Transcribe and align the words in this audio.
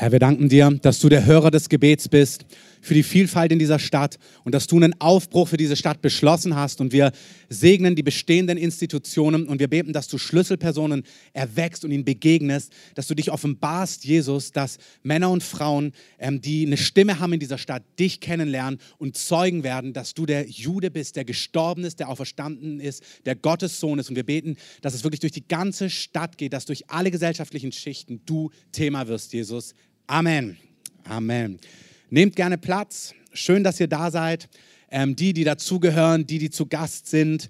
Herr, 0.00 0.12
wir 0.12 0.18
danken 0.18 0.48
dir, 0.48 0.70
dass 0.80 0.98
du 0.98 1.10
der 1.10 1.26
Hörer 1.26 1.50
des 1.50 1.68
Gebets 1.68 2.08
bist 2.08 2.46
für 2.80 2.94
die 2.94 3.02
Vielfalt 3.02 3.52
in 3.52 3.58
dieser 3.58 3.78
Stadt 3.78 4.18
und 4.44 4.54
dass 4.54 4.66
du 4.66 4.76
einen 4.76 4.98
Aufbruch 4.98 5.48
für 5.48 5.58
diese 5.58 5.76
Stadt 5.76 6.00
beschlossen 6.00 6.56
hast. 6.56 6.80
Und 6.80 6.94
wir 6.94 7.12
segnen 7.50 7.94
die 7.96 8.02
bestehenden 8.02 8.56
Institutionen 8.56 9.46
und 9.46 9.60
wir 9.60 9.68
beten, 9.68 9.92
dass 9.92 10.08
du 10.08 10.16
Schlüsselpersonen 10.16 11.02
erwächst 11.34 11.84
und 11.84 11.90
ihnen 11.90 12.06
begegnest, 12.06 12.72
dass 12.94 13.08
du 13.08 13.14
dich 13.14 13.30
offenbarst, 13.30 14.06
Jesus, 14.06 14.52
dass 14.52 14.78
Männer 15.02 15.28
und 15.28 15.42
Frauen, 15.42 15.92
ähm, 16.18 16.40
die 16.40 16.64
eine 16.66 16.78
Stimme 16.78 17.20
haben 17.20 17.34
in 17.34 17.40
dieser 17.40 17.58
Stadt, 17.58 17.82
dich 17.98 18.20
kennenlernen 18.20 18.80
und 18.96 19.18
zeugen 19.18 19.64
werden, 19.64 19.92
dass 19.92 20.14
du 20.14 20.24
der 20.24 20.48
Jude 20.48 20.90
bist, 20.90 21.16
der 21.16 21.26
gestorben 21.26 21.84
ist, 21.84 22.00
der 22.00 22.08
auferstanden 22.08 22.80
ist, 22.80 23.04
der 23.26 23.36
Gottes 23.36 23.78
Sohn 23.78 23.98
ist. 23.98 24.08
Und 24.08 24.16
wir 24.16 24.24
beten, 24.24 24.56
dass 24.80 24.94
es 24.94 25.04
wirklich 25.04 25.20
durch 25.20 25.32
die 25.32 25.46
ganze 25.46 25.90
Stadt 25.90 26.38
geht, 26.38 26.54
dass 26.54 26.64
durch 26.64 26.88
alle 26.88 27.10
gesellschaftlichen 27.10 27.72
Schichten 27.72 28.22
du 28.24 28.50
Thema 28.72 29.06
wirst, 29.06 29.34
Jesus. 29.34 29.74
Amen. 30.10 30.56
Amen. 31.04 31.60
Nehmt 32.08 32.34
gerne 32.34 32.58
Platz. 32.58 33.14
Schön, 33.32 33.62
dass 33.62 33.78
ihr 33.78 33.86
da 33.86 34.10
seid. 34.10 34.48
Ähm, 34.90 35.14
die, 35.14 35.32
die 35.32 35.44
dazugehören, 35.44 36.26
die, 36.26 36.38
die 36.38 36.50
zu 36.50 36.66
Gast 36.66 37.06
sind. 37.06 37.48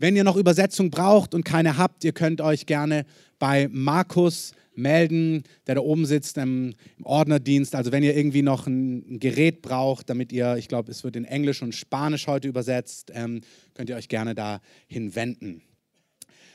Wenn 0.00 0.16
ihr 0.16 0.24
noch 0.24 0.34
Übersetzung 0.34 0.90
braucht 0.90 1.34
und 1.36 1.44
keine 1.44 1.78
habt, 1.78 2.02
ihr 2.02 2.10
könnt 2.10 2.40
euch 2.40 2.66
gerne 2.66 3.06
bei 3.38 3.68
Markus 3.70 4.54
melden, 4.74 5.44
der 5.68 5.76
da 5.76 5.82
oben 5.82 6.04
sitzt 6.04 6.36
im, 6.36 6.74
im 6.98 7.06
Ordnerdienst. 7.06 7.76
Also 7.76 7.92
wenn 7.92 8.02
ihr 8.02 8.16
irgendwie 8.16 8.42
noch 8.42 8.66
ein, 8.66 9.08
ein, 9.08 9.20
Gerät 9.20 9.62
braucht, 9.62 10.10
damit 10.10 10.32
ihr, 10.32 10.56
ich 10.56 10.66
glaube, 10.66 10.90
es 10.90 11.04
wird 11.04 11.14
in 11.14 11.24
Englisch 11.24 11.62
und 11.62 11.76
Spanisch 11.76 12.26
heute 12.26 12.48
übersetzt, 12.48 13.12
ähm, 13.14 13.42
könnt 13.74 13.88
ihr 13.88 13.94
euch 13.94 14.08
gerne 14.08 14.34
dahin 14.34 15.14
wenden. 15.14 15.62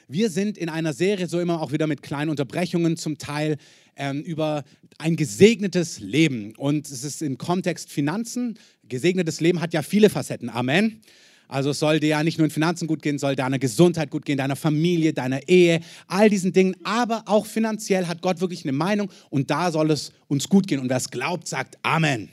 Wir 0.08 0.30
sind 0.30 0.58
in 0.58 0.70
einer 0.70 0.94
Serie 0.94 1.28
so 1.28 1.40
immer 1.40 1.62
auch 1.62 1.72
wieder 1.72 1.88
mit 1.88 2.04
kleinen 2.04 2.30
Unterbrechungen 2.30 2.96
zum 2.96 3.18
Teil 3.18 3.58
ähm, 3.96 4.22
über 4.22 4.64
ein 4.98 5.16
gesegnetes 5.16 6.00
Leben. 6.00 6.54
Und 6.56 6.90
es 6.90 7.04
ist 7.04 7.22
im 7.22 7.38
Kontext 7.38 7.92
Finanzen. 7.92 8.58
Gesegnetes 8.88 9.42
Leben 9.42 9.62
hat 9.62 9.74
ja 9.74 9.82
viele 9.82 10.10
Facetten. 10.10 10.50
Amen. 10.50 11.02
Also 11.48 11.72
es 11.72 11.80
soll 11.80 12.00
dir 12.00 12.10
ja 12.10 12.24
nicht 12.24 12.38
nur 12.38 12.46
in 12.46 12.52
Finanzen 12.52 12.88
gut 12.88 13.02
gehen, 13.02 13.20
soll 13.20 13.36
deiner 13.36 13.60
Gesundheit 13.60 14.10
gut 14.10 14.26
gehen, 14.26 14.38
deiner 14.38 14.56
Familie, 14.56 15.14
deiner 15.14 15.48
Ehe, 15.48 15.80
all 16.08 16.30
diesen 16.30 16.54
Dingen. 16.54 16.76
Aber 16.84 17.24
auch 17.28 17.46
finanziell 17.46 18.08
hat 18.08 18.22
Gott 18.22 18.42
wirklich 18.42 18.64
eine 18.64 18.72
Meinung 18.72 19.10
und 19.30 19.52
da 19.52 19.72
soll 19.72 19.92
es 19.92 20.12
uns 20.28 20.50
gut 20.50 20.68
gehen. 20.68 20.80
Und 20.80 20.90
wer 20.90 20.98
es 20.98 21.12
glaubt, 21.12 21.48
sagt 21.48 21.78
Amen. 21.84 22.30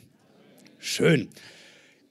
Schön. 0.79 1.29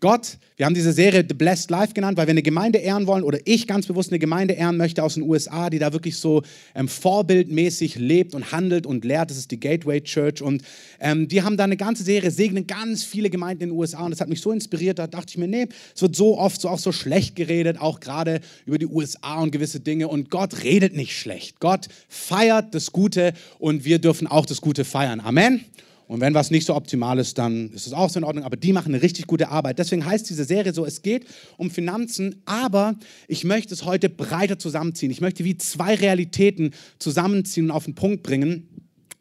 Gott, 0.01 0.39
wir 0.57 0.65
haben 0.65 0.73
diese 0.73 0.93
Serie 0.93 1.23
The 1.27 1.35
Blessed 1.35 1.69
Life 1.69 1.93
genannt, 1.93 2.17
weil 2.17 2.25
wir 2.25 2.31
eine 2.31 2.41
Gemeinde 2.41 2.79
ehren 2.79 3.05
wollen 3.05 3.23
oder 3.23 3.37
ich 3.45 3.67
ganz 3.67 3.85
bewusst 3.85 4.09
eine 4.09 4.17
Gemeinde 4.17 4.55
ehren 4.55 4.75
möchte 4.75 5.03
aus 5.03 5.13
den 5.13 5.21
USA, 5.21 5.69
die 5.69 5.77
da 5.77 5.93
wirklich 5.93 6.17
so 6.17 6.41
ähm, 6.73 6.87
vorbildmäßig 6.87 7.97
lebt 7.97 8.33
und 8.33 8.51
handelt 8.51 8.87
und 8.87 9.05
lehrt. 9.05 9.29
Das 9.29 9.37
ist 9.37 9.51
die 9.51 9.59
Gateway 9.59 10.01
Church 10.01 10.41
und 10.41 10.63
ähm, 10.99 11.27
die 11.27 11.43
haben 11.43 11.55
da 11.55 11.65
eine 11.65 11.77
ganze 11.77 12.01
Serie, 12.01 12.31
segnen 12.31 12.65
ganz 12.65 13.03
viele 13.03 13.29
Gemeinden 13.29 13.61
in 13.61 13.69
den 13.69 13.77
USA 13.77 14.03
und 14.03 14.09
das 14.09 14.21
hat 14.21 14.27
mich 14.27 14.41
so 14.41 14.51
inspiriert, 14.51 14.97
da 14.97 15.05
dachte 15.05 15.27
ich 15.29 15.37
mir, 15.37 15.47
nee, 15.47 15.67
es 15.95 16.01
wird 16.01 16.15
so 16.15 16.35
oft 16.35 16.59
so 16.59 16.69
auch 16.69 16.79
so 16.79 16.91
schlecht 16.91 17.35
geredet, 17.35 17.79
auch 17.79 17.99
gerade 17.99 18.41
über 18.65 18.79
die 18.79 18.87
USA 18.87 19.39
und 19.39 19.51
gewisse 19.51 19.81
Dinge 19.81 20.07
und 20.07 20.31
Gott 20.31 20.63
redet 20.63 20.95
nicht 20.95 21.15
schlecht. 21.15 21.59
Gott 21.59 21.89
feiert 22.09 22.73
das 22.73 22.91
Gute 22.91 23.33
und 23.59 23.85
wir 23.85 23.99
dürfen 23.99 24.25
auch 24.25 24.47
das 24.47 24.61
Gute 24.61 24.83
feiern. 24.83 25.19
Amen. 25.19 25.63
Und 26.11 26.19
wenn 26.19 26.33
was 26.33 26.51
nicht 26.51 26.65
so 26.65 26.75
optimal 26.75 27.19
ist, 27.19 27.37
dann 27.37 27.71
ist 27.71 27.87
es 27.87 27.93
auch 27.93 28.09
so 28.09 28.19
in 28.19 28.25
Ordnung. 28.25 28.43
Aber 28.43 28.57
die 28.57 28.73
machen 28.73 28.93
eine 28.93 29.01
richtig 29.01 29.27
gute 29.27 29.47
Arbeit. 29.47 29.79
Deswegen 29.79 30.05
heißt 30.05 30.29
diese 30.29 30.43
Serie 30.43 30.73
so, 30.73 30.85
es 30.85 31.03
geht 31.03 31.25
um 31.55 31.71
Finanzen, 31.71 32.41
aber 32.43 32.95
ich 33.29 33.45
möchte 33.45 33.73
es 33.73 33.85
heute 33.85 34.09
breiter 34.09 34.59
zusammenziehen. 34.59 35.09
Ich 35.09 35.21
möchte 35.21 35.45
wie 35.45 35.57
zwei 35.57 35.95
Realitäten 35.95 36.71
zusammenziehen 36.99 37.67
und 37.67 37.71
auf 37.71 37.85
den 37.85 37.95
Punkt 37.95 38.23
bringen. 38.23 38.67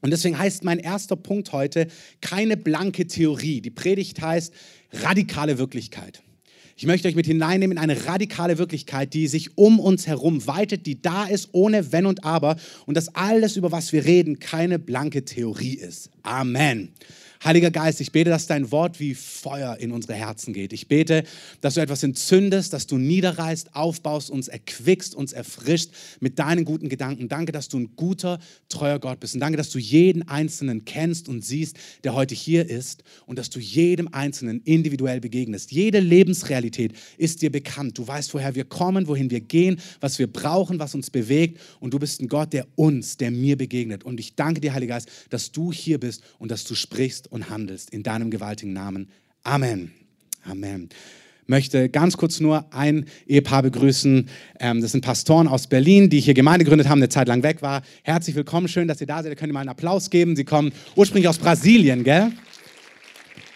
Und 0.01 0.11
deswegen 0.11 0.37
heißt 0.37 0.65
mein 0.65 0.81
erster 0.81 1.15
Punkt 1.15 1.53
heute 1.53 1.87
keine 2.21 2.57
blanke 2.57 3.07
Theorie. 3.07 3.61
Die 3.61 3.71
Predigt 3.71 4.21
heißt 4.21 4.53
radikale 4.93 5.59
Wirklichkeit. 5.59 6.25
Ich 6.81 6.87
möchte 6.87 7.09
euch 7.09 7.15
mit 7.15 7.27
hineinnehmen 7.27 7.77
in 7.77 7.83
eine 7.83 8.07
radikale 8.07 8.57
Wirklichkeit, 8.57 9.13
die 9.13 9.29
sich 9.29 9.59
um 9.59 9.79
uns 9.79 10.07
herum 10.07 10.47
weitet, 10.47 10.87
die 10.87 11.03
da 11.03 11.27
ist, 11.27 11.51
ohne 11.53 11.93
Wenn 11.93 12.07
und 12.07 12.25
Aber. 12.25 12.57
Und 12.87 12.97
dass 12.97 13.15
alles, 13.15 13.59
über 13.59 13.71
was 13.71 13.93
wir 13.93 14.07
reden, 14.07 14.39
keine 14.39 14.79
blanke 14.79 15.27
Theorie 15.27 15.75
ist. 15.75 16.09
Amen. 16.23 16.89
Heiliger 17.43 17.71
Geist, 17.71 18.03
ich 18.03 18.13
bete, 18.13 18.29
dass 18.29 18.47
dein 18.47 18.71
Wort 18.71 19.01
wie 19.01 19.15
Feuer 19.15 19.79
in 19.79 19.93
unsere 19.93 20.13
Herzen 20.13 20.53
geht. 20.53 20.75
Ich 20.75 20.89
bete, 20.89 21.25
dass 21.63 21.73
du 21.73 21.81
etwas 21.81 22.03
entzündest, 22.03 22.75
dass 22.75 22.87
du 22.87 22.99
niederreißt, 22.99 23.75
aufbaust, 23.75 24.29
uns 24.29 24.49
erquickst, 24.49 25.15
uns 25.15 25.33
erfrischt 25.33 25.89
mit 26.21 26.39
deinen 26.39 26.67
guten 26.67 26.91
Gedanken. 26.91 27.29
Danke, 27.29 27.53
dass 27.53 27.69
du 27.69 27.79
ein 27.79 27.97
guter, 27.97 28.41
treuer 28.69 28.99
Gott 28.99 29.21
bist. 29.21 29.33
Und 29.33 29.41
danke, 29.41 29.57
dass 29.57 29.71
du 29.71 29.79
jeden 29.79 30.29
Einzelnen 30.29 30.85
kennst 30.85 31.31
und 31.31 31.43
siehst, 31.43 31.79
der 32.05 32.13
heute 32.15 32.35
hier 32.35 32.69
ist. 32.69 33.05
Und 33.25 33.39
dass 33.39 33.49
du 33.49 33.59
jedem 33.59 34.09
Einzelnen 34.13 34.61
individuell 34.65 35.23
begegnest. 35.23 35.73
Jede 35.73 36.01
Lebensrealität 36.01 36.93
ist 37.17 37.41
dir 37.41 37.51
bekannt. 37.51 37.97
Du 37.97 38.07
weißt, 38.07 38.35
woher 38.35 38.55
wir 38.55 38.67
kommen, 38.67 39.07
wohin 39.07 39.31
wir 39.31 39.41
gehen, 39.41 39.81
was 40.01 40.19
wir 40.19 40.31
brauchen, 40.31 40.79
was 40.79 40.95
uns 40.95 41.09
bewegt. 41.09 41.59
Und 41.81 41.95
du 41.95 41.99
bist 41.99 42.21
ein 42.21 42.29
Gott, 42.29 42.53
der 42.53 42.67
uns, 42.77 43.17
der 43.17 43.31
mir 43.31 43.57
begegnet. 43.57 44.05
Und 44.05 44.21
ich 44.21 44.35
danke 44.35 44.61
dir, 44.61 44.75
Heiliger 44.75 44.97
Geist, 44.97 45.09
dass 45.31 45.53
du 45.53 45.73
hier 45.73 45.99
bist 45.99 46.23
und 46.39 46.51
dass 46.51 46.65
du 46.65 46.75
sprichst 46.75 47.30
und 47.31 47.49
handelst. 47.49 47.91
In 47.91 48.03
deinem 48.03 48.31
gewaltigen 48.31 48.73
Namen. 48.73 49.09
Amen. 49.43 49.93
Amen. 50.45 50.91
Möchte 51.47 51.89
ganz 51.89 52.17
kurz 52.17 52.39
nur 52.39 52.73
ein 52.73 53.07
Ehepaar 53.27 53.63
begrüßen. 53.63 54.29
Ähm, 54.61 54.81
das 54.81 54.93
sind 54.93 55.05
Pastoren 55.05 55.49
aus 55.49 55.67
Berlin, 55.67 56.09
die 56.09 56.21
hier 56.21 56.35
Gemeinde 56.35 56.65
gegründet 56.65 56.89
haben, 56.89 56.99
eine 56.99 57.09
Zeit 57.09 57.27
lang 57.27 57.43
weg 57.43 57.61
war. 57.61 57.83
Herzlich 58.05 58.37
willkommen, 58.37 58.69
schön, 58.69 58.87
dass 58.87 59.01
ihr 59.01 59.09
da 59.09 59.23
seid. 59.23 59.33
Ihr 59.33 59.37
könnt 59.37 59.53
mal 59.53 59.61
einen 59.61 59.69
Applaus 59.69 60.11
geben. 60.11 60.37
Sie 60.37 60.45
kommen 60.45 60.73
ursprünglich 60.95 61.29
aus 61.29 61.39
Brasilien, 61.39 62.05
gell? 62.05 62.31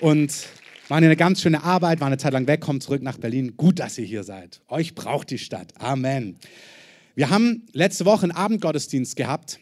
Und 0.00 0.32
waren 0.88 0.98
hier 0.98 1.08
eine 1.08 1.16
ganz 1.16 1.40
schöne 1.40 1.62
Arbeit, 1.62 2.00
waren 2.00 2.08
eine 2.08 2.18
Zeit 2.18 2.32
lang 2.32 2.46
weg, 2.46 2.60
kommen 2.60 2.80
zurück 2.80 3.02
nach 3.02 3.16
Berlin. 3.16 3.56
Gut, 3.56 3.78
dass 3.78 3.96
ihr 3.96 4.04
hier 4.04 4.24
seid. 4.24 4.60
Euch 4.68 4.94
braucht 4.94 5.30
die 5.30 5.38
Stadt. 5.38 5.72
Amen. 5.78 6.36
Wir 7.14 7.30
haben 7.30 7.62
letzte 7.72 8.04
Woche 8.04 8.24
einen 8.24 8.32
Abendgottesdienst 8.32 9.14
gehabt 9.14 9.60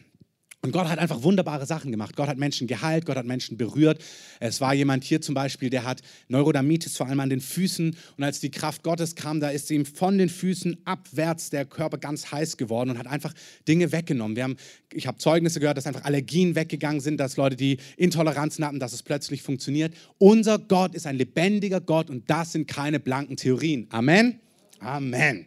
und 0.65 0.71
Gott 0.71 0.87
hat 0.87 0.97
einfach 0.97 1.23
wunderbare 1.23 1.65
Sachen 1.65 1.91
gemacht. 1.91 2.15
Gott 2.15 2.29
hat 2.29 2.37
Menschen 2.37 2.67
geheilt, 2.67 3.05
Gott 3.05 3.17
hat 3.17 3.25
Menschen 3.25 3.57
berührt. 3.57 4.01
Es 4.39 4.61
war 4.61 4.73
jemand 4.73 5.03
hier 5.03 5.19
zum 5.19 5.35
Beispiel, 5.35 5.69
der 5.69 5.83
hat 5.83 6.01
Neurodermitis 6.29 6.95
vor 6.95 7.05
allem 7.05 7.19
an 7.19 7.29
den 7.29 7.41
Füßen. 7.41 7.97
Und 8.17 8.23
als 8.23 8.39
die 8.39 8.49
Kraft 8.49 8.81
Gottes 8.81 9.15
kam, 9.15 9.41
da 9.41 9.49
ist 9.49 9.69
ihm 9.71 9.85
von 9.85 10.17
den 10.17 10.29
Füßen 10.29 10.77
abwärts 10.85 11.49
der 11.49 11.65
Körper 11.65 11.97
ganz 11.97 12.31
heiß 12.31 12.55
geworden 12.55 12.91
und 12.91 12.97
hat 12.97 13.07
einfach 13.07 13.33
Dinge 13.67 13.91
weggenommen. 13.91 14.37
Wir 14.37 14.45
haben, 14.45 14.55
ich 14.93 15.05
habe 15.05 15.17
Zeugnisse 15.17 15.59
gehört, 15.59 15.75
dass 15.75 15.85
einfach 15.85 16.05
Allergien 16.05 16.55
weggegangen 16.55 17.01
sind, 17.01 17.17
dass 17.17 17.35
Leute, 17.35 17.57
die 17.57 17.77
Intoleranzen 17.97 18.65
hatten, 18.65 18.79
dass 18.79 18.93
es 18.93 19.03
plötzlich 19.03 19.41
funktioniert. 19.41 19.93
Unser 20.17 20.59
Gott 20.59 20.95
ist 20.95 21.05
ein 21.05 21.17
lebendiger 21.17 21.81
Gott 21.81 22.09
und 22.09 22.29
das 22.29 22.53
sind 22.53 22.69
keine 22.69 23.01
blanken 23.01 23.35
Theorien. 23.35 23.87
Amen. 23.89 24.39
Amen. 24.79 25.45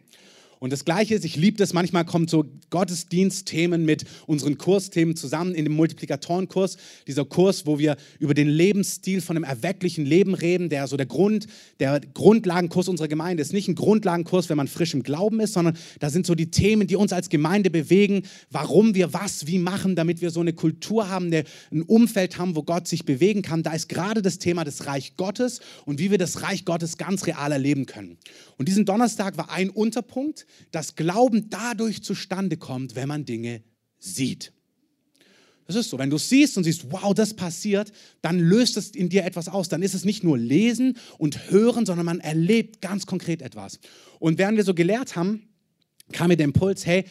Und 0.59 0.73
das 0.73 0.85
Gleiche 0.85 1.15
ist, 1.15 1.25
ich 1.25 1.35
liebe 1.35 1.57
das, 1.57 1.73
manchmal 1.73 2.05
kommen 2.05 2.27
so 2.27 2.45
Gottesdienstthemen 2.69 3.85
mit 3.85 4.05
unseren 4.25 4.57
Kursthemen 4.57 5.15
zusammen 5.15 5.53
in 5.53 5.65
dem 5.65 5.73
Multiplikatorenkurs. 5.73 6.77
Dieser 7.05 7.25
Kurs, 7.25 7.65
wo 7.65 7.77
wir 7.77 7.95
über 8.19 8.33
den 8.33 8.49
Lebensstil 8.49 9.21
von 9.21 9.35
einem 9.35 9.43
erwecklichen 9.43 10.05
Leben 10.05 10.33
reden, 10.33 10.69
der 10.69 10.87
so 10.87 10.97
der 10.97 11.05
Grund, 11.05 11.47
der 11.79 12.01
Grundlagenkurs 12.13 12.87
unserer 12.87 13.07
Gemeinde 13.07 13.41
ist. 13.41 13.53
Nicht 13.53 13.67
ein 13.67 13.75
Grundlagenkurs, 13.75 14.49
wenn 14.49 14.57
man 14.57 14.67
frisch 14.67 14.93
im 14.93 15.03
Glauben 15.03 15.39
ist, 15.39 15.53
sondern 15.53 15.77
da 15.99 16.09
sind 16.09 16.25
so 16.25 16.33
die 16.33 16.49
Themen, 16.49 16.87
die 16.87 16.95
uns 16.95 17.13
als 17.13 17.29
Gemeinde 17.29 17.69
bewegen, 17.69 18.23
warum 18.49 18.95
wir 18.95 19.13
was 19.13 19.47
wie 19.47 19.59
machen, 19.59 19.95
damit 19.95 20.21
wir 20.21 20.31
so 20.31 20.39
eine 20.39 20.53
Kultur 20.53 21.09
haben, 21.09 21.31
ein 21.31 21.81
Umfeld 21.83 22.37
haben, 22.37 22.55
wo 22.55 22.63
Gott 22.63 22.87
sich 22.87 23.05
bewegen 23.05 23.43
kann. 23.43 23.61
Da 23.61 23.73
ist 23.73 23.89
gerade 23.89 24.21
das 24.21 24.39
Thema 24.39 24.63
des 24.63 24.87
Reich 24.87 25.15
Gottes 25.17 25.59
und 25.85 25.99
wie 25.99 26.09
wir 26.09 26.17
das 26.17 26.41
Reich 26.41 26.65
Gottes 26.65 26.97
ganz 26.97 27.27
real 27.27 27.51
erleben 27.51 27.85
können. 27.85 28.17
Und 28.57 28.67
diesen 28.67 28.85
Donnerstag 28.85 29.37
war 29.37 29.51
ein 29.51 29.69
Unterpunkt, 29.69 30.46
dass 30.71 30.95
Glauben 30.95 31.49
dadurch 31.49 32.03
zustande 32.03 32.57
kommt, 32.57 32.95
wenn 32.95 33.07
man 33.07 33.25
Dinge 33.25 33.63
sieht. 33.99 34.53
Das 35.67 35.75
ist 35.75 35.89
so, 35.89 35.99
wenn 35.99 36.09
du 36.09 36.17
siehst 36.17 36.57
und 36.57 36.63
siehst, 36.63 36.91
wow, 36.91 37.13
das 37.13 37.33
passiert, 37.33 37.91
dann 38.21 38.39
löst 38.39 38.77
es 38.77 38.91
in 38.91 39.09
dir 39.09 39.25
etwas 39.25 39.49
aus. 39.49 39.67
Dann 39.67 39.81
ist 39.81 39.93
es 39.93 40.05
nicht 40.05 40.23
nur 40.23 40.37
lesen 40.37 40.97
und 41.17 41.51
hören, 41.51 41.85
sondern 41.85 42.05
man 42.05 42.21
erlebt 42.21 42.81
ganz 42.81 43.05
konkret 43.05 43.41
etwas. 43.41 43.79
Und 44.19 44.37
während 44.37 44.55
wir 44.55 44.63
so 44.63 44.73
gelehrt 44.73 45.17
haben, 45.17 45.49
kam 46.13 46.29
mir 46.29 46.37
der 46.37 46.45
Impuls, 46.45 46.85
hey, 46.85 47.03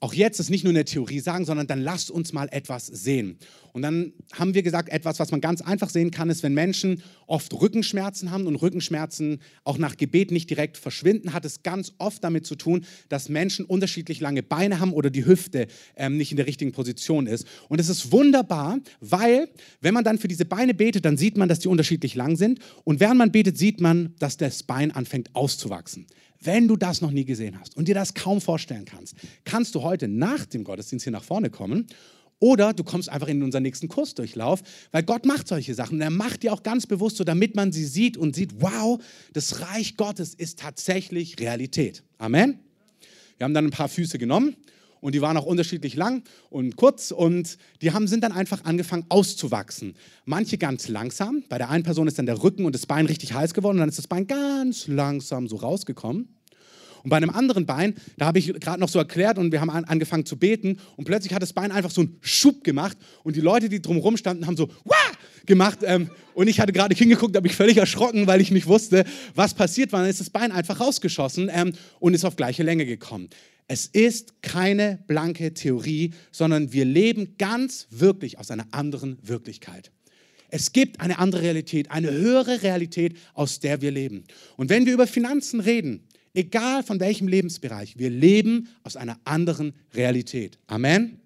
auch 0.00 0.14
jetzt 0.14 0.38
ist 0.38 0.48
nicht 0.48 0.62
nur 0.62 0.72
eine 0.72 0.84
Theorie 0.84 1.18
sagen, 1.18 1.44
sondern 1.44 1.66
dann 1.66 1.80
lasst 1.80 2.10
uns 2.10 2.32
mal 2.32 2.48
etwas 2.52 2.86
sehen. 2.86 3.36
Und 3.72 3.82
dann 3.82 4.12
haben 4.32 4.54
wir 4.54 4.62
gesagt, 4.62 4.88
etwas, 4.90 5.18
was 5.18 5.32
man 5.32 5.40
ganz 5.40 5.60
einfach 5.60 5.90
sehen 5.90 6.12
kann, 6.12 6.30
ist, 6.30 6.42
wenn 6.42 6.54
Menschen 6.54 7.02
oft 7.26 7.52
Rückenschmerzen 7.52 8.30
haben 8.30 8.46
und 8.46 8.56
Rückenschmerzen 8.56 9.40
auch 9.64 9.76
nach 9.76 9.96
Gebet 9.96 10.30
nicht 10.30 10.50
direkt 10.50 10.76
verschwinden, 10.76 11.32
hat 11.32 11.44
es 11.44 11.62
ganz 11.62 11.92
oft 11.98 12.22
damit 12.22 12.46
zu 12.46 12.54
tun, 12.54 12.84
dass 13.08 13.28
Menschen 13.28 13.64
unterschiedlich 13.64 14.20
lange 14.20 14.42
Beine 14.42 14.78
haben 14.78 14.92
oder 14.92 15.10
die 15.10 15.26
Hüfte 15.26 15.66
ähm, 15.96 16.16
nicht 16.16 16.30
in 16.30 16.36
der 16.36 16.46
richtigen 16.46 16.72
Position 16.72 17.26
ist. 17.26 17.46
Und 17.68 17.80
es 17.80 17.88
ist 17.88 18.12
wunderbar, 18.12 18.78
weil 19.00 19.48
wenn 19.80 19.94
man 19.94 20.04
dann 20.04 20.18
für 20.18 20.28
diese 20.28 20.44
Beine 20.44 20.74
betet, 20.74 21.04
dann 21.04 21.16
sieht 21.16 21.36
man, 21.36 21.48
dass 21.48 21.58
die 21.58 21.68
unterschiedlich 21.68 22.14
lang 22.14 22.36
sind. 22.36 22.60
Und 22.84 23.00
während 23.00 23.18
man 23.18 23.32
betet, 23.32 23.58
sieht 23.58 23.80
man, 23.80 24.14
dass 24.18 24.36
das 24.36 24.62
Bein 24.62 24.92
anfängt 24.92 25.34
auszuwachsen. 25.34 26.06
Wenn 26.40 26.68
du 26.68 26.76
das 26.76 27.00
noch 27.00 27.10
nie 27.10 27.24
gesehen 27.24 27.58
hast 27.60 27.76
und 27.76 27.88
dir 27.88 27.94
das 27.94 28.14
kaum 28.14 28.40
vorstellen 28.40 28.84
kannst, 28.84 29.14
kannst 29.44 29.74
du 29.74 29.82
heute 29.82 30.06
nach 30.08 30.46
dem 30.46 30.64
Gottesdienst 30.64 31.04
hier 31.04 31.12
nach 31.12 31.24
vorne 31.24 31.50
kommen 31.50 31.86
Oder 32.40 32.72
du 32.72 32.84
kommst 32.84 33.08
einfach 33.08 33.26
in 33.26 33.42
unseren 33.42 33.64
nächsten 33.64 33.88
Kursdurchlauf, 33.88 34.62
weil 34.92 35.02
Gott 35.02 35.26
macht 35.26 35.48
solche 35.48 35.74
Sachen. 35.74 35.96
Und 35.96 36.02
er 36.02 36.10
macht 36.10 36.44
die 36.44 36.50
auch 36.50 36.62
ganz 36.62 36.86
bewusst 36.86 37.16
so, 37.16 37.24
damit 37.24 37.56
man 37.56 37.72
sie 37.72 37.84
sieht 37.84 38.16
und 38.16 38.36
sieht, 38.36 38.60
wow, 38.60 39.02
das 39.32 39.60
Reich 39.60 39.96
Gottes 39.96 40.34
ist 40.34 40.60
tatsächlich 40.60 41.40
Realität. 41.40 42.04
Amen. 42.18 42.60
Wir 43.36 43.44
haben 43.44 43.54
dann 43.54 43.66
ein 43.66 43.70
paar 43.70 43.88
Füße 43.88 44.18
genommen 44.18 44.56
und 45.00 45.14
die 45.14 45.20
waren 45.20 45.36
auch 45.36 45.46
unterschiedlich 45.46 45.94
lang 45.96 46.22
und 46.50 46.76
kurz 46.76 47.10
und 47.10 47.58
die 47.82 47.92
haben, 47.92 48.06
sind 48.06 48.24
dann 48.24 48.32
einfach 48.32 48.64
angefangen 48.64 49.04
auszuwachsen. 49.08 49.94
Manche 50.24 50.58
ganz 50.58 50.88
langsam, 50.88 51.44
bei 51.48 51.58
der 51.58 51.70
einen 51.70 51.84
Person 51.84 52.06
ist 52.08 52.18
dann 52.18 52.26
der 52.26 52.42
Rücken 52.42 52.64
und 52.64 52.74
das 52.74 52.86
Bein 52.86 53.06
richtig 53.06 53.32
heiß 53.32 53.54
geworden 53.54 53.76
und 53.76 53.80
dann 53.80 53.88
ist 53.88 53.98
das 53.98 54.08
Bein 54.08 54.26
ganz 54.26 54.86
langsam 54.86 55.48
so 55.48 55.56
rausgekommen. 55.56 56.28
Und 57.02 57.10
bei 57.10 57.16
einem 57.16 57.30
anderen 57.30 57.66
Bein, 57.66 57.94
da 58.16 58.26
habe 58.26 58.38
ich 58.38 58.52
gerade 58.60 58.80
noch 58.80 58.88
so 58.88 58.98
erklärt 58.98 59.38
und 59.38 59.52
wir 59.52 59.60
haben 59.60 59.70
an, 59.70 59.84
angefangen 59.84 60.26
zu 60.26 60.36
beten 60.36 60.78
und 60.96 61.04
plötzlich 61.04 61.32
hat 61.32 61.42
das 61.42 61.52
Bein 61.52 61.70
einfach 61.72 61.90
so 61.90 62.02
einen 62.02 62.18
Schub 62.20 62.64
gemacht 62.64 62.96
und 63.22 63.36
die 63.36 63.40
Leute, 63.40 63.68
die 63.68 63.80
drumherum 63.80 64.16
standen, 64.16 64.46
haben 64.46 64.56
so 64.56 64.68
Wah! 64.84 64.96
gemacht 65.46 65.78
ähm, 65.82 66.10
und 66.34 66.48
ich 66.48 66.60
hatte 66.60 66.72
gerade 66.72 66.94
hingeguckt, 66.94 67.36
habe 67.36 67.46
ich 67.46 67.54
völlig 67.54 67.76
erschrocken, 67.76 68.26
weil 68.26 68.40
ich 68.40 68.50
nicht 68.50 68.66
wusste, 68.66 69.04
was 69.34 69.54
passiert 69.54 69.92
war. 69.92 70.00
Dann 70.00 70.10
ist 70.10 70.20
das 70.20 70.30
Bein 70.30 70.52
einfach 70.52 70.80
rausgeschossen 70.80 71.50
ähm, 71.52 71.72
und 72.00 72.14
ist 72.14 72.24
auf 72.24 72.36
gleiche 72.36 72.62
Länge 72.62 72.84
gekommen. 72.84 73.28
Es 73.68 73.84
ist 73.86 74.40
keine 74.42 74.98
blanke 75.06 75.52
Theorie, 75.52 76.12
sondern 76.32 76.72
wir 76.72 76.86
leben 76.86 77.36
ganz 77.36 77.86
wirklich 77.90 78.38
aus 78.38 78.50
einer 78.50 78.66
anderen 78.70 79.18
Wirklichkeit. 79.22 79.92
Es 80.50 80.72
gibt 80.72 81.00
eine 81.00 81.18
andere 81.18 81.42
Realität, 81.42 81.90
eine 81.90 82.10
höhere 82.10 82.62
Realität, 82.62 83.16
aus 83.34 83.60
der 83.60 83.82
wir 83.82 83.90
leben. 83.90 84.24
Und 84.56 84.70
wenn 84.70 84.86
wir 84.86 84.94
über 84.94 85.06
Finanzen 85.06 85.60
reden, 85.60 86.08
egal 86.32 86.82
von 86.82 86.98
welchem 86.98 87.28
Lebensbereich, 87.28 87.98
wir 87.98 88.08
leben 88.08 88.68
aus 88.82 88.96
einer 88.96 89.20
anderen 89.24 89.74
Realität. 89.94 90.58
Amen. 90.66 91.20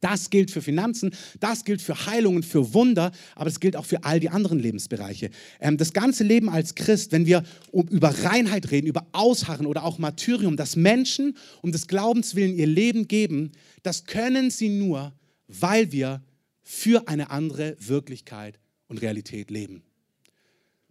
Das 0.00 0.30
gilt 0.30 0.50
für 0.50 0.62
Finanzen, 0.62 1.14
das 1.40 1.64
gilt 1.64 1.82
für 1.82 2.06
Heilungen, 2.06 2.42
für 2.42 2.72
Wunder, 2.72 3.12
aber 3.34 3.48
es 3.48 3.60
gilt 3.60 3.76
auch 3.76 3.84
für 3.84 4.02
all 4.04 4.18
die 4.18 4.30
anderen 4.30 4.58
Lebensbereiche. 4.58 5.30
Ähm, 5.60 5.76
das 5.76 5.92
ganze 5.92 6.24
Leben 6.24 6.48
als 6.48 6.74
Christ, 6.74 7.12
wenn 7.12 7.26
wir 7.26 7.42
über 7.72 8.08
Reinheit 8.08 8.70
reden, 8.70 8.86
über 8.86 9.06
Ausharren 9.12 9.66
oder 9.66 9.84
auch 9.84 9.98
Martyrium, 9.98 10.56
dass 10.56 10.76
Menschen 10.76 11.36
um 11.60 11.70
des 11.70 11.86
Glaubens 11.86 12.34
willen 12.34 12.56
ihr 12.56 12.66
Leben 12.66 13.08
geben, 13.08 13.52
das 13.82 14.06
können 14.06 14.50
sie 14.50 14.70
nur, 14.70 15.12
weil 15.48 15.92
wir 15.92 16.22
für 16.62 17.08
eine 17.08 17.30
andere 17.30 17.76
Wirklichkeit 17.78 18.58
und 18.88 19.02
Realität 19.02 19.50
leben. 19.50 19.82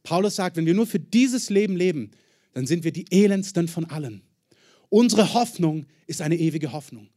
Paulus 0.04 0.36
sagt, 0.36 0.58
wenn 0.58 0.66
wir 0.66 0.74
nur 0.74 0.88
für 0.88 1.00
dieses 1.00 1.50
Leben 1.50 1.76
leben, 1.76 2.12
dann 2.54 2.68
sind 2.68 2.84
wir 2.84 2.92
die 2.92 3.06
elendsten 3.12 3.68
von 3.68 3.86
allen. 3.86 4.22
Unsere 4.90 5.34
Hoffnung 5.34 5.86
ist 6.08 6.22
eine 6.22 6.36
ewige 6.38 6.72
Hoffnung. 6.72 7.10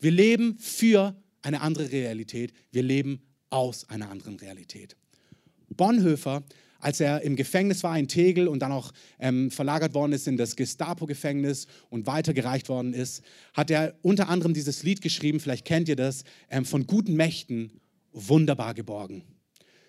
Wir 0.00 0.10
leben 0.10 0.58
für 0.58 1.16
eine 1.44 1.60
andere 1.60 1.92
Realität. 1.92 2.52
Wir 2.72 2.82
leben 2.82 3.22
aus 3.50 3.88
einer 3.88 4.10
anderen 4.10 4.36
Realität. 4.36 4.96
Bonhoeffer, 5.68 6.42
als 6.80 7.00
er 7.00 7.22
im 7.22 7.36
Gefängnis 7.36 7.82
war 7.82 7.98
in 7.98 8.08
Tegel 8.08 8.48
und 8.48 8.60
dann 8.60 8.72
auch 8.72 8.92
ähm, 9.18 9.50
verlagert 9.50 9.94
worden 9.94 10.12
ist 10.12 10.28
in 10.28 10.36
das 10.36 10.56
Gestapo-Gefängnis 10.56 11.66
und 11.90 12.06
weitergereicht 12.06 12.68
worden 12.68 12.92
ist, 12.92 13.22
hat 13.54 13.70
er 13.70 13.94
unter 14.02 14.28
anderem 14.28 14.54
dieses 14.54 14.82
Lied 14.82 15.00
geschrieben, 15.00 15.40
vielleicht 15.40 15.64
kennt 15.64 15.88
ihr 15.88 15.96
das, 15.96 16.24
ähm, 16.50 16.64
von 16.64 16.86
guten 16.86 17.14
Mächten 17.14 17.80
wunderbar 18.12 18.74
geborgen. 18.74 19.22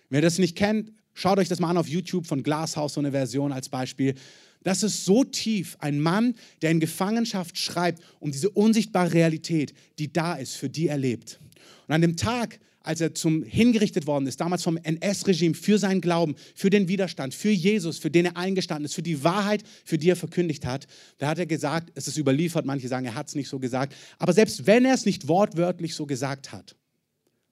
Ihr 0.09 0.21
das 0.21 0.37
nicht 0.37 0.55
kennt, 0.55 0.93
schaut 1.13 1.39
euch 1.39 1.49
das 1.49 1.59
mal 1.59 1.69
an 1.69 1.77
auf 1.77 1.89
YouTube 1.89 2.27
von 2.27 2.43
Glashaus, 2.43 2.93
so 2.93 3.01
eine 3.01 3.11
Version 3.11 3.51
als 3.51 3.67
Beispiel. 3.67 4.15
Das 4.63 4.81
ist 4.81 5.05
so 5.05 5.23
tief. 5.23 5.77
Ein 5.79 5.99
Mann, 5.99 6.35
der 6.61 6.71
in 6.71 6.79
Gefangenschaft 6.79 7.57
schreibt 7.59 8.01
um 8.19 8.31
diese 8.31 8.49
unsichtbare 8.49 9.13
Realität, 9.13 9.73
die 9.99 10.11
da 10.11 10.35
ist, 10.35 10.55
für 10.55 10.69
die 10.69 10.87
er 10.87 10.97
lebt. 10.97 11.39
Und 11.87 11.93
an 11.93 12.01
dem 12.01 12.17
Tag, 12.17 12.59
als 12.81 13.01
er 13.01 13.13
zum 13.15 13.43
hingerichtet 13.43 14.05
worden 14.05 14.27
ist, 14.27 14.39
damals 14.39 14.63
vom 14.63 14.77
NS-Regime 14.77 15.55
für 15.55 15.79
seinen 15.79 16.01
Glauben, 16.01 16.35
für 16.53 16.69
den 16.69 16.87
Widerstand, 16.87 17.33
für 17.33 17.49
Jesus, 17.49 17.97
für 17.97 18.11
den 18.11 18.25
er 18.25 18.37
eingestanden 18.37 18.85
ist, 18.85 18.93
für 18.93 19.01
die 19.01 19.23
Wahrheit, 19.23 19.63
für 19.83 19.97
die 19.97 20.09
er 20.09 20.15
verkündigt 20.15 20.65
hat, 20.65 20.87
da 21.17 21.27
hat 21.27 21.39
er 21.39 21.45
gesagt, 21.45 21.91
es 21.95 22.07
ist 22.07 22.17
überliefert, 22.17 22.65
manche 22.65 22.87
sagen, 22.87 23.05
er 23.05 23.15
hat 23.15 23.27
es 23.27 23.35
nicht 23.35 23.49
so 23.49 23.59
gesagt, 23.59 23.95
aber 24.19 24.33
selbst 24.33 24.67
wenn 24.67 24.85
er 24.85 24.93
es 24.93 25.05
nicht 25.05 25.27
wortwörtlich 25.27 25.95
so 25.95 26.05
gesagt 26.05 26.51
hat, 26.51 26.75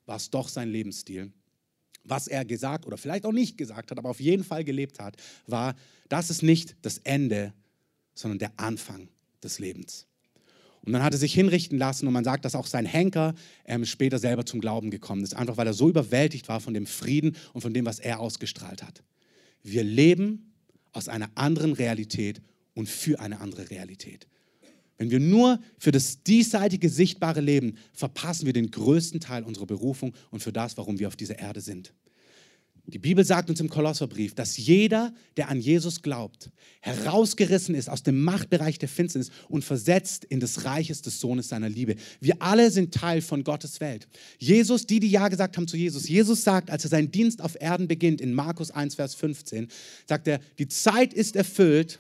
war 0.06 0.18
es 0.18 0.30
doch 0.30 0.50
sein 0.50 0.70
Lebensstil. 0.70 1.32
Was 2.04 2.28
er 2.28 2.44
gesagt 2.44 2.86
oder 2.86 2.98
vielleicht 2.98 3.26
auch 3.26 3.32
nicht 3.32 3.58
gesagt 3.58 3.90
hat, 3.90 3.98
aber 3.98 4.10
auf 4.10 4.20
jeden 4.20 4.44
Fall 4.44 4.64
gelebt 4.64 5.00
hat, 5.00 5.16
war, 5.48 5.76
das 6.10 6.30
ist 6.30 6.44
nicht 6.44 6.76
das 6.82 6.98
Ende, 7.00 7.54
sondern 8.14 8.40
der 8.40 8.52
Anfang 8.58 9.08
des 9.42 9.60
Lebens. 9.60 10.06
Und 10.86 10.92
dann 10.92 11.04
hat 11.04 11.14
er 11.14 11.20
sich 11.20 11.34
hinrichten 11.34 11.78
lassen 11.78 12.08
und 12.08 12.14
man 12.14 12.26
sagt, 12.26 12.44
dass 12.44 12.56
auch 12.56 12.68
sein 12.68 12.86
Henker 12.86 13.34
ähm, 13.66 13.86
später 13.86 14.20
selber 14.20 14.46
zum 14.46 14.60
Glauben 14.60 14.92
gekommen 14.92 15.24
ist, 15.24 15.34
einfach 15.34 15.56
weil 15.56 15.68
er 15.68 15.74
so 15.74 15.90
überwältigt 15.90 16.50
war 16.50 16.60
von 16.60 16.74
dem 16.74 16.86
Frieden 16.86 17.38
und 17.54 17.62
von 17.62 17.74
dem, 17.74 17.86
was 17.86 18.00
er 18.00 18.20
ausgestrahlt 18.20 18.84
hat. 18.84 19.02
Wir 19.64 19.84
leben 19.84 20.54
aus 20.92 21.08
einer 21.08 21.30
anderen 21.36 21.74
Realität 21.74 22.42
und 22.76 22.90
für 22.90 23.20
eine 23.20 23.40
andere 23.40 23.70
Realität. 23.70 24.28
Wenn 24.98 25.10
wir 25.10 25.20
nur 25.20 25.60
für 25.78 25.92
das 25.92 26.22
diesseitige 26.24 26.90
sichtbare 26.90 27.42
leben, 27.42 27.78
verpassen 27.94 28.46
wir 28.46 28.54
den 28.54 28.70
größten 28.70 29.20
Teil 29.20 29.44
unserer 29.44 29.66
Berufung 29.66 30.14
und 30.32 30.44
für 30.44 30.54
das, 30.54 30.78
warum 30.78 31.00
wir 31.00 31.08
auf 31.08 31.16
dieser 31.16 31.40
Erde 31.40 31.62
sind. 31.62 31.94
Die 32.86 33.00
Bibel 33.00 33.24
sagt 33.24 33.50
uns 33.50 33.62
im 33.62 33.70
Kolosserbrief, 33.70 34.36
dass 34.36 34.58
jeder, 34.58 35.14
der 35.38 35.48
an 35.48 35.62
Jesus 35.62 36.02
glaubt, 36.02 36.50
herausgerissen 36.82 37.76
ist 37.76 37.90
aus 37.90 38.04
dem 38.04 38.22
Machtbereich 38.22 38.78
der 38.78 38.90
Finsternis 38.90 39.32
und 39.48 39.64
versetzt 39.64 40.26
in 40.26 40.42
das 40.42 40.66
Reiches 40.66 41.02
des 41.02 41.22
Sohnes 41.22 41.48
seiner 41.48 41.70
Liebe. 41.70 41.96
Wir 42.20 42.42
alle 42.42 42.72
sind 42.72 42.94
Teil 42.94 43.22
von 43.22 43.46
Gottes 43.46 43.80
Welt. 43.80 44.10
Jesus, 44.38 44.86
die, 44.86 45.00
die 45.00 45.10
Ja 45.10 45.30
gesagt 45.30 45.56
haben 45.56 45.68
zu 45.68 45.78
Jesus, 45.78 46.10
Jesus 46.10 46.44
sagt, 46.44 46.70
als 46.70 46.84
er 46.84 46.90
seinen 46.90 47.10
Dienst 47.10 47.42
auf 47.42 47.60
Erden 47.60 47.88
beginnt, 47.88 48.20
in 48.20 48.34
Markus 48.34 48.70
1, 48.70 48.96
Vers 48.96 49.16
15, 49.16 49.70
sagt 50.06 50.28
er, 50.28 50.42
die 50.60 50.68
Zeit 50.68 51.14
ist 51.14 51.38
erfüllt, 51.38 52.00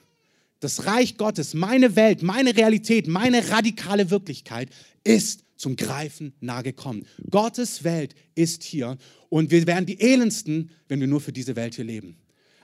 das 0.64 0.86
Reich 0.86 1.18
Gottes, 1.18 1.54
meine 1.54 1.96
Welt, 1.96 2.24
meine 2.24 2.56
Realität, 2.56 3.08
meine 3.08 3.50
radikale 3.50 4.10
Wirklichkeit 4.10 4.70
ist 5.04 5.44
zum 5.58 5.76
Greifen 5.76 6.34
nahe 6.40 6.64
gekommen. 6.64 7.06
Gottes 7.30 7.84
Welt 7.84 8.16
ist 8.36 8.64
hier 8.64 8.98
und 9.30 9.52
wir 9.52 9.66
wären 9.68 9.86
die 9.86 10.00
elendsten, 10.00 10.72
wenn 10.88 11.00
wir 11.00 11.08
nur 11.08 11.22
für 11.22 11.34
diese 11.34 11.56
Welt 11.56 11.76
hier 11.76 11.86
leben. 11.86 12.18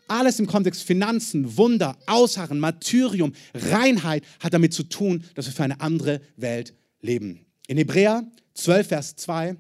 Alles 0.08 0.40
im 0.40 0.48
Kontext 0.48 0.84
Finanzen, 0.84 1.58
Wunder, 1.58 1.98
Ausharren, 2.08 2.60
Martyrium, 2.60 3.34
Reinheit 3.54 4.24
hat 4.40 4.54
damit 4.54 4.74
zu 4.74 4.84
tun, 4.84 5.24
dass 5.36 5.46
wir 5.46 5.54
für 5.54 5.64
eine 5.64 5.80
andere 5.82 6.22
Welt 6.36 6.74
leben. 7.02 7.46
In 7.68 7.78
Hebräer 7.78 8.24
12, 8.56 8.88
Vers 8.88 9.16
2, 9.18 9.56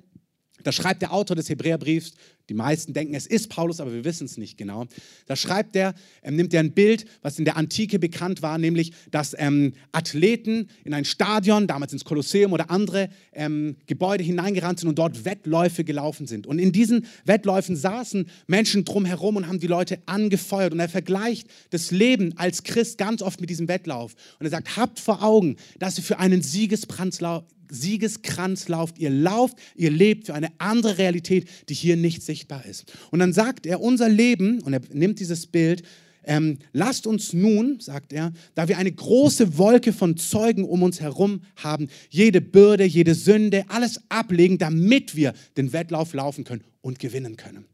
da 0.63 0.71
schreibt 0.71 1.01
der 1.01 1.13
Autor 1.13 1.35
des 1.35 1.49
Hebräerbriefs, 1.49 2.13
die 2.49 2.53
meisten 2.55 2.93
denken, 2.93 3.13
es 3.13 3.27
ist 3.27 3.49
Paulus, 3.49 3.79
aber 3.79 3.93
wir 3.93 4.03
wissen 4.03 4.25
es 4.25 4.37
nicht 4.37 4.57
genau. 4.57 4.85
Da 5.27 5.35
schreibt 5.35 5.75
er, 5.75 5.93
ähm, 6.23 6.35
nimmt 6.35 6.53
er 6.53 6.61
ein 6.61 6.71
Bild, 6.71 7.05
was 7.21 7.39
in 7.39 7.45
der 7.45 7.55
Antike 7.57 7.99
bekannt 7.99 8.41
war, 8.41 8.57
nämlich, 8.57 8.91
dass 9.11 9.35
ähm, 9.37 9.73
Athleten 9.91 10.67
in 10.83 10.93
ein 10.93 11.05
Stadion, 11.05 11.67
damals 11.67 11.93
ins 11.93 12.03
Kolosseum 12.03 12.51
oder 12.51 12.71
andere 12.71 13.09
ähm, 13.33 13.77
Gebäude 13.85 14.23
hineingerannt 14.23 14.79
sind 14.79 14.89
und 14.89 14.97
dort 14.97 15.25
Wettläufe 15.25 15.83
gelaufen 15.83 16.27
sind. 16.27 16.47
Und 16.47 16.59
in 16.59 16.71
diesen 16.71 17.05
Wettläufen 17.25 17.75
saßen 17.75 18.27
Menschen 18.47 18.85
drumherum 18.85 19.35
und 19.35 19.47
haben 19.47 19.59
die 19.59 19.67
Leute 19.67 19.99
angefeuert. 20.07 20.73
Und 20.73 20.79
er 20.79 20.89
vergleicht 20.89 21.47
das 21.69 21.91
Leben 21.91 22.37
als 22.37 22.63
Christ 22.63 22.97
ganz 22.97 23.21
oft 23.21 23.39
mit 23.39 23.49
diesem 23.49 23.67
Wettlauf. 23.67 24.15
Und 24.39 24.47
er 24.47 24.51
sagt, 24.51 24.75
habt 24.75 24.99
vor 24.99 25.23
Augen, 25.23 25.57
dass 25.77 25.97
ihr 25.97 26.03
für 26.03 26.19
einen 26.19 26.41
Siegeskranz 26.41 27.21
Siegeskranz 27.69 28.67
lauft. 28.67 28.99
Ihr 28.99 29.09
lauft, 29.09 29.57
ihr 29.75 29.91
lebt 29.91 30.27
für 30.27 30.33
eine 30.33 30.49
andere 30.57 30.97
Realität, 30.97 31.47
die 31.69 31.73
hier 31.73 31.97
nicht 31.97 32.23
sichtbar 32.23 32.65
ist. 32.65 32.93
Und 33.11 33.19
dann 33.19 33.33
sagt 33.33 33.65
er, 33.65 33.81
unser 33.81 34.09
Leben, 34.09 34.61
und 34.61 34.73
er 34.73 34.81
nimmt 34.91 35.19
dieses 35.19 35.47
Bild, 35.47 35.83
ähm, 36.23 36.59
lasst 36.73 37.07
uns 37.07 37.33
nun, 37.33 37.79
sagt 37.79 38.13
er, 38.13 38.33
da 38.53 38.67
wir 38.67 38.77
eine 38.77 38.91
große 38.91 39.57
Wolke 39.57 39.93
von 39.93 40.17
Zeugen 40.17 40.63
um 40.63 40.83
uns 40.83 40.99
herum 40.99 41.41
haben, 41.55 41.87
jede 42.09 42.41
Bürde, 42.41 42.83
jede 42.83 43.15
Sünde, 43.15 43.65
alles 43.69 44.01
ablegen, 44.09 44.57
damit 44.57 45.15
wir 45.15 45.33
den 45.57 45.73
Wettlauf 45.73 46.13
laufen 46.13 46.43
können 46.43 46.63
und 46.81 46.99
gewinnen 46.99 47.37
können. 47.37 47.65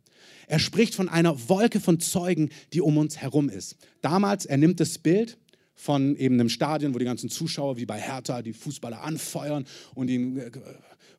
Er 0.47 0.59
spricht 0.59 0.95
von 0.95 1.09
einer 1.09 1.49
Wolke 1.49 1.79
von 1.79 1.99
Zeugen, 1.99 2.49
die 2.71 2.81
um 2.81 2.97
uns 2.97 3.17
herum 3.17 3.49
ist. 3.49 3.77
Damals, 4.01 4.45
er 4.45 4.57
nimmt 4.57 4.79
das 4.79 4.99
Bild, 4.99 5.37
von 5.75 6.15
eben 6.15 6.35
einem 6.35 6.49
Stadion, 6.49 6.93
wo 6.93 6.99
die 6.99 7.05
ganzen 7.05 7.29
Zuschauer 7.29 7.77
wie 7.77 7.85
bei 7.85 7.99
Hertha 7.99 8.41
die 8.41 8.53
Fußballer 8.53 9.03
anfeuern 9.03 9.65
und 9.93 10.09
ihnen 10.09 10.37
äh, 10.37 10.51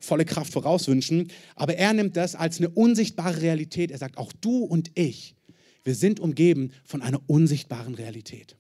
volle 0.01 0.25
Kraft 0.25 0.53
vorauswünschen. 0.53 1.31
Aber 1.55 1.77
er 1.77 1.93
nimmt 1.93 2.17
das 2.17 2.35
als 2.35 2.59
eine 2.59 2.71
unsichtbare 2.71 3.43
Realität. 3.43 3.91
Er 3.91 3.99
sagt, 3.99 4.17
auch 4.17 4.33
du 4.33 4.65
und 4.65 4.91
ich, 4.95 5.37
wir 5.85 5.95
sind 5.95 6.19
umgeben 6.19 6.73
von 6.85 7.03
einer 7.03 7.21
unsichtbaren 7.27 7.95
Realität. 7.95 8.57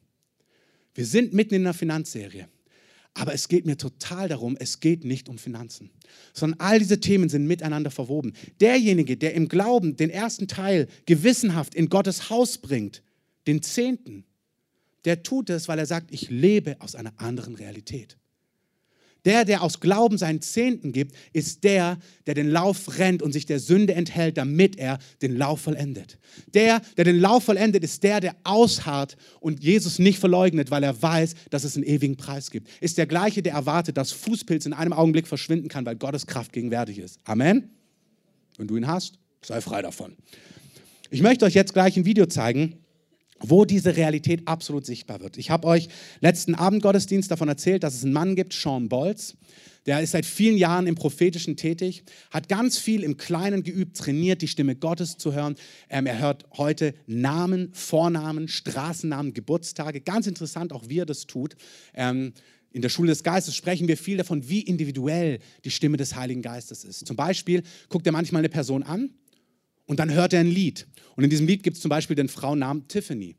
Wir 0.94 1.06
sind 1.06 1.32
mitten 1.32 1.54
in 1.54 1.62
einer 1.62 1.74
Finanzserie. 1.74 2.48
Aber 3.14 3.32
es 3.32 3.48
geht 3.48 3.64
mir 3.64 3.78
total 3.78 4.28
darum, 4.28 4.58
es 4.60 4.80
geht 4.80 5.04
nicht 5.04 5.30
um 5.30 5.38
Finanzen, 5.38 5.90
sondern 6.34 6.60
all 6.60 6.78
diese 6.78 7.00
Themen 7.00 7.30
sind 7.30 7.46
miteinander 7.46 7.90
verwoben. 7.90 8.34
Derjenige, 8.60 9.16
der 9.16 9.32
im 9.32 9.48
Glauben 9.48 9.96
den 9.96 10.10
ersten 10.10 10.48
Teil 10.48 10.86
gewissenhaft 11.06 11.74
in 11.74 11.88
Gottes 11.88 12.28
Haus 12.28 12.58
bringt, 12.58 13.02
den 13.46 13.62
Zehnten, 13.62 14.26
der 15.06 15.22
tut 15.22 15.48
es, 15.50 15.68
weil 15.68 15.78
er 15.78 15.86
sagt, 15.86 16.12
ich 16.12 16.28
lebe 16.28 16.76
aus 16.80 16.94
einer 16.94 17.12
anderen 17.16 17.54
Realität. 17.54 18.18
Der, 19.24 19.44
der 19.44 19.62
aus 19.62 19.80
Glauben 19.80 20.18
seinen 20.18 20.40
Zehnten 20.40 20.92
gibt, 20.92 21.16
ist 21.32 21.64
der, 21.64 21.98
der 22.26 22.34
den 22.34 22.48
Lauf 22.48 22.98
rennt 22.98 23.22
und 23.22 23.32
sich 23.32 23.44
der 23.44 23.58
Sünde 23.58 23.94
enthält, 23.94 24.38
damit 24.38 24.78
er 24.78 24.98
den 25.20 25.36
Lauf 25.36 25.62
vollendet. 25.62 26.18
Der, 26.54 26.80
der 26.96 27.04
den 27.04 27.18
Lauf 27.18 27.42
vollendet, 27.42 27.82
ist 27.82 28.04
der, 28.04 28.20
der 28.20 28.36
ausharrt 28.44 29.16
und 29.40 29.64
Jesus 29.64 29.98
nicht 29.98 30.20
verleugnet, 30.20 30.70
weil 30.70 30.84
er 30.84 31.02
weiß, 31.02 31.34
dass 31.50 31.64
es 31.64 31.74
einen 31.74 31.84
ewigen 31.84 32.16
Preis 32.16 32.52
gibt. 32.52 32.68
Ist 32.80 32.98
der 32.98 33.06
gleiche, 33.06 33.42
der 33.42 33.54
erwartet, 33.54 33.96
dass 33.96 34.12
Fußpilz 34.12 34.64
in 34.64 34.72
einem 34.72 34.92
Augenblick 34.92 35.26
verschwinden 35.26 35.68
kann, 35.68 35.84
weil 35.86 35.96
Gottes 35.96 36.28
Kraft 36.28 36.52
gegenwärtig 36.52 36.98
ist. 37.00 37.18
Amen. 37.24 37.70
Wenn 38.58 38.68
du 38.68 38.76
ihn 38.76 38.86
hast, 38.86 39.18
sei 39.42 39.60
frei 39.60 39.82
davon. 39.82 40.14
Ich 41.10 41.22
möchte 41.22 41.44
euch 41.44 41.54
jetzt 41.54 41.72
gleich 41.72 41.96
ein 41.96 42.04
Video 42.04 42.26
zeigen, 42.26 42.78
wo 43.40 43.64
diese 43.64 43.96
Realität 43.96 44.46
absolut 44.46 44.86
sichtbar 44.86 45.20
wird. 45.20 45.36
Ich 45.36 45.50
habe 45.50 45.66
euch 45.66 45.88
letzten 46.20 46.54
Abend 46.54 46.82
Gottesdienst 46.82 47.30
davon 47.30 47.48
erzählt, 47.48 47.82
dass 47.82 47.94
es 47.94 48.04
einen 48.04 48.12
Mann 48.12 48.36
gibt, 48.36 48.52
Sean 48.52 48.88
Bolz. 48.88 49.36
Der 49.86 50.00
ist 50.00 50.10
seit 50.10 50.26
vielen 50.26 50.56
Jahren 50.56 50.88
im 50.88 50.96
Prophetischen 50.96 51.56
tätig, 51.56 52.02
hat 52.30 52.48
ganz 52.48 52.76
viel 52.76 53.04
im 53.04 53.16
Kleinen 53.16 53.62
geübt, 53.62 53.96
trainiert, 53.96 54.42
die 54.42 54.48
Stimme 54.48 54.74
Gottes 54.74 55.16
zu 55.16 55.32
hören. 55.32 55.54
Ähm, 55.88 56.06
er 56.06 56.18
hört 56.18 56.44
heute 56.56 56.94
Namen, 57.06 57.70
Vornamen, 57.72 58.48
Straßennamen, 58.48 59.32
Geburtstage. 59.32 60.00
Ganz 60.00 60.26
interessant 60.26 60.72
auch, 60.72 60.88
wie 60.88 60.98
er 60.98 61.06
das 61.06 61.26
tut. 61.26 61.54
Ähm, 61.94 62.32
in 62.72 62.82
der 62.82 62.88
Schule 62.88 63.10
des 63.10 63.22
Geistes 63.22 63.54
sprechen 63.54 63.86
wir 63.86 63.96
viel 63.96 64.16
davon, 64.16 64.48
wie 64.48 64.60
individuell 64.60 65.38
die 65.64 65.70
Stimme 65.70 65.96
des 65.96 66.16
Heiligen 66.16 66.42
Geistes 66.42 66.84
ist. 66.84 67.06
Zum 67.06 67.16
Beispiel 67.16 67.62
guckt 67.88 68.06
er 68.06 68.12
manchmal 68.12 68.40
eine 68.40 68.48
Person 68.48 68.82
an 68.82 69.10
und 69.86 69.98
dann 69.98 70.12
hört 70.12 70.32
er 70.32 70.40
ein 70.40 70.46
Lied. 70.50 70.86
Und 71.16 71.24
in 71.24 71.30
diesem 71.30 71.46
Lied 71.46 71.62
gibt 71.62 71.76
es 71.76 71.82
zum 71.82 71.88
Beispiel 71.88 72.16
den 72.16 72.28
Frauennamen 72.28 72.88
Tiffany. 72.88 73.36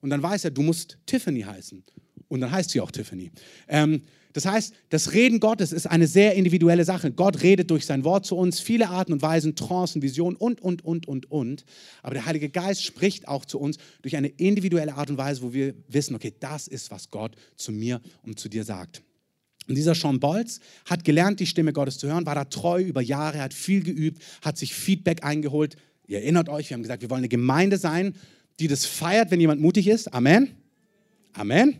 Und 0.00 0.10
dann 0.10 0.22
weiß 0.22 0.44
er, 0.44 0.50
du 0.50 0.62
musst 0.62 0.98
Tiffany 1.06 1.42
heißen. 1.42 1.84
Und 2.28 2.40
dann 2.40 2.50
heißt 2.50 2.70
sie 2.70 2.80
auch 2.80 2.90
Tiffany. 2.90 3.30
Ähm, 3.68 4.02
das 4.32 4.46
heißt, 4.46 4.74
das 4.90 5.12
Reden 5.12 5.40
Gottes 5.40 5.72
ist 5.72 5.86
eine 5.86 6.06
sehr 6.06 6.34
individuelle 6.34 6.84
Sache. 6.84 7.10
Gott 7.10 7.42
redet 7.42 7.70
durch 7.70 7.84
sein 7.84 8.04
Wort 8.04 8.24
zu 8.24 8.36
uns, 8.36 8.60
viele 8.60 8.88
Arten 8.88 9.12
und 9.12 9.22
Weisen, 9.22 9.56
Trancen, 9.56 10.02
Visionen 10.02 10.36
und, 10.36 10.60
und, 10.60 10.84
und, 10.84 11.08
und, 11.08 11.30
und. 11.30 11.64
Aber 12.02 12.14
der 12.14 12.26
Heilige 12.26 12.48
Geist 12.48 12.84
spricht 12.84 13.26
auch 13.26 13.44
zu 13.44 13.58
uns 13.58 13.78
durch 14.02 14.16
eine 14.16 14.28
individuelle 14.28 14.94
Art 14.94 15.10
und 15.10 15.18
Weise, 15.18 15.42
wo 15.42 15.52
wir 15.52 15.74
wissen, 15.88 16.14
okay, 16.14 16.32
das 16.38 16.68
ist, 16.68 16.90
was 16.92 17.10
Gott 17.10 17.34
zu 17.56 17.72
mir 17.72 18.00
und 18.22 18.38
zu 18.38 18.48
dir 18.48 18.62
sagt. 18.62 19.02
Und 19.68 19.74
dieser 19.74 19.94
Sean 19.94 20.20
Bolz 20.20 20.60
hat 20.84 21.04
gelernt, 21.04 21.40
die 21.40 21.46
Stimme 21.46 21.72
Gottes 21.72 21.98
zu 21.98 22.08
hören, 22.08 22.26
war 22.26 22.34
da 22.34 22.44
treu 22.44 22.80
über 22.82 23.00
Jahre, 23.00 23.40
hat 23.40 23.54
viel 23.54 23.82
geübt, 23.82 24.22
hat 24.42 24.58
sich 24.58 24.74
Feedback 24.74 25.24
eingeholt. 25.24 25.76
Ihr 26.10 26.18
erinnert 26.18 26.48
euch, 26.48 26.68
wir 26.68 26.74
haben 26.74 26.82
gesagt, 26.82 27.02
wir 27.02 27.10
wollen 27.10 27.20
eine 27.20 27.28
Gemeinde 27.28 27.78
sein, 27.78 28.14
die 28.58 28.66
das 28.66 28.84
feiert, 28.84 29.30
wenn 29.30 29.38
jemand 29.38 29.60
mutig 29.60 29.86
ist. 29.86 30.12
Amen. 30.12 30.50
Amen. 31.34 31.76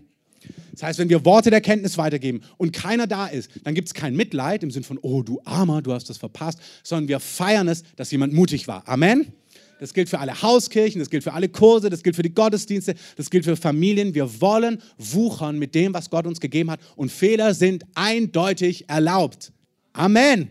Das 0.71 0.85
heißt, 0.85 1.01
wenn 1.01 1.09
wir 1.09 1.25
Worte 1.25 1.51
der 1.51 1.61
Kenntnis 1.61 1.99
weitergeben 1.99 2.43
und 2.57 2.73
keiner 2.73 3.09
da 3.09 3.27
ist, 3.27 3.51
dann 3.65 3.75
gibt 3.75 3.89
es 3.89 3.95
kein 3.95 4.15
Mitleid 4.15 4.63
im 4.63 4.71
Sinn 4.71 4.85
von, 4.85 5.01
oh 5.03 5.25
du 5.25 5.41
Armer, 5.45 5.83
du 5.83 5.93
hast 5.93 6.09
das 6.09 6.17
verpasst, 6.17 6.61
sondern 6.85 7.09
wir 7.09 7.19
feiern 7.19 7.67
es, 7.67 7.83
dass 7.97 8.13
jemand 8.13 8.33
mutig 8.33 8.69
war. 8.69 8.87
Amen. 8.87 9.33
Das 9.81 9.95
gilt 9.95 10.09
für 10.09 10.21
alle 10.21 10.41
Hauskirchen, 10.41 11.01
das 11.01 11.11
gilt 11.11 11.25
für 11.25 11.33
alle 11.33 11.49
Kurse, 11.49 11.91
das 11.91 12.05
gilt 12.05 12.15
für 12.15 12.23
die 12.23 12.33
Gottesdienste, 12.33 12.95
das 13.17 13.31
gilt 13.31 13.45
für 13.45 13.57
Familien. 13.57 14.15
Wir 14.15 14.41
wollen 14.41 14.81
wuchern 14.97 15.59
mit 15.59 15.75
dem, 15.75 15.93
was 15.93 16.09
Gott 16.09 16.29
uns 16.29 16.39
gegeben 16.39 16.71
hat 16.71 16.79
und 16.95 17.11
Fehler 17.11 17.53
sind 17.53 17.85
eindeutig 17.97 18.89
erlaubt. 18.89 19.53
Amen. 19.93 20.51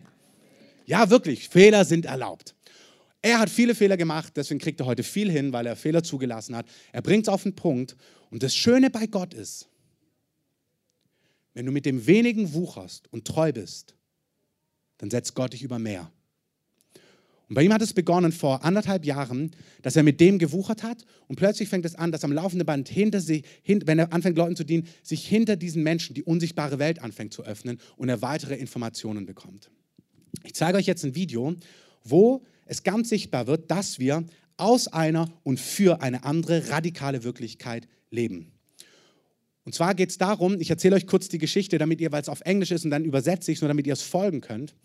Ja, 0.86 1.10
wirklich, 1.10 1.48
Fehler 1.48 1.86
sind 1.86 2.06
erlaubt. 2.06 2.56
Er 3.22 3.40
hat 3.40 3.50
viele 3.50 3.76
Fehler 3.76 3.98
gemacht, 3.98 4.34
deswegen 4.36 4.60
kriegt 4.60 4.80
er 4.80 4.86
heute 4.86 5.04
viel 5.04 5.30
hin, 5.30 5.52
weil 5.52 5.66
er 5.66 5.76
Fehler 5.76 6.04
zugelassen 6.04 6.56
hat. 6.56 6.66
Er 6.94 7.02
bringt 7.02 7.26
es 7.28 7.30
auf 7.30 7.44
den 7.44 7.56
Punkt. 7.56 7.98
Und 8.30 8.44
das 8.44 8.56
Schöne 8.56 8.90
bei 8.90 9.08
Gott 9.08 9.34
ist, 9.34 9.68
wenn 11.54 11.66
du 11.66 11.72
mit 11.72 11.86
dem 11.86 12.08
wenigen 12.08 12.54
wucherst 12.54 13.12
und 13.12 13.26
treu 13.26 13.52
bist, 13.52 13.96
dann 15.00 15.10
setzt 15.10 15.36
Gott 15.36 15.54
dich 15.54 15.64
über 15.64 15.80
mehr. 15.80 16.12
Und 17.50 17.56
bei 17.56 17.64
ihm 17.64 17.74
hat 17.74 17.82
es 17.82 17.94
begonnen 17.94 18.32
vor 18.32 18.64
anderthalb 18.64 19.04
Jahren, 19.06 19.52
dass 19.82 19.96
er 19.96 20.04
mit 20.04 20.22
dem 20.22 20.38
gewuchert 20.38 20.84
hat 20.84 21.04
und 21.28 21.36
plötzlich 21.36 21.68
fängt 21.68 21.84
es 21.84 21.96
an, 21.96 22.12
dass 22.12 22.24
am 22.24 22.32
laufenden 22.32 22.66
Band 22.66 22.88
hinter 22.88 23.20
sich, 23.20 23.44
wenn 23.66 23.98
er 23.98 24.14
anfängt, 24.14 24.38
Leuten 24.38 24.56
zu 24.56 24.64
dienen, 24.64 24.88
sich 25.02 25.28
hinter 25.28 25.56
diesen 25.56 25.82
Menschen 25.82 26.14
die 26.14 26.22
unsichtbare 26.22 26.78
Welt 26.78 27.00
anfängt 27.02 27.34
zu 27.34 27.44
öffnen 27.44 27.80
und 27.98 28.08
er 28.08 28.22
weitere 28.22 28.56
Informationen 28.56 29.26
bekommt. 29.26 29.72
Ich 30.44 30.54
zeige 30.54 30.78
euch 30.78 30.86
jetzt 30.86 31.04
ein 31.04 31.16
Video, 31.16 31.56
wo 32.04 32.44
es 32.70 32.84
ganz 32.84 33.10
sichtbar 33.10 33.48
wird, 33.48 33.72
dass 33.72 34.00
wir 34.00 34.24
aus 34.58 34.88
einer 34.88 35.32
und 35.44 35.60
für 35.60 36.02
eine 36.02 36.24
andere 36.24 36.70
radikale 36.70 37.24
Wirklichkeit 37.24 37.88
leben. 38.12 38.52
Und 39.64 39.74
zwar 39.74 39.96
geht 39.96 40.10
es 40.10 40.18
darum, 40.18 40.60
ich 40.62 40.70
erzähle 40.70 40.96
euch 40.96 41.08
kurz 41.08 41.30
die 41.30 41.38
Geschichte, 41.40 41.78
damit 41.78 42.00
ihr, 42.00 42.12
weil 42.12 42.22
es 42.22 42.30
auf 42.30 42.42
Englisch 42.42 42.72
ist 42.72 42.86
und 42.86 42.92
dann 42.92 43.06
übersetze 43.06 43.52
ich 43.52 43.58
es, 43.58 43.62
nur 43.62 43.70
damit 43.70 43.88
ihr 43.88 43.94
es 43.94 44.02
folgen 44.02 44.42
könnt. 44.42 44.76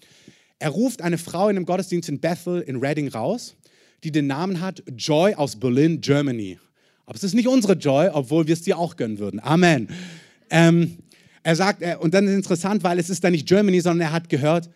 Er 0.59 0.71
ruft 0.71 1.03
eine 1.03 1.19
Frau 1.19 1.49
in 1.49 1.57
einem 1.57 1.67
Gottesdienst 1.67 2.09
in 2.09 2.21
Bethel 2.21 2.62
in 2.62 2.76
Reading 2.76 3.09
raus, 3.09 3.55
die 4.03 4.12
den 4.12 4.26
Namen 4.26 4.61
hat 4.61 4.83
Joy 4.97 5.35
aus 5.35 5.57
Berlin, 5.57 6.00
Germany. 6.00 6.59
Aber 7.07 7.17
es 7.17 7.25
ist 7.25 7.35
nicht 7.35 7.49
unsere 7.49 7.75
Joy, 7.75 8.09
obwohl 8.12 8.47
wir 8.47 8.55
es 8.55 8.62
dir 8.62 8.79
auch 8.79 8.97
gönnen 8.97 9.19
würden. 9.19 9.41
Amen. 9.41 9.88
Ähm, 10.49 10.99
er 11.43 11.57
sagt, 11.57 11.83
äh, 11.83 11.97
und 12.00 12.14
dann 12.14 12.25
ist 12.25 12.31
es 12.31 12.37
interessant, 12.37 12.83
weil 12.83 12.99
es 12.99 13.11
ist 13.11 13.23
da 13.23 13.31
nicht 13.31 13.47
Germany, 13.47 13.81
sondern 13.81 14.09
er 14.09 14.12
hat 14.12 14.31
gehört 14.31 14.71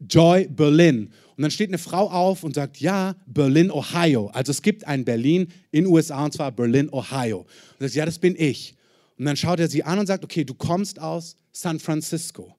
Joy 0.00 0.48
Berlin. 0.48 1.12
Und 1.36 1.42
dann 1.42 1.50
steht 1.50 1.70
eine 1.70 1.78
Frau 1.78 2.10
auf 2.10 2.42
und 2.42 2.54
sagt, 2.54 2.78
ja, 2.78 3.14
Berlin, 3.26 3.70
Ohio. 3.70 4.28
Also 4.28 4.50
es 4.50 4.62
gibt 4.62 4.86
ein 4.86 5.04
Berlin 5.04 5.48
in 5.70 5.86
USA 5.86 6.24
und 6.24 6.32
zwar 6.32 6.50
Berlin, 6.52 6.88
Ohio. 6.90 7.40
Und 7.40 7.46
sagt, 7.78 7.94
ja, 7.94 8.04
das 8.04 8.18
bin 8.18 8.34
ich. 8.36 8.76
Und 9.18 9.24
dann 9.24 9.36
schaut 9.36 9.60
er 9.60 9.68
sie 9.68 9.82
an 9.82 9.98
und 9.98 10.06
sagt, 10.06 10.24
okay, 10.24 10.44
du 10.44 10.54
kommst 10.54 11.00
aus 11.00 11.36
San 11.52 11.78
Francisco. 11.78 12.56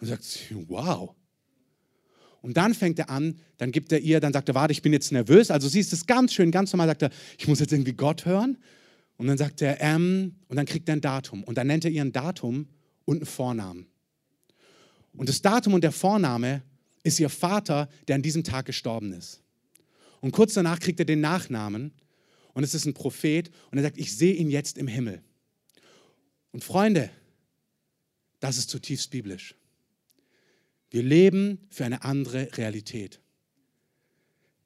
Und 0.00 0.06
sagt 0.06 0.24
sie, 0.24 0.40
wow. 0.68 1.14
Und 2.40 2.56
dann 2.56 2.74
fängt 2.74 2.98
er 2.98 3.08
an, 3.08 3.38
dann 3.56 3.70
gibt 3.70 3.92
er 3.92 4.00
ihr, 4.00 4.18
dann 4.18 4.32
sagt 4.32 4.48
er, 4.48 4.54
warte, 4.54 4.72
ich 4.72 4.82
bin 4.82 4.92
jetzt 4.92 5.12
nervös. 5.12 5.50
Also 5.50 5.68
sie 5.68 5.80
ist 5.80 5.92
es 5.92 6.06
ganz 6.06 6.34
schön, 6.34 6.50
ganz 6.50 6.72
normal, 6.72 6.88
sagt 6.88 7.02
er, 7.02 7.10
ich 7.38 7.46
muss 7.46 7.60
jetzt 7.60 7.72
irgendwie 7.72 7.92
Gott 7.92 8.26
hören. 8.26 8.58
Und 9.16 9.28
dann 9.28 9.38
sagt 9.38 9.62
er, 9.62 9.80
ähm, 9.80 10.36
und 10.48 10.56
dann 10.56 10.66
kriegt 10.66 10.88
er 10.88 10.96
ein 10.96 11.00
Datum. 11.00 11.44
Und 11.44 11.56
dann 11.56 11.68
nennt 11.68 11.84
er 11.84 11.90
ihr 11.90 12.02
ein 12.02 12.12
Datum 12.12 12.66
und 13.04 13.18
einen 13.18 13.26
Vornamen. 13.26 13.86
Und 15.14 15.28
das 15.28 15.42
Datum 15.42 15.74
und 15.74 15.84
der 15.84 15.92
Vorname 15.92 16.62
ist 17.02 17.20
ihr 17.20 17.28
Vater, 17.28 17.88
der 18.08 18.16
an 18.16 18.22
diesem 18.22 18.44
Tag 18.44 18.66
gestorben 18.66 19.12
ist. 19.12 19.40
Und 20.20 20.32
kurz 20.32 20.54
danach 20.54 20.78
kriegt 20.78 21.00
er 21.00 21.04
den 21.04 21.20
Nachnamen 21.20 21.92
und 22.54 22.62
es 22.62 22.74
ist 22.74 22.86
ein 22.86 22.94
Prophet 22.94 23.50
und 23.70 23.78
er 23.78 23.84
sagt, 23.84 23.98
ich 23.98 24.16
sehe 24.16 24.34
ihn 24.34 24.50
jetzt 24.50 24.78
im 24.78 24.86
Himmel. 24.86 25.22
Und 26.52 26.62
Freunde, 26.62 27.10
das 28.40 28.56
ist 28.56 28.70
zutiefst 28.70 29.10
biblisch. 29.10 29.54
Wir 30.90 31.02
leben 31.02 31.58
für 31.70 31.84
eine 31.84 32.04
andere 32.04 32.56
Realität. 32.56 33.20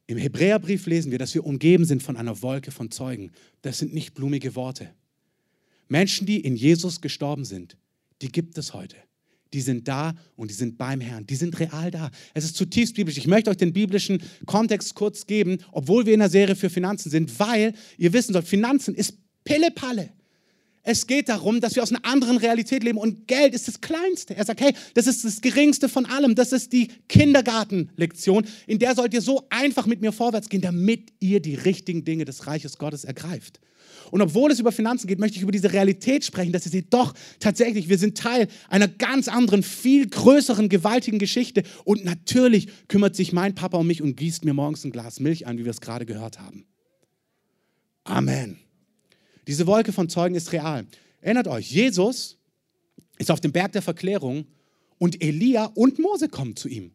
Im 0.08 0.18
Hebräerbrief 0.18 0.86
lesen 0.86 1.10
wir, 1.10 1.18
dass 1.18 1.34
wir 1.34 1.44
umgeben 1.44 1.84
sind 1.84 2.02
von 2.02 2.16
einer 2.16 2.42
Wolke 2.42 2.70
von 2.70 2.90
Zeugen. 2.90 3.32
Das 3.62 3.78
sind 3.78 3.94
nicht 3.94 4.14
blumige 4.14 4.54
Worte. 4.54 4.92
Menschen, 5.88 6.26
die 6.26 6.40
in 6.40 6.56
Jesus 6.56 7.00
gestorben 7.00 7.44
sind, 7.44 7.76
die 8.22 8.30
gibt 8.30 8.58
es 8.58 8.72
heute. 8.72 8.96
Die 9.52 9.60
sind 9.60 9.86
da 9.88 10.14
und 10.34 10.50
die 10.50 10.54
sind 10.54 10.76
beim 10.76 11.00
Herrn. 11.00 11.26
Die 11.26 11.36
sind 11.36 11.58
real 11.60 11.90
da. 11.90 12.10
Es 12.34 12.44
ist 12.44 12.56
zutiefst 12.56 12.94
biblisch. 12.94 13.16
Ich 13.16 13.26
möchte 13.26 13.50
euch 13.50 13.56
den 13.56 13.72
biblischen 13.72 14.22
Kontext 14.44 14.94
kurz 14.94 15.26
geben, 15.26 15.58
obwohl 15.72 16.06
wir 16.06 16.14
in 16.14 16.20
der 16.20 16.28
Serie 16.28 16.56
für 16.56 16.70
Finanzen 16.70 17.10
sind, 17.10 17.38
weil 17.38 17.74
ihr 17.98 18.12
wissen 18.12 18.32
sollt, 18.32 18.46
Finanzen 18.46 18.94
ist 18.94 19.18
Pille-Palle. 19.44 20.10
Es 20.88 21.08
geht 21.08 21.28
darum, 21.28 21.60
dass 21.60 21.74
wir 21.74 21.82
aus 21.82 21.90
einer 21.90 22.04
anderen 22.04 22.36
Realität 22.36 22.84
leben 22.84 22.96
und 22.96 23.26
Geld 23.26 23.54
ist 23.54 23.66
das 23.66 23.80
Kleinste. 23.80 24.36
Er 24.36 24.44
sagt, 24.44 24.60
hey, 24.60 24.72
das 24.94 25.08
ist 25.08 25.24
das 25.24 25.40
Geringste 25.40 25.88
von 25.88 26.06
allem. 26.06 26.36
Das 26.36 26.52
ist 26.52 26.72
die 26.72 26.86
Kindergartenlektion. 27.08 28.46
In 28.68 28.78
der 28.78 28.94
sollt 28.94 29.12
ihr 29.12 29.20
so 29.20 29.48
einfach 29.50 29.86
mit 29.86 30.00
mir 30.00 30.12
vorwärts 30.12 30.48
gehen, 30.48 30.60
damit 30.60 31.12
ihr 31.18 31.40
die 31.40 31.56
richtigen 31.56 32.04
Dinge 32.04 32.24
des 32.24 32.46
Reiches 32.46 32.78
Gottes 32.78 33.02
ergreift. 33.02 33.58
Und 34.12 34.22
obwohl 34.22 34.52
es 34.52 34.60
über 34.60 34.70
Finanzen 34.70 35.08
geht, 35.08 35.18
möchte 35.18 35.38
ich 35.38 35.42
über 35.42 35.50
diese 35.50 35.72
Realität 35.72 36.24
sprechen, 36.24 36.52
dass 36.52 36.64
ihr 36.66 36.70
seht, 36.70 36.94
doch, 36.94 37.14
tatsächlich, 37.40 37.88
wir 37.88 37.98
sind 37.98 38.16
Teil 38.16 38.46
einer 38.68 38.86
ganz 38.86 39.26
anderen, 39.26 39.64
viel 39.64 40.06
größeren, 40.06 40.68
gewaltigen 40.68 41.18
Geschichte. 41.18 41.64
Und 41.82 42.04
natürlich 42.04 42.68
kümmert 42.86 43.16
sich 43.16 43.32
mein 43.32 43.56
Papa 43.56 43.76
um 43.78 43.88
mich 43.88 44.02
und 44.02 44.16
gießt 44.16 44.44
mir 44.44 44.54
morgens 44.54 44.84
ein 44.84 44.92
Glas 44.92 45.18
Milch 45.18 45.48
an, 45.48 45.58
wie 45.58 45.64
wir 45.64 45.72
es 45.72 45.80
gerade 45.80 46.06
gehört 46.06 46.38
haben. 46.38 46.64
Amen. 48.04 48.65
Diese 49.46 49.66
Wolke 49.66 49.92
von 49.92 50.08
Zeugen 50.08 50.34
ist 50.34 50.52
real. 50.52 50.86
Erinnert 51.20 51.48
euch, 51.48 51.70
Jesus 51.70 52.36
ist 53.18 53.30
auf 53.30 53.40
dem 53.40 53.52
Berg 53.52 53.72
der 53.72 53.82
Verklärung 53.82 54.46
und 54.98 55.22
Elia 55.22 55.66
und 55.74 55.98
Mose 55.98 56.28
kommen 56.28 56.56
zu 56.56 56.68
ihm. 56.68 56.92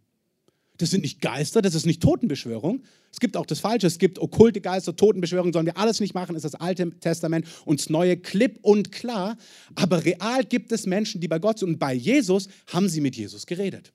Das 0.78 0.90
sind 0.90 1.02
nicht 1.02 1.22
Geister, 1.22 1.62
das 1.62 1.76
ist 1.76 1.86
nicht 1.86 2.02
Totenbeschwörung. 2.02 2.82
Es 3.12 3.20
gibt 3.20 3.38
auch 3.38 3.46
das 3.46 3.60
Falsche, 3.60 3.86
es 3.86 4.00
gibt 4.00 4.18
okkulte 4.18 4.62
Geister, 4.62 4.96
Totenbeschwörung, 4.96 5.54
sollen 5.54 5.68
wir 5.68 5.78
alles 5.78 6.00
nicht 6.00 6.16
machen, 6.16 6.36
ist 6.36 6.44
das 6.44 6.56
Alte 6.56 6.90
Testament 7.00 7.46
und 7.66 7.80
das 7.80 7.90
Neue 7.90 8.18
klipp 8.18 8.58
und 8.64 8.92
klar. 8.92 9.38
Aber 9.76 10.04
real 10.04 10.44
gibt 10.44 10.72
es 10.72 10.88
Menschen, 10.88 11.22
die 11.22 11.28
bei 11.28 11.40
Gott 11.40 11.60
sind 11.60 11.70
und 11.70 11.80
bei 11.80 11.94
Jesus 11.94 12.48
haben 12.68 12.90
sie 12.90 13.02
mit 13.02 13.16
Jesus 13.16 13.46
geredet. 13.46 13.94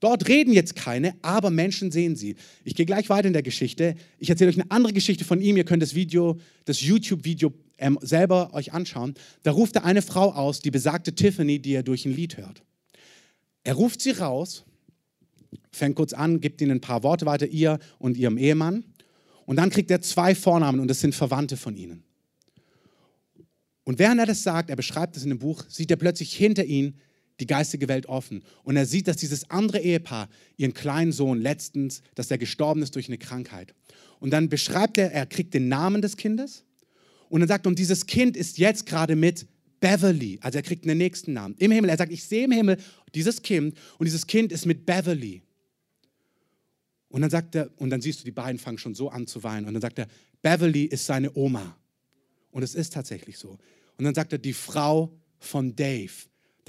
Dort 0.00 0.28
reden 0.28 0.52
jetzt 0.52 0.76
keine, 0.76 1.14
aber 1.20 1.50
Menschen 1.50 1.92
sehen 1.92 2.16
sie. 2.16 2.36
Ich 2.64 2.74
gehe 2.74 2.86
gleich 2.86 3.10
weiter 3.10 3.26
in 3.26 3.34
der 3.34 3.42
Geschichte. 3.42 3.94
Ich 4.18 4.30
erzähle 4.30 4.48
euch 4.50 4.60
eine 4.60 4.70
andere 4.70 4.94
Geschichte 4.94 5.24
von 5.24 5.42
ihm. 5.42 5.58
Ihr 5.58 5.64
könnt 5.64 5.82
das 5.82 5.94
Video, 5.94 6.38
das 6.64 6.80
YouTube-Video 6.80 7.52
ähm, 7.76 7.98
selber 8.00 8.54
euch 8.54 8.72
anschauen. 8.72 9.14
Da 9.42 9.50
ruft 9.52 9.76
er 9.76 9.84
eine 9.84 10.00
Frau 10.00 10.32
aus, 10.32 10.60
die 10.60 10.70
besagte 10.70 11.14
Tiffany, 11.14 11.58
die 11.58 11.74
er 11.74 11.82
durch 11.82 12.06
ein 12.06 12.14
Lied 12.14 12.38
hört. 12.38 12.62
Er 13.62 13.74
ruft 13.74 14.00
sie 14.00 14.12
raus, 14.12 14.64
fängt 15.70 15.96
kurz 15.96 16.14
an, 16.14 16.40
gibt 16.40 16.62
ihnen 16.62 16.72
ein 16.72 16.80
paar 16.80 17.02
Worte 17.02 17.26
weiter, 17.26 17.46
ihr 17.46 17.78
und 17.98 18.16
ihrem 18.16 18.38
Ehemann. 18.38 18.84
Und 19.44 19.56
dann 19.56 19.68
kriegt 19.68 19.90
er 19.90 20.00
zwei 20.00 20.34
Vornamen 20.34 20.80
und 20.80 20.88
das 20.88 21.00
sind 21.00 21.14
Verwandte 21.14 21.58
von 21.58 21.76
ihnen. 21.76 22.04
Und 23.84 23.98
während 23.98 24.20
er 24.20 24.26
das 24.26 24.42
sagt, 24.42 24.70
er 24.70 24.76
beschreibt 24.76 25.16
es 25.16 25.24
in 25.24 25.30
dem 25.30 25.40
Buch, 25.40 25.64
sieht 25.68 25.90
er 25.90 25.96
plötzlich 25.96 26.32
hinter 26.34 26.64
ihnen 26.64 26.98
die 27.40 27.46
geistige 27.46 27.88
Welt 27.88 28.06
offen. 28.06 28.42
Und 28.62 28.76
er 28.76 28.86
sieht, 28.86 29.08
dass 29.08 29.16
dieses 29.16 29.50
andere 29.50 29.80
Ehepaar, 29.80 30.28
ihren 30.56 30.74
kleinen 30.74 31.12
Sohn 31.12 31.40
letztens, 31.40 32.02
dass 32.14 32.30
er 32.30 32.38
gestorben 32.38 32.82
ist 32.82 32.94
durch 32.94 33.08
eine 33.08 33.18
Krankheit. 33.18 33.74
Und 34.20 34.30
dann 34.30 34.48
beschreibt 34.48 34.98
er, 34.98 35.12
er 35.12 35.26
kriegt 35.26 35.54
den 35.54 35.68
Namen 35.68 36.02
des 36.02 36.16
Kindes 36.16 36.64
und 37.30 37.40
dann 37.40 37.48
sagt 37.48 37.66
er, 37.66 37.68
und 37.70 37.78
dieses 37.78 38.06
Kind 38.06 38.36
ist 38.36 38.58
jetzt 38.58 38.86
gerade 38.86 39.16
mit 39.16 39.46
Beverly. 39.78 40.38
Also 40.42 40.58
er 40.58 40.62
kriegt 40.62 40.84
einen 40.84 40.98
nächsten 40.98 41.32
Namen. 41.32 41.54
Im 41.58 41.70
Himmel. 41.70 41.88
Er 41.88 41.96
sagt, 41.96 42.12
ich 42.12 42.24
sehe 42.24 42.44
im 42.44 42.52
Himmel 42.52 42.76
dieses 43.14 43.40
Kind 43.40 43.78
und 43.98 44.04
dieses 44.04 44.26
Kind 44.26 44.52
ist 44.52 44.66
mit 44.66 44.84
Beverly. 44.84 45.40
Und 47.08 47.22
dann 47.22 47.30
sagt 47.30 47.54
er, 47.54 47.70
und 47.76 47.90
dann 47.90 48.00
siehst 48.00 48.20
du, 48.20 48.24
die 48.24 48.32
beiden 48.32 48.58
fangen 48.58 48.78
schon 48.78 48.94
so 48.94 49.08
an 49.10 49.26
zu 49.26 49.42
weinen. 49.42 49.66
Und 49.66 49.74
dann 49.74 49.80
sagt 49.80 50.00
er, 50.00 50.08
Beverly 50.42 50.84
ist 50.84 51.06
seine 51.06 51.34
Oma. 51.36 51.76
Und 52.50 52.64
es 52.64 52.74
ist 52.74 52.92
tatsächlich 52.92 53.38
so. 53.38 53.58
Und 53.96 54.04
dann 54.04 54.14
sagt 54.14 54.32
er, 54.32 54.38
die 54.38 54.52
Frau 54.52 55.16
von 55.38 55.74
Dave. 55.76 56.12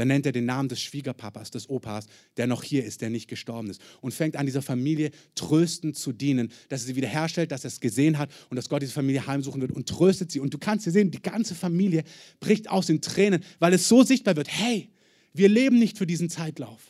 Dann 0.01 0.07
nennt 0.07 0.25
er 0.25 0.31
den 0.31 0.45
Namen 0.45 0.67
des 0.67 0.81
Schwiegerpapas, 0.81 1.51
des 1.51 1.69
Opas, 1.69 2.07
der 2.35 2.47
noch 2.47 2.63
hier 2.63 2.83
ist, 2.83 3.01
der 3.01 3.11
nicht 3.11 3.27
gestorben 3.27 3.69
ist. 3.69 3.79
Und 4.01 4.15
fängt 4.15 4.35
an, 4.35 4.47
dieser 4.47 4.63
Familie 4.63 5.11
tröstend 5.35 5.95
zu 5.95 6.11
dienen, 6.11 6.51
dass 6.69 6.81
er 6.81 6.87
sie 6.87 6.95
wiederherstellt, 6.95 7.51
dass 7.51 7.65
er 7.65 7.67
es 7.67 7.79
gesehen 7.79 8.17
hat 8.17 8.31
und 8.49 8.55
dass 8.55 8.67
Gott 8.67 8.81
diese 8.81 8.93
Familie 8.93 9.27
heimsuchen 9.27 9.61
wird 9.61 9.71
und 9.71 9.87
tröstet 9.87 10.31
sie. 10.31 10.39
Und 10.39 10.55
du 10.55 10.57
kannst 10.57 10.85
hier 10.85 10.91
sehen, 10.91 11.11
die 11.11 11.21
ganze 11.21 11.53
Familie 11.53 12.03
bricht 12.39 12.67
aus 12.67 12.89
in 12.89 12.99
Tränen, 12.99 13.43
weil 13.59 13.75
es 13.75 13.87
so 13.87 14.01
sichtbar 14.01 14.35
wird, 14.35 14.47
hey, 14.49 14.89
wir 15.33 15.49
leben 15.49 15.77
nicht 15.77 15.99
für 15.99 16.07
diesen 16.07 16.31
Zeitlauf. 16.31 16.81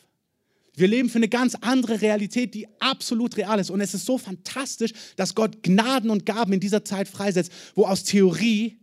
Wir 0.74 0.88
leben 0.88 1.10
für 1.10 1.18
eine 1.18 1.28
ganz 1.28 1.54
andere 1.56 2.00
Realität, 2.00 2.54
die 2.54 2.66
absolut 2.80 3.36
real 3.36 3.60
ist. 3.60 3.68
Und 3.68 3.82
es 3.82 3.92
ist 3.92 4.06
so 4.06 4.16
fantastisch, 4.16 4.92
dass 5.16 5.34
Gott 5.34 5.62
Gnaden 5.62 6.08
und 6.08 6.24
Gaben 6.24 6.54
in 6.54 6.60
dieser 6.60 6.82
Zeit 6.82 7.08
freisetzt, 7.08 7.52
wo 7.74 7.84
aus 7.84 8.04
Theorie 8.04 8.78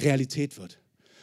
Realität 0.00 0.58
wird 0.58 0.81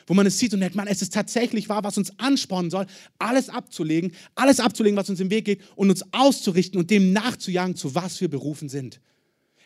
wo 0.09 0.15
man 0.15 0.25
es 0.25 0.39
sieht 0.39 0.55
und 0.55 0.59
denkt, 0.59 0.75
man, 0.75 0.87
es 0.87 1.03
ist 1.03 1.13
tatsächlich 1.13 1.69
wahr, 1.69 1.83
was 1.83 1.97
uns 1.97 2.17
anspornen 2.17 2.71
soll, 2.71 2.87
alles 3.19 3.47
abzulegen, 3.47 4.11
alles 4.33 4.59
abzulegen, 4.59 4.97
was 4.97 5.07
uns 5.07 5.19
im 5.19 5.29
Weg 5.29 5.45
geht 5.45 5.61
und 5.75 5.91
uns 5.91 6.03
auszurichten 6.11 6.79
und 6.79 6.89
dem 6.89 7.13
nachzujagen, 7.13 7.75
zu 7.75 7.93
was 7.93 8.19
wir 8.19 8.27
berufen 8.27 8.69
sind. 8.69 8.99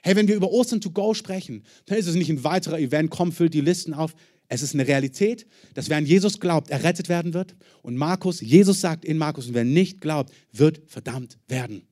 Hey, 0.01 0.17
wenn 0.17 0.27
wir 0.27 0.35
über 0.35 0.51
Ostern 0.51 0.81
to 0.81 0.91
go 0.91 1.13
sprechen, 1.13 1.63
dann 1.85 1.97
ist 1.97 2.07
es 2.07 2.15
nicht 2.15 2.29
ein 2.29 2.43
weiterer 2.43 2.77
Event, 2.77 3.09
komm, 3.09 3.31
füllt 3.31 3.53
die 3.53 3.61
Listen 3.61 3.93
auf. 3.93 4.13
Es 4.49 4.61
ist 4.61 4.73
eine 4.73 4.85
Realität, 4.85 5.47
dass 5.75 5.89
wer 5.89 5.95
an 5.95 6.05
Jesus 6.05 6.41
glaubt, 6.41 6.69
errettet 6.69 7.07
werden 7.07 7.33
wird. 7.33 7.55
Und 7.81 7.95
Markus, 7.95 8.41
Jesus 8.41 8.81
sagt 8.81 9.05
in 9.05 9.17
Markus, 9.17 9.47
und 9.47 9.53
wer 9.53 9.63
nicht 9.63 10.01
glaubt, 10.01 10.33
wird 10.51 10.81
verdammt 10.87 11.37
werden. 11.47 11.87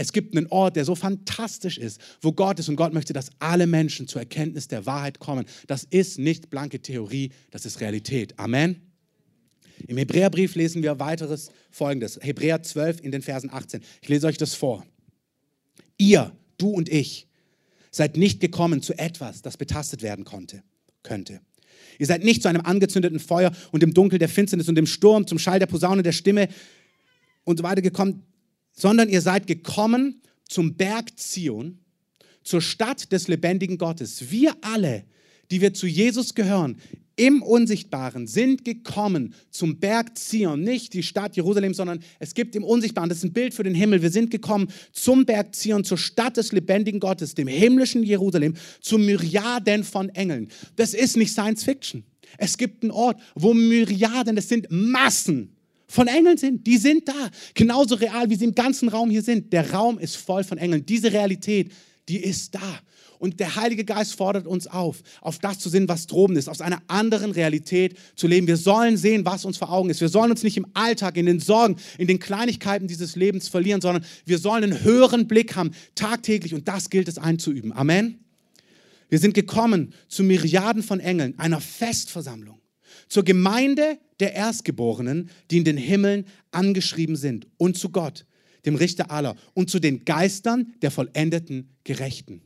Es 0.00 0.12
gibt 0.12 0.36
einen 0.36 0.46
Ort, 0.46 0.76
der 0.76 0.84
so 0.84 0.94
fantastisch 0.94 1.76
ist, 1.76 2.00
wo 2.20 2.32
Gott 2.32 2.60
ist 2.60 2.68
und 2.68 2.76
Gott 2.76 2.94
möchte, 2.94 3.12
dass 3.12 3.30
alle 3.40 3.66
Menschen 3.66 4.06
zur 4.06 4.20
Erkenntnis 4.20 4.68
der 4.68 4.86
Wahrheit 4.86 5.18
kommen. 5.18 5.44
Das 5.66 5.82
ist 5.82 6.20
nicht 6.20 6.50
blanke 6.50 6.80
Theorie, 6.80 7.32
das 7.50 7.66
ist 7.66 7.80
Realität. 7.80 8.38
Amen. 8.38 8.80
Im 9.88 9.96
Hebräerbrief 9.96 10.54
lesen 10.54 10.84
wir 10.84 11.00
weiteres 11.00 11.50
folgendes. 11.72 12.16
Hebräer 12.22 12.62
12 12.62 13.00
in 13.00 13.10
den 13.10 13.22
Versen 13.22 13.50
18. 13.52 13.82
Ich 14.00 14.08
lese 14.08 14.28
euch 14.28 14.38
das 14.38 14.54
vor. 14.54 14.86
Ihr, 15.96 16.30
du 16.58 16.68
und 16.70 16.88
ich, 16.88 17.26
seid 17.90 18.16
nicht 18.16 18.38
gekommen 18.38 18.82
zu 18.82 18.96
etwas, 18.96 19.42
das 19.42 19.56
betastet 19.56 20.02
werden 20.02 20.24
konnte, 20.24 20.62
könnte. 21.02 21.40
Ihr 21.98 22.06
seid 22.06 22.22
nicht 22.22 22.42
zu 22.42 22.48
einem 22.48 22.60
angezündeten 22.60 23.18
Feuer 23.18 23.50
und 23.72 23.82
im 23.82 23.94
Dunkel 23.94 24.20
der 24.20 24.28
Finsternis 24.28 24.68
und 24.68 24.76
dem 24.76 24.86
Sturm, 24.86 25.26
zum 25.26 25.40
Schall 25.40 25.58
der 25.58 25.66
Posaune 25.66 26.04
der 26.04 26.12
Stimme 26.12 26.48
und 27.42 27.56
so 27.56 27.64
weiter 27.64 27.82
gekommen, 27.82 28.22
sondern 28.78 29.08
ihr 29.08 29.20
seid 29.20 29.46
gekommen 29.46 30.22
zum 30.48 30.76
Berg 30.76 31.18
Zion, 31.18 31.78
zur 32.44 32.62
Stadt 32.62 33.12
des 33.12 33.28
lebendigen 33.28 33.76
Gottes. 33.76 34.30
Wir 34.30 34.56
alle, 34.62 35.04
die 35.50 35.60
wir 35.60 35.74
zu 35.74 35.86
Jesus 35.86 36.34
gehören, 36.34 36.78
im 37.16 37.42
Unsichtbaren 37.42 38.28
sind 38.28 38.64
gekommen 38.64 39.34
zum 39.50 39.80
Berg 39.80 40.16
Zion, 40.16 40.62
nicht 40.62 40.94
die 40.94 41.02
Stadt 41.02 41.34
Jerusalem, 41.34 41.74
sondern 41.74 41.98
es 42.20 42.32
gibt 42.32 42.54
im 42.54 42.62
Unsichtbaren, 42.62 43.08
das 43.08 43.18
ist 43.18 43.24
ein 43.24 43.32
Bild 43.32 43.52
für 43.52 43.64
den 43.64 43.74
Himmel. 43.74 44.00
Wir 44.00 44.12
sind 44.12 44.30
gekommen 44.30 44.68
zum 44.92 45.26
Berg 45.26 45.56
Zion, 45.56 45.82
zur 45.82 45.98
Stadt 45.98 46.36
des 46.36 46.52
lebendigen 46.52 47.00
Gottes, 47.00 47.34
dem 47.34 47.48
himmlischen 47.48 48.04
Jerusalem, 48.04 48.54
zu 48.80 48.98
Myriaden 48.98 49.82
von 49.82 50.10
Engeln. 50.10 50.48
Das 50.76 50.94
ist 50.94 51.16
nicht 51.16 51.32
Science 51.32 51.64
Fiction. 51.64 52.04
Es 52.36 52.56
gibt 52.56 52.84
einen 52.84 52.92
Ort, 52.92 53.20
wo 53.34 53.52
Myriaden, 53.52 54.36
das 54.36 54.48
sind 54.48 54.68
Massen 54.70 55.57
von 55.88 56.06
Engeln 56.06 56.36
sind. 56.36 56.66
Die 56.66 56.76
sind 56.76 57.08
da. 57.08 57.30
Genauso 57.54 57.94
real, 57.96 58.30
wie 58.30 58.36
sie 58.36 58.44
im 58.44 58.54
ganzen 58.54 58.88
Raum 58.88 59.10
hier 59.10 59.22
sind. 59.22 59.52
Der 59.52 59.72
Raum 59.72 59.98
ist 59.98 60.16
voll 60.16 60.44
von 60.44 60.58
Engeln. 60.58 60.84
Diese 60.86 61.12
Realität, 61.12 61.72
die 62.08 62.18
ist 62.18 62.54
da. 62.54 62.80
Und 63.18 63.40
der 63.40 63.56
Heilige 63.56 63.84
Geist 63.84 64.14
fordert 64.14 64.46
uns 64.46 64.68
auf, 64.68 65.02
auf 65.20 65.40
das 65.40 65.58
zu 65.58 65.68
sehen, 65.68 65.88
was 65.88 66.06
droben 66.06 66.36
ist, 66.36 66.48
aus 66.48 66.60
einer 66.60 66.80
anderen 66.86 67.32
Realität 67.32 67.96
zu 68.14 68.28
leben. 68.28 68.46
Wir 68.46 68.56
sollen 68.56 68.96
sehen, 68.96 69.24
was 69.24 69.44
uns 69.44 69.56
vor 69.56 69.72
Augen 69.72 69.90
ist. 69.90 70.00
Wir 70.00 70.08
sollen 70.08 70.30
uns 70.30 70.44
nicht 70.44 70.56
im 70.56 70.66
Alltag, 70.74 71.16
in 71.16 71.26
den 71.26 71.40
Sorgen, 71.40 71.76
in 71.96 72.06
den 72.06 72.20
Kleinigkeiten 72.20 72.86
dieses 72.86 73.16
Lebens 73.16 73.48
verlieren, 73.48 73.80
sondern 73.80 74.04
wir 74.24 74.38
sollen 74.38 74.62
einen 74.62 74.84
höheren 74.84 75.26
Blick 75.26 75.56
haben, 75.56 75.72
tagtäglich. 75.96 76.54
Und 76.54 76.68
das 76.68 76.90
gilt 76.90 77.08
es 77.08 77.18
einzuüben. 77.18 77.72
Amen. 77.72 78.20
Wir 79.08 79.18
sind 79.18 79.34
gekommen 79.34 79.94
zu 80.06 80.22
Myriaden 80.22 80.82
von 80.82 81.00
Engeln, 81.00 81.36
einer 81.38 81.60
Festversammlung 81.60 82.60
zur 83.08 83.24
Gemeinde 83.24 83.98
der 84.20 84.34
Erstgeborenen, 84.34 85.30
die 85.50 85.58
in 85.58 85.64
den 85.64 85.76
Himmeln 85.76 86.26
angeschrieben 86.50 87.16
sind, 87.16 87.46
und 87.56 87.76
zu 87.76 87.90
Gott, 87.90 88.26
dem 88.66 88.74
Richter 88.74 89.10
aller, 89.10 89.36
und 89.54 89.70
zu 89.70 89.78
den 89.78 90.04
Geistern 90.04 90.74
der 90.82 90.90
vollendeten 90.90 91.70
Gerechten. 91.84 92.42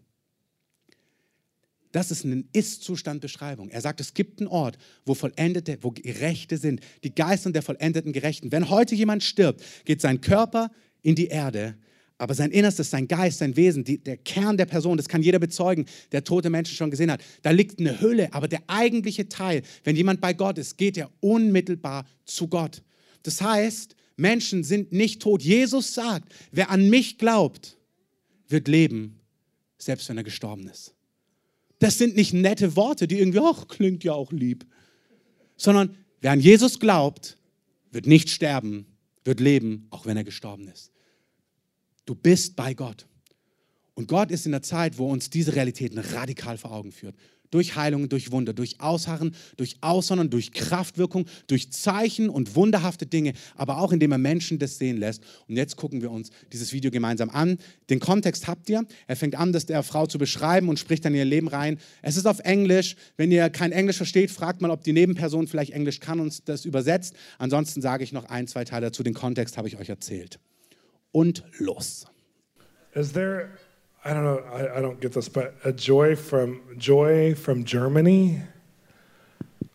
Das 1.93 2.11
ist 2.11 2.25
eine 2.25 2.45
Ist-Zustand-Beschreibung. 2.55 3.69
Er 3.69 3.83
sagt, 3.83 4.01
es 4.01 4.15
gibt 4.15 4.41
einen 4.41 4.49
Ort, 4.49 4.79
wo 5.05 5.15
Vollendete, 5.15 5.79
wo 5.83 5.91
Gerechte 5.91 6.57
sind, 6.57 6.81
die 7.05 7.15
Geister 7.15 7.53
der 7.53 7.63
vollendeten 7.63 8.13
Gerechten. 8.13 8.51
Wenn 8.51 8.71
heute 8.71 8.95
jemand 8.95 9.23
stirbt, 9.23 9.63
geht 9.85 10.01
sein 10.01 10.23
Körper 10.23 10.71
in 11.03 11.15
die 11.15 11.27
Erde, 11.27 11.77
aber 12.23 12.35
sein 12.35 12.53
Innerstes, 12.53 12.89
sein 12.89 13.09
Geist, 13.09 13.41
sein 13.41 13.57
Wesen, 13.57 13.83
die, 13.83 13.99
der 13.99 14.17
Kern 14.17 14.57
der 14.57 14.67
Person, 14.67 14.97
das 14.97 15.09
kann 15.09 15.25
jeder 15.25 15.41
bezeugen, 15.41 15.87
der 16.13 16.23
tote 16.23 16.51
Menschen 16.51 16.77
schon 16.77 16.93
gesehen 16.93 17.11
hat. 17.11 17.21
Da 17.43 17.51
liegt 17.51 17.81
eine 17.81 18.01
Hülle, 18.01 18.33
aber 18.33 18.47
der 18.47 18.63
eigentliche 18.69 19.29
Teil, 19.29 19.63
wenn 19.83 19.97
jemand 19.97 20.21
bei 20.21 20.33
Gott 20.33 20.57
ist, 20.57 20.79
geht 20.79 20.97
er 20.97 21.11
unmittelbar 21.19 22.07
zu 22.25 22.47
Gott. 22.47 22.85
Das 23.25 23.43
heißt, 23.43 23.97
Menschen 24.15 24.63
sind 24.63 24.93
nicht 24.93 25.21
tot. 25.21 25.43
Jesus 25.43 25.95
sagt, 25.95 26.33
wer 26.53 26.71
an 26.71 26.89
mich 26.89 27.19
glaubt, 27.19 27.77
wird 28.47 28.69
leben, 28.69 29.19
selbst 29.77 30.09
wenn 30.09 30.17
er 30.17 30.23
gestorben 30.23 30.69
ist. 30.69 30.95
Das 31.81 31.99
sind 31.99 32.15
nicht 32.15 32.33
nette 32.33 32.77
Worte, 32.77 33.09
die 33.09 33.19
irgendwie, 33.19 33.41
ach, 33.43 33.67
klingt 33.67 34.05
ja 34.05 34.13
auch 34.13 34.31
lieb, 34.31 34.65
sondern 35.57 35.97
wer 36.21 36.31
an 36.31 36.39
Jesus 36.39 36.79
glaubt, 36.79 37.37
wird 37.91 38.07
nicht 38.07 38.31
sterben, 38.31 38.87
wird 39.25 39.41
leben, 39.41 39.89
auch 39.91 40.07
wenn 40.07 40.17
er 40.17 40.23
gestorben 40.23 40.69
ist. 40.69 40.92
Du 42.05 42.15
bist 42.15 42.57
bei 42.57 42.75
Gott. 42.75 43.07
Und 43.95 44.09
Gott 44.09 44.31
ist 44.31 44.47
in 44.47 44.53
der 44.53 44.63
Zeit, 44.63 44.99
wo 44.99 45.11
uns 45.11 45.31
diese 45.31 45.55
Realitäten 45.55 45.99
radikal 45.99 46.59
vor 46.59 46.73
Augen 46.73 46.93
führt. 46.93 47.15
Durch 47.51 47.77
Heilungen, 47.77 48.09
durch 48.09 48.33
Wunder, 48.33 48.55
durch 48.55 48.81
Ausharren, 48.81 49.35
durch 49.59 49.77
Aussondern, 49.83 50.31
durch 50.31 50.53
Kraftwirkung, 50.53 51.27
durch 51.49 51.71
Zeichen 51.71 52.31
und 52.31 52.57
wunderhafte 52.57 53.05
Dinge, 53.05 53.35
aber 53.55 53.77
auch 53.77 53.93
indem 53.93 54.11
er 54.13 54.17
Menschen 54.17 54.59
das 54.59 54.79
sehen 54.79 54.97
lässt. 54.97 55.23
Und 55.49 55.57
jetzt 55.57 55.77
gucken 55.77 56.01
wir 56.01 56.11
uns 56.11 56.31
dieses 56.51 56.73
Video 56.73 56.91
gemeinsam 56.91 57.29
an. 57.29 57.59
Den 57.91 58.01
Kontext 58.01 58.49
habt 58.49 58.71
ihr. 58.71 58.87
Er 59.07 59.17
fängt 59.17 59.35
an, 59.35 59.53
das 59.53 59.67
der 59.67 59.83
Frau 59.83 60.07
zu 60.07 60.17
beschreiben 60.17 60.71
und 60.71 60.79
spricht 60.79 61.05
dann 61.05 61.15
ihr 61.15 61.27
Leben 61.27 61.49
rein. 61.49 61.79
Es 62.01 62.17
ist 62.17 62.27
auf 62.27 62.39
Englisch. 62.39 62.97
Wenn 63.19 63.31
ihr 63.31 63.51
kein 63.51 63.73
Englisch 63.73 63.99
versteht, 63.99 64.31
fragt 64.31 64.63
mal, 64.63 64.71
ob 64.71 64.83
die 64.83 64.95
Nebenperson 64.95 65.47
vielleicht 65.47 65.73
Englisch 65.73 66.01
kann 66.01 66.21
und 66.21 66.49
das 66.49 66.65
übersetzt. 66.65 67.15
Ansonsten 67.37 67.83
sage 67.83 68.03
ich 68.03 68.13
noch 68.13 68.25
ein, 68.25 68.49
zwei 68.49 68.65
Teile 68.65 68.87
dazu. 68.87 69.03
Den 69.03 69.13
Kontext 69.13 69.59
habe 69.59 69.69
ich 69.69 69.77
euch 69.77 69.91
erzählt. 69.91 70.41
Und 71.13 71.43
los. 71.61 72.07
Is 72.95 73.13
there, 73.13 73.59
I 74.05 74.13
don't 74.13 74.25
know, 74.25 74.43
I, 74.53 74.79
I 74.79 74.81
don't 74.81 75.01
get 75.01 75.13
this, 75.13 75.29
but 75.29 75.55
a 75.65 75.73
joy 75.73 76.17
from 76.17 76.63
joy 76.77 77.35
from 77.35 77.65
Germany 77.65 78.41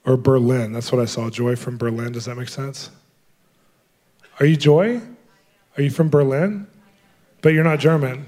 or 0.06 0.18
Berlin? 0.18 0.72
That's 0.72 0.92
what 0.92 1.02
I 1.02 1.06
saw. 1.06 1.30
Joy 1.30 1.56
from 1.56 1.78
Berlin. 1.78 2.12
Does 2.12 2.26
that 2.26 2.36
make 2.36 2.50
sense? 2.50 2.92
Are 4.40 4.46
you 4.46 4.56
Joy? 4.56 5.02
Are 5.78 5.82
you 5.82 5.90
from 5.90 6.10
Berlin? 6.10 6.68
But 7.42 7.54
you're 7.54 7.64
not 7.64 7.80
German. 7.80 8.26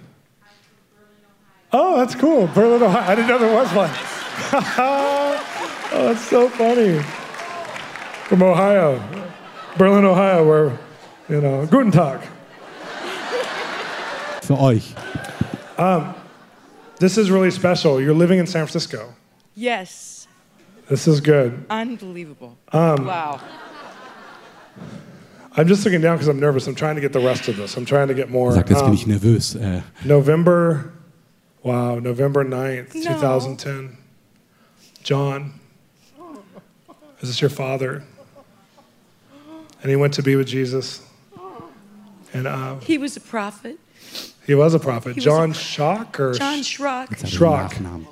Oh, 1.71 1.97
that's 1.97 2.15
cool. 2.15 2.47
Berlin, 2.47 2.81
Ohio. 2.81 3.11
I 3.11 3.15
didn't 3.15 3.27
know 3.27 3.37
there 3.37 3.53
was 3.55 3.71
one. 3.73 3.91
oh, 4.79 5.39
that's 5.91 6.27
so 6.27 6.49
funny. 6.49 6.99
From 8.27 8.41
Ohio, 8.43 9.03
Berlin, 9.77 10.05
Ohio, 10.05 10.47
where, 10.47 10.79
you 11.27 11.41
know, 11.41 11.65
Guten 11.67 11.91
Tag. 11.91 12.21
Für 14.49 14.59
euch. 14.59 14.95
Um, 15.77 16.15
this 16.97 17.17
is 17.17 17.29
really 17.29 17.51
special. 17.51 18.01
You're 18.01 18.15
living 18.15 18.39
in 18.39 18.47
San 18.47 18.65
Francisco. 18.65 19.13
Yes. 19.55 20.27
This 20.89 21.07
is 21.07 21.21
good. 21.21 21.65
Unbelievable. 21.69 22.57
Um, 22.73 23.05
wow. 23.05 23.39
I'm 25.55 25.67
just 25.67 25.85
looking 25.85 26.01
down 26.01 26.15
because 26.17 26.27
I'm 26.27 26.39
nervous. 26.39 26.65
I'm 26.67 26.73
trying 26.75 26.95
to 26.95 27.01
get 27.01 27.13
the 27.13 27.19
rest 27.19 27.47
of 27.47 27.57
this. 27.57 27.77
I'm 27.77 27.85
trying 27.85 28.07
to 28.07 28.15
get 28.15 28.29
more. 28.29 28.51
Sagt, 28.53 28.69
jetzt 28.69 28.79
bin 28.79 28.87
Um, 28.89 28.93
ich 28.93 29.05
nervös. 29.05 29.55
Äh, 29.55 29.83
November, 30.05 30.93
wow, 31.63 31.99
November 31.99 32.43
9th, 32.43 32.95
No. 32.95 33.01
2010. 33.13 33.97
John, 35.03 35.59
is 37.21 37.29
this 37.29 37.39
your 37.39 37.51
father? 37.51 38.03
And 39.81 39.89
he 39.89 39.95
went 39.95 40.13
to 40.15 40.23
be 40.23 40.35
with 40.35 40.47
Jesus. 40.47 41.01
And 42.33 42.47
uh, 42.47 42.79
He 42.79 42.97
was 42.97 43.15
a 43.15 43.21
prophet. 43.21 43.77
He 44.49 44.55
was 44.55 44.73
a 44.73 44.79
prophet. 44.79 45.09
He 45.09 45.15
was 45.19 45.25
John 45.25 45.51
a- 45.51 45.53
Schock 45.53 46.19
or 46.19 46.33
John 46.33 46.61
Schrock. 46.63 47.11
jetzt 47.11 47.21
habe 47.21 47.69
ich 47.69 47.77
den 47.77 47.77
Schrock. 47.77 48.05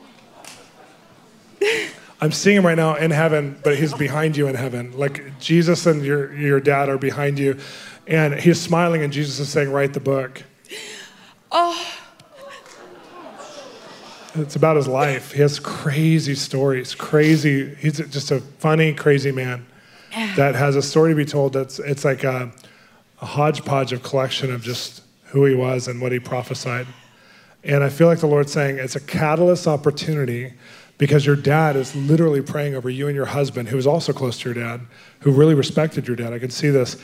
I'm 2.22 2.32
seeing 2.32 2.58
him 2.58 2.66
right 2.68 2.78
now 2.78 2.94
in 2.94 3.10
heaven, 3.10 3.60
but 3.64 3.76
he's 3.76 3.92
behind 3.96 4.38
you 4.38 4.48
in 4.48 4.54
heaven. 4.54 4.96
Like 4.96 5.40
Jesus 5.40 5.88
and 5.88 6.06
your, 6.06 6.32
your 6.36 6.60
dad 6.60 6.90
are 6.90 7.00
behind 7.00 7.40
you. 7.40 7.58
And 8.06 8.36
he's 8.36 8.62
smiling, 8.62 9.02
and 9.02 9.12
Jesus 9.12 9.40
is 9.40 9.50
saying, 9.50 9.72
Write 9.72 9.94
the 9.94 10.00
book. 10.00 10.44
Oh, 11.52 11.96
It's 14.36 14.56
about 14.56 14.76
his 14.78 14.88
life. 14.88 15.32
He 15.32 15.42
has 15.42 15.60
crazy 15.60 16.36
stories, 16.36 16.94
crazy. 16.94 17.74
He's 17.76 17.98
just 17.98 18.30
a 18.30 18.42
funny, 18.60 18.94
crazy 18.94 19.32
man 19.32 19.66
that 20.36 20.54
has 20.54 20.76
a 20.76 20.84
story 20.84 21.14
to 21.14 21.16
be 21.16 21.26
told. 21.26 21.54
That's 21.54 21.80
it's 21.80 22.06
like 22.06 22.24
a, 22.24 22.52
a 23.24 23.26
hodgepodge 23.26 23.92
of 23.92 24.04
collection 24.04 24.54
of 24.54 24.62
just 24.62 25.02
who 25.28 25.46
he 25.46 25.56
was 25.56 25.88
and 25.88 26.02
what 26.02 26.12
he 26.12 26.20
prophesied. 26.20 26.88
And 27.64 27.84
I 27.84 27.90
feel 27.90 28.08
like 28.08 28.20
the 28.20 28.28
Lord's 28.28 28.52
saying 28.52 28.78
it's 28.78 28.96
a 28.96 29.00
catalyst 29.00 29.68
opportunity 29.68 30.54
because 30.98 31.26
your 31.26 31.36
dad 31.36 31.76
is 31.76 31.96
literally 31.96 32.42
praying 32.42 32.76
over 32.76 32.90
you 32.90 33.08
and 33.08 33.16
your 33.16 33.26
husband, 33.26 33.70
who 33.70 33.78
is 33.78 33.86
also 33.86 34.14
close 34.14 34.40
to 34.40 34.50
your 34.50 34.54
dad, 34.54 34.82
who 35.20 35.32
really 35.32 35.54
respected 35.54 36.08
your 36.08 36.16
dad. 36.16 36.34
I 36.34 36.40
can 36.40 36.50
see 36.50 36.70
this. 36.70 36.98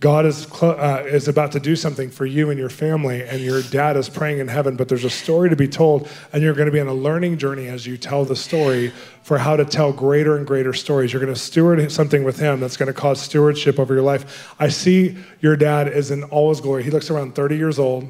God 0.00 0.26
is, 0.26 0.46
uh, 0.62 1.04
is 1.06 1.26
about 1.26 1.52
to 1.52 1.60
do 1.60 1.74
something 1.74 2.10
for 2.10 2.26
you 2.26 2.50
and 2.50 2.58
your 2.58 2.68
family, 2.68 3.22
and 3.22 3.40
your 3.40 3.62
dad 3.62 3.96
is 3.96 4.10
praying 4.10 4.40
in 4.40 4.48
heaven, 4.48 4.76
but 4.76 4.88
there's 4.88 5.04
a 5.04 5.10
story 5.10 5.48
to 5.48 5.56
be 5.56 5.66
told, 5.66 6.08
and 6.34 6.42
you're 6.42 6.52
going 6.52 6.66
to 6.66 6.72
be 6.72 6.80
on 6.80 6.86
a 6.86 6.94
learning 6.94 7.38
journey 7.38 7.68
as 7.68 7.86
you 7.86 7.96
tell 7.96 8.24
the 8.26 8.36
story 8.36 8.92
for 9.22 9.38
how 9.38 9.56
to 9.56 9.64
tell 9.64 9.92
greater 9.92 10.36
and 10.36 10.46
greater 10.46 10.74
stories. 10.74 11.12
You're 11.12 11.22
going 11.22 11.32
to 11.32 11.40
steward 11.40 11.90
something 11.90 12.24
with 12.24 12.38
him 12.38 12.60
that's 12.60 12.76
going 12.76 12.88
to 12.88 12.92
cause 12.92 13.22
stewardship 13.22 13.78
over 13.78 13.94
your 13.94 14.02
life. 14.02 14.54
I 14.58 14.68
see 14.68 15.16
your 15.40 15.56
dad 15.56 15.88
is 15.88 16.10
in 16.10 16.24
all 16.24 16.50
his 16.50 16.60
glory. 16.60 16.82
He 16.82 16.90
looks 16.90 17.08
around 17.08 17.34
30 17.34 17.56
years 17.56 17.78
old. 17.78 18.06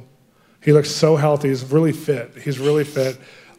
He 0.60 0.72
looks 0.72 0.90
so 0.90 1.14
healthy. 1.14 1.50
He's 1.50 1.62
really 1.64 1.92
fit. 1.92 2.32
He's 2.42 2.58
really 2.58 2.82
fit, 2.82 3.16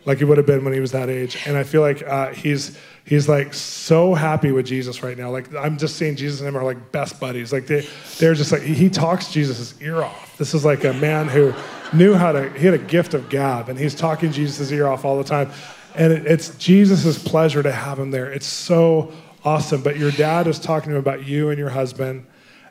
like 0.07 0.19
he 0.19 0.23
would 0.23 0.37
have 0.37 0.47
been 0.47 0.63
when 0.63 0.73
he 0.73 0.79
was 0.79 0.93
that 0.93 1.09
age. 1.09 1.37
And 1.45 1.57
I 1.57 1.63
feel 1.63 1.81
like 1.81 2.01
uh, 2.01 2.29
he's 2.29 2.77
he's 3.03 3.27
like 3.27 3.53
so 3.53 4.13
happy 4.13 4.51
with 4.53 4.65
Jesus 4.65 5.03
right 5.03 5.17
now. 5.17 5.29
Like 5.29 5.53
I'm 5.53 5.77
just 5.77 5.97
seeing 5.97 6.15
Jesus 6.15 6.39
and 6.39 6.47
him 6.47 6.57
are 6.57 6.63
like 6.63 6.93
best 6.93 7.19
buddies. 7.19 7.51
Like 7.51 7.67
they 7.67 7.85
they're 8.17 8.33
just 8.33 8.53
like 8.53 8.61
he 8.61 8.89
talks 8.89 9.31
Jesus' 9.33 9.79
ear 9.81 10.01
off. 10.01 10.37
This 10.37 10.53
is 10.53 10.63
like 10.63 10.85
a 10.85 10.93
man 10.93 11.27
who 11.27 11.53
knew 11.93 12.13
how 12.13 12.31
to. 12.31 12.49
He 12.51 12.65
had 12.65 12.73
a 12.73 12.79
gift 12.79 13.13
of 13.13 13.27
gab, 13.27 13.67
and 13.67 13.77
he's 13.77 13.93
talking 13.93 14.31
Jesus' 14.31 14.71
ear 14.71 14.87
off 14.87 15.03
all 15.03 15.17
the 15.17 15.25
time. 15.25 15.51
And 15.93 16.13
it, 16.13 16.25
it's 16.25 16.55
Jesus' 16.57 17.21
pleasure 17.21 17.61
to 17.61 17.71
have 17.71 17.99
him 17.99 18.09
there. 18.11 18.31
It's 18.31 18.47
so 18.47 19.11
awesome. 19.43 19.81
But 19.81 19.97
your 19.97 20.11
dad 20.11 20.47
is 20.47 20.57
talking 20.57 20.91
to 20.91 20.95
him 20.95 21.01
about 21.01 21.27
you 21.27 21.49
and 21.49 21.59
your 21.59 21.69
husband 21.69 22.25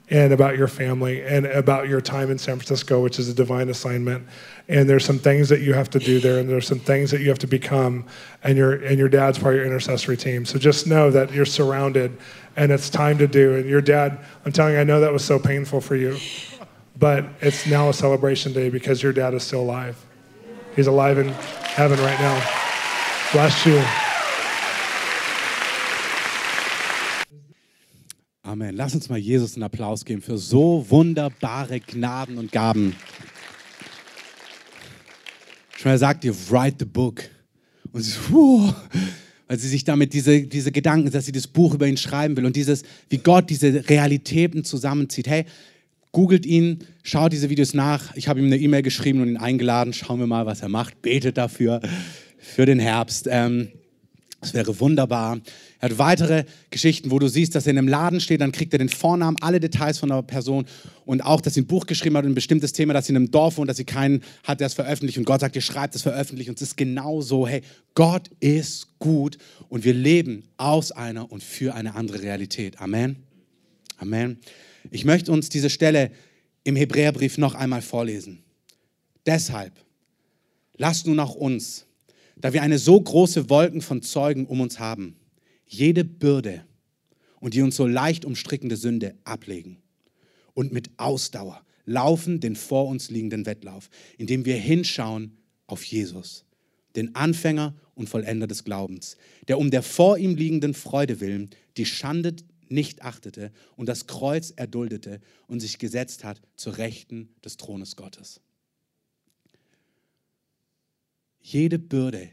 and 0.08 0.32
about 0.32 0.56
your 0.56 0.68
family 0.68 1.22
and 1.24 1.46
about 1.46 1.88
your 1.88 2.00
time 2.00 2.30
in 2.30 2.38
San 2.38 2.56
Francisco, 2.56 3.02
which 3.02 3.18
is 3.18 3.28
a 3.28 3.34
divine 3.34 3.68
assignment. 3.68 4.26
And 4.68 4.88
there's 4.88 5.04
some 5.04 5.18
things 5.18 5.48
that 5.48 5.60
you 5.60 5.74
have 5.74 5.90
to 5.90 5.98
do 5.98 6.20
there, 6.20 6.38
and 6.38 6.48
there's 6.48 6.66
some 6.66 6.78
things 6.78 7.10
that 7.10 7.20
you 7.20 7.28
have 7.28 7.38
to 7.40 7.46
become, 7.46 8.04
and 8.42 8.56
your 8.56 8.74
and 8.74 8.98
your 8.98 9.08
dad's 9.08 9.38
part 9.38 9.54
of 9.54 9.58
your 9.58 9.66
intercessory 9.66 10.16
team. 10.16 10.44
So 10.44 10.58
just 10.58 10.86
know 10.86 11.10
that 11.10 11.32
you're 11.32 11.44
surrounded, 11.44 12.16
and 12.56 12.70
it's 12.70 12.88
time 12.88 13.18
to 13.18 13.26
do. 13.26 13.56
And 13.56 13.68
your 13.68 13.80
dad, 13.80 14.18
I'm 14.44 14.52
telling 14.52 14.74
you, 14.74 14.80
I 14.80 14.84
know 14.84 15.00
that 15.00 15.12
was 15.12 15.24
so 15.24 15.38
painful 15.38 15.80
for 15.80 15.96
you, 15.96 16.16
but 16.98 17.24
it's 17.40 17.66
now 17.66 17.88
a 17.88 17.92
celebration 17.92 18.52
day 18.52 18.70
because 18.70 19.02
your 19.02 19.12
dad 19.12 19.34
is 19.34 19.42
still 19.42 19.60
alive. 19.60 20.04
He's 20.74 20.86
alive 20.86 21.18
in 21.18 21.28
heaven 21.28 21.98
right 22.00 22.20
now. 22.20 22.40
Bless 23.32 23.66
you. 23.66 24.05
Amen. 28.46 28.76
Lass 28.76 28.94
uns 28.94 29.09
mal 29.09 29.18
Jesus 29.18 29.56
einen 29.56 29.64
Applaus 29.64 30.04
geben 30.04 30.22
für 30.22 30.38
so 30.38 30.87
wunderbare 30.88 31.80
Gnaden 31.80 32.38
und 32.38 32.52
Gaben. 32.52 32.94
Schon 35.76 35.90
er 35.90 35.98
sagt 35.98 36.24
ihr, 36.24 36.32
write 36.48 36.76
the 36.78 36.85
book. 36.85 37.24
Und 37.90 38.02
sie, 38.02 38.16
puh, 38.16 38.72
weil 39.48 39.59
sie 39.59 39.66
sich 39.66 39.82
damit 39.82 40.12
diese, 40.12 40.42
diese 40.42 40.70
Gedanken, 40.70 41.11
dass 41.11 41.26
sie 41.26 41.32
das 41.32 41.48
Buch 41.48 41.74
über 41.74 41.88
ihn 41.88 41.96
schreiben 41.96 42.37
will 42.37 42.46
und 42.46 42.54
dieses, 42.54 42.85
wie 43.09 43.18
Gott 43.18 43.50
diese 43.50 43.88
Realitäten 43.88 44.62
zusammenzieht. 44.62 45.26
Hey, 45.26 45.46
googelt 46.12 46.46
ihn, 46.46 46.85
schaut 47.02 47.32
diese 47.32 47.50
Videos 47.50 47.74
nach. 47.74 48.14
Ich 48.14 48.28
habe 48.28 48.38
ihm 48.38 48.46
eine 48.46 48.59
E-Mail 48.59 48.82
geschrieben 48.82 49.22
und 49.22 49.28
ihn 49.28 49.38
eingeladen. 49.38 49.92
Schauen 49.92 50.20
wir 50.20 50.28
mal, 50.28 50.46
was 50.46 50.62
er 50.62 50.68
macht. 50.68 51.02
Betet 51.02 51.37
dafür, 51.37 51.80
für 52.38 52.64
den 52.64 52.78
Herbst. 52.78 53.26
Ähm, 53.28 53.72
wäre 54.52 54.78
wunderbar. 54.78 55.40
Er 55.80 55.90
hat 55.90 55.98
weitere 55.98 56.44
Geschichten, 56.70 57.10
wo 57.10 57.18
du 57.18 57.28
siehst, 57.28 57.54
dass 57.54 57.66
er 57.66 57.72
in 57.72 57.78
einem 57.78 57.88
Laden 57.88 58.20
steht, 58.20 58.40
dann 58.40 58.52
kriegt 58.52 58.72
er 58.72 58.78
den 58.78 58.88
Vornamen, 58.88 59.36
alle 59.40 59.60
Details 59.60 59.98
von 59.98 60.08
der 60.08 60.22
Person 60.22 60.66
und 61.04 61.22
auch, 61.22 61.40
dass 61.40 61.54
sie 61.54 61.62
ein 61.62 61.66
Buch 61.66 61.86
geschrieben 61.86 62.16
hat 62.16 62.24
und 62.24 62.32
ein 62.32 62.34
bestimmtes 62.34 62.72
Thema, 62.72 62.94
dass 62.94 63.06
sie 63.06 63.12
in 63.12 63.16
einem 63.16 63.30
Dorf 63.30 63.58
wohnt, 63.58 63.68
dass 63.68 63.76
sie 63.76 63.84
keinen 63.84 64.22
hat, 64.44 64.60
der 64.60 64.68
es 64.68 64.74
veröffentlicht 64.74 65.18
und 65.18 65.24
Gott 65.24 65.40
sagt, 65.40 65.54
ihr 65.54 65.62
schreibt 65.62 65.94
es 65.94 66.02
veröffentlicht 66.02 66.48
und 66.48 66.56
es 66.56 66.62
ist 66.62 66.76
genau 66.76 67.20
so, 67.20 67.46
hey, 67.46 67.62
Gott 67.94 68.30
ist 68.40 68.98
gut 68.98 69.36
und 69.68 69.84
wir 69.84 69.94
leben 69.94 70.44
aus 70.56 70.92
einer 70.92 71.30
und 71.30 71.42
für 71.42 71.74
eine 71.74 71.94
andere 71.94 72.22
Realität. 72.22 72.80
Amen. 72.80 73.16
Amen. 73.98 74.38
Ich 74.90 75.04
möchte 75.04 75.32
uns 75.32 75.48
diese 75.48 75.70
Stelle 75.70 76.10
im 76.64 76.76
Hebräerbrief 76.76 77.38
noch 77.38 77.54
einmal 77.54 77.82
vorlesen. 77.82 78.42
Deshalb, 79.26 79.72
lasst 80.76 81.06
nun 81.06 81.20
auch 81.20 81.34
uns, 81.34 81.86
da 82.36 82.52
wir 82.52 82.62
eine 82.62 82.78
so 82.78 83.00
große 83.00 83.50
Wolken 83.50 83.80
von 83.80 84.02
Zeugen 84.02 84.46
um 84.46 84.60
uns 84.60 84.78
haben, 84.78 85.16
jede 85.66 86.05
Bürde 86.05 86.64
und 87.40 87.55
die 87.55 87.62
uns 87.62 87.76
so 87.76 87.87
leicht 87.87 88.24
umstrickende 88.24 88.76
Sünde 88.76 89.14
ablegen 89.24 89.79
und 90.55 90.72
mit 90.72 90.90
Ausdauer 90.96 91.64
laufen 91.85 92.40
den 92.40 92.57
vor 92.57 92.88
uns 92.88 93.11
liegenden 93.11 93.46
Wettlauf, 93.46 93.90
indem 94.18 94.44
wir 94.44 94.57
hinschauen 94.57 95.37
auf 95.66 95.85
Jesus, 95.85 96.44
den 96.96 97.14
Anfänger 97.14 97.74
und 97.94 98.09
Vollender 98.09 98.46
des 98.46 98.64
Glaubens, 98.64 99.16
der 99.48 99.59
um 99.59 99.70
der 99.70 99.83
vor 99.83 100.18
ihm 100.18 100.35
liegenden 100.35 100.74
Freude 100.74 101.20
willen 101.20 101.50
die 101.76 101.87
Schande 101.87 102.37
nicht 102.68 103.02
achtete 103.02 103.52
und 103.76 103.88
das 103.88 104.07
Kreuz 104.07 104.50
erduldete 104.50 105.20
und 105.46 105.61
sich 105.61 105.79
gesetzt 105.79 106.24
hat 106.24 106.40
zur 106.57 106.79
Rechten 106.79 107.29
des 107.44 107.57
Thrones 107.57 107.96
Gottes. 107.96 108.40
Jede 111.40 111.79
Bürde, 111.79 112.29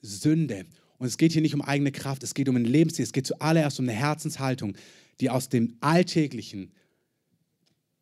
Sünde, 0.00 0.66
und 1.04 1.08
es 1.08 1.18
geht 1.18 1.34
hier 1.34 1.42
nicht 1.42 1.54
um 1.54 1.60
eigene 1.60 1.92
Kraft, 1.92 2.22
es 2.22 2.32
geht 2.32 2.48
um 2.48 2.56
einen 2.56 2.64
Lebensstil, 2.64 3.02
es 3.02 3.12
geht 3.12 3.26
zuallererst 3.26 3.78
um 3.78 3.84
eine 3.84 3.92
Herzenshaltung, 3.92 4.74
die 5.20 5.28
aus 5.28 5.50
dem 5.50 5.76
Alltäglichen, 5.80 6.72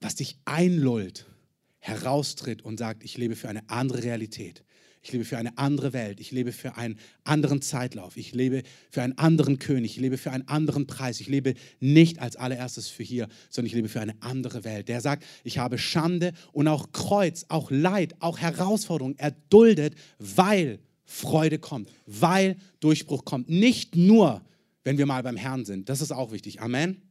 was 0.00 0.14
dich 0.14 0.38
einlullt, 0.44 1.26
heraustritt 1.80 2.62
und 2.62 2.78
sagt, 2.78 3.02
ich 3.02 3.18
lebe 3.18 3.34
für 3.34 3.48
eine 3.48 3.68
andere 3.68 4.04
Realität. 4.04 4.62
Ich 5.02 5.10
lebe 5.10 5.24
für 5.24 5.36
eine 5.36 5.58
andere 5.58 5.92
Welt. 5.92 6.20
Ich 6.20 6.30
lebe 6.30 6.52
für 6.52 6.76
einen 6.76 6.96
anderen 7.24 7.60
Zeitlauf. 7.60 8.16
Ich 8.16 8.36
lebe 8.36 8.62
für 8.88 9.02
einen 9.02 9.18
anderen 9.18 9.58
König. 9.58 9.96
Ich 9.96 10.00
lebe 10.00 10.16
für 10.16 10.30
einen 10.30 10.46
anderen 10.46 10.86
Preis. 10.86 11.20
Ich 11.20 11.26
lebe 11.26 11.54
nicht 11.80 12.20
als 12.20 12.36
allererstes 12.36 12.86
für 12.86 13.02
hier, 13.02 13.26
sondern 13.50 13.66
ich 13.66 13.74
lebe 13.74 13.88
für 13.88 14.00
eine 14.00 14.14
andere 14.20 14.62
Welt. 14.62 14.88
Der 14.88 15.00
sagt, 15.00 15.24
ich 15.42 15.58
habe 15.58 15.76
Schande 15.76 16.34
und 16.52 16.68
auch 16.68 16.92
Kreuz, 16.92 17.46
auch 17.48 17.72
Leid, 17.72 18.14
auch 18.20 18.38
Herausforderungen 18.38 19.18
erduldet, 19.18 19.96
weil 20.20 20.78
Freude 21.12 21.58
kommt, 21.58 21.90
weil 22.06 22.56
Durchbruch 22.80 23.24
kommt. 23.24 23.48
Nicht 23.48 23.96
nur, 23.96 24.42
wenn 24.82 24.98
wir 24.98 25.06
mal 25.06 25.22
beim 25.22 25.36
Herrn 25.36 25.64
sind. 25.64 25.88
Das 25.88 26.00
ist 26.00 26.10
auch 26.10 26.32
wichtig. 26.32 26.60
Amen. 26.60 27.02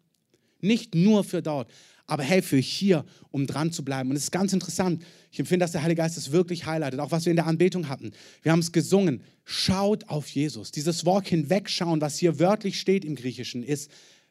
Nicht 0.60 0.96
nur 0.96 1.24
für 1.24 1.42
dort, 1.42 1.70
aber 2.08 2.24
hey, 2.24 2.42
für 2.42 2.58
hier, 2.58 3.06
um 3.30 3.48
dran 3.48 3.72
zu 3.72 3.86
bleiben. 3.86 4.10
Und 4.10 4.16
es 4.16 4.24
ist 4.24 4.32
ganz 4.32 4.54
interessant. 4.54 5.04
Ich 5.32 5.40
empfinde, 5.40 5.64
dass 5.64 5.72
der 5.72 5.82
Heilige 5.84 6.02
Geist 6.02 6.18
es 6.18 6.32
wirklich 6.32 6.66
highlightet, 6.66 7.00
auch 7.00 7.12
was 7.12 7.26
wir 7.26 7.32
in 7.32 7.38
der 7.38 7.48
Anbetung 7.48 7.88
hatten. 7.88 8.12
Wir 8.42 8.52
haben 8.52 8.60
es 8.60 8.72
gesungen. 8.72 9.22
Schaut 9.46 10.10
auf 10.10 10.28
Jesus. 10.28 10.72
Dieses 10.72 11.06
Wort 11.06 11.28
hinwegschauen, 11.28 12.02
was 12.02 12.18
hier 12.18 12.40
wörtlich 12.40 12.80
steht 12.80 13.06
im 13.06 13.16
Griechischen, 13.16 13.64
ist 13.64 13.90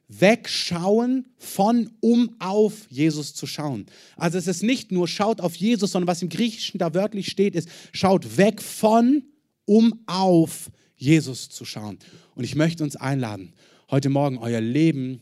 wegschauen 0.09 1.27
von, 1.39 1.91
um 2.01 2.35
auf 2.41 2.87
Jesus 2.91 3.35
zu 3.35 3.47
schauen. 3.47 3.87
Also 4.17 4.37
es 4.37 4.49
ist 4.49 4.63
nicht 4.63 4.91
nur 4.91 5.07
schaut 5.07 5.41
auf 5.41 5.55
Jesus, 5.55 5.93
sondern 5.93 6.09
was 6.09 6.23
im 6.23 6.29
Griechischen 6.29 6.79
da 6.79 6.93
wörtlich 6.95 7.29
steht, 7.29 7.55
ist 7.55 7.69
schaut 7.93 8.37
weg 8.37 8.61
von, 8.61 9.23
um 9.71 10.03
auf 10.07 10.69
Jesus 10.97 11.49
zu 11.49 11.65
schauen. 11.65 12.01
Und 12.35 12.43
ich 12.43 12.57
möchte 12.57 12.83
uns 12.83 12.97
einladen, 12.97 13.53
heute 13.89 14.09
Morgen 14.09 14.37
euer 14.37 14.61
Leben 14.61 15.21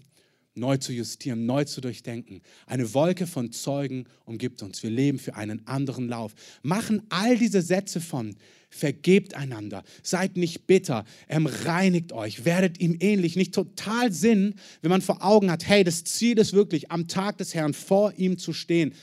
neu 0.54 0.78
zu 0.78 0.94
justieren, 0.94 1.44
neu 1.44 1.64
zu 1.64 1.82
durchdenken. 1.82 2.40
Eine 2.64 2.94
Wolke 2.94 3.26
von 3.26 3.52
Zeugen 3.52 4.06
umgibt 4.24 4.62
uns. 4.62 4.82
Wir 4.82 4.88
leben 4.88 5.18
für 5.18 5.34
einen 5.34 5.66
anderen 5.66 6.08
Lauf. 6.08 6.32
Machen 6.62 7.02
all 7.10 7.36
diese 7.36 7.60
Sätze 7.60 8.00
von, 8.00 8.36
vergebt 8.70 9.34
einander, 9.34 9.84
seid 10.02 10.38
nicht 10.38 10.66
bitter, 10.66 11.04
ähm, 11.28 11.46
reinigt 11.46 12.14
euch, 12.14 12.46
werdet 12.46 12.80
ihm 12.80 12.96
ähnlich. 13.00 13.36
Nicht 13.36 13.52
total 13.52 14.12
Sinn, 14.12 14.54
wenn 14.80 14.90
man 14.90 15.02
vor 15.02 15.22
Augen 15.22 15.50
hat, 15.50 15.68
hey, 15.68 15.84
das 15.84 16.04
Ziel 16.04 16.38
ist 16.38 16.54
wirklich, 16.54 16.90
am 16.90 17.06
Tag 17.06 17.36
des 17.36 17.54
Herrn 17.54 17.74
vor 17.74 18.14
ihm 18.16 18.38
zu 18.38 18.54
stehen, 18.54 18.94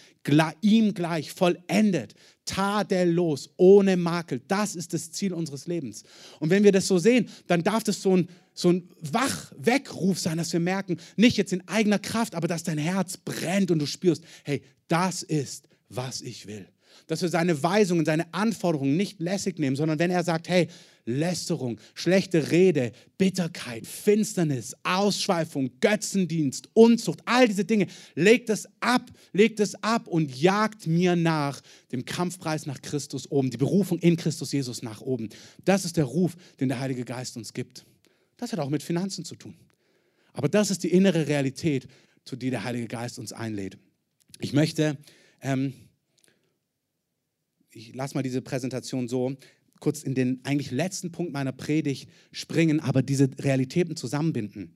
ihm 0.61 0.95
gleich, 0.95 1.31
vollendet, 1.31 2.15
tadellos, 2.45 3.49
ohne 3.57 3.97
Makel. 3.97 4.41
Das 4.47 4.75
ist 4.75 4.93
das 4.93 5.11
Ziel 5.11 5.33
unseres 5.33 5.67
Lebens. 5.67 6.03
Und 6.39 6.49
wenn 6.49 6.63
wir 6.63 6.71
das 6.71 6.87
so 6.87 6.97
sehen, 6.97 7.27
dann 7.47 7.63
darf 7.63 7.83
das 7.83 8.01
so 8.01 8.15
ein, 8.15 8.29
so 8.53 8.71
ein 8.71 8.89
Wach-Weckruf 9.01 10.19
sein, 10.19 10.37
dass 10.37 10.53
wir 10.53 10.59
merken, 10.59 10.97
nicht 11.15 11.37
jetzt 11.37 11.53
in 11.53 11.67
eigener 11.67 11.99
Kraft, 11.99 12.35
aber 12.35 12.47
dass 12.47 12.63
dein 12.63 12.77
Herz 12.77 13.17
brennt 13.17 13.71
und 13.71 13.79
du 13.79 13.85
spürst, 13.85 14.23
hey, 14.43 14.61
das 14.87 15.23
ist, 15.23 15.67
was 15.89 16.21
ich 16.21 16.47
will 16.47 16.67
dass 17.07 17.21
wir 17.21 17.29
seine 17.29 17.61
Weisungen, 17.61 18.05
seine 18.05 18.33
Anforderungen 18.33 18.97
nicht 18.97 19.19
lässig 19.19 19.59
nehmen, 19.59 19.75
sondern 19.75 19.99
wenn 19.99 20.11
er 20.11 20.23
sagt, 20.23 20.49
hey, 20.49 20.67
Lästerung, 21.05 21.79
schlechte 21.93 22.51
Rede, 22.51 22.91
Bitterkeit, 23.17 23.85
Finsternis, 23.85 24.75
Ausschweifung, 24.83 25.71
Götzendienst, 25.79 26.69
Unzucht, 26.73 27.21
all 27.25 27.47
diese 27.47 27.63
Dinge, 27.63 27.87
legt 28.15 28.49
es 28.49 28.67
ab, 28.79 29.11
legt 29.31 29.59
es 29.59 29.75
ab 29.83 30.07
und 30.07 30.35
jagt 30.35 30.87
mir 30.87 31.15
nach 31.15 31.61
dem 31.91 32.05
Kampfpreis 32.05 32.65
nach 32.65 32.81
Christus 32.81 33.29
oben, 33.29 33.51
die 33.51 33.57
Berufung 33.57 33.99
in 33.99 34.17
Christus 34.17 34.51
Jesus 34.51 34.81
nach 34.81 35.01
oben. 35.01 35.29
Das 35.63 35.85
ist 35.85 35.97
der 35.97 36.05
Ruf, 36.05 36.35
den 36.59 36.69
der 36.69 36.79
Heilige 36.79 37.05
Geist 37.05 37.37
uns 37.37 37.53
gibt. 37.53 37.85
Das 38.37 38.51
hat 38.51 38.59
auch 38.59 38.69
mit 38.69 38.81
Finanzen 38.81 39.23
zu 39.23 39.35
tun. 39.35 39.55
Aber 40.33 40.49
das 40.49 40.71
ist 40.71 40.83
die 40.83 40.91
innere 40.91 41.27
Realität, 41.27 41.87
zu 42.25 42.35
der 42.35 42.49
der 42.49 42.63
Heilige 42.63 42.87
Geist 42.87 43.19
uns 43.19 43.31
einlädt. 43.31 43.77
Ich 44.39 44.53
möchte 44.53 44.97
ähm, 45.41 45.73
ich 47.75 47.93
lasse 47.93 48.15
mal 48.15 48.23
diese 48.23 48.41
Präsentation 48.41 49.07
so 49.07 49.35
kurz 49.79 50.03
in 50.03 50.15
den 50.15 50.39
eigentlich 50.43 50.71
letzten 50.71 51.11
Punkt 51.11 51.33
meiner 51.33 51.51
Predigt 51.51 52.09
springen, 52.31 52.79
aber 52.79 53.01
diese 53.01 53.29
Realitäten 53.39 53.95
zusammenbinden. 53.95 54.73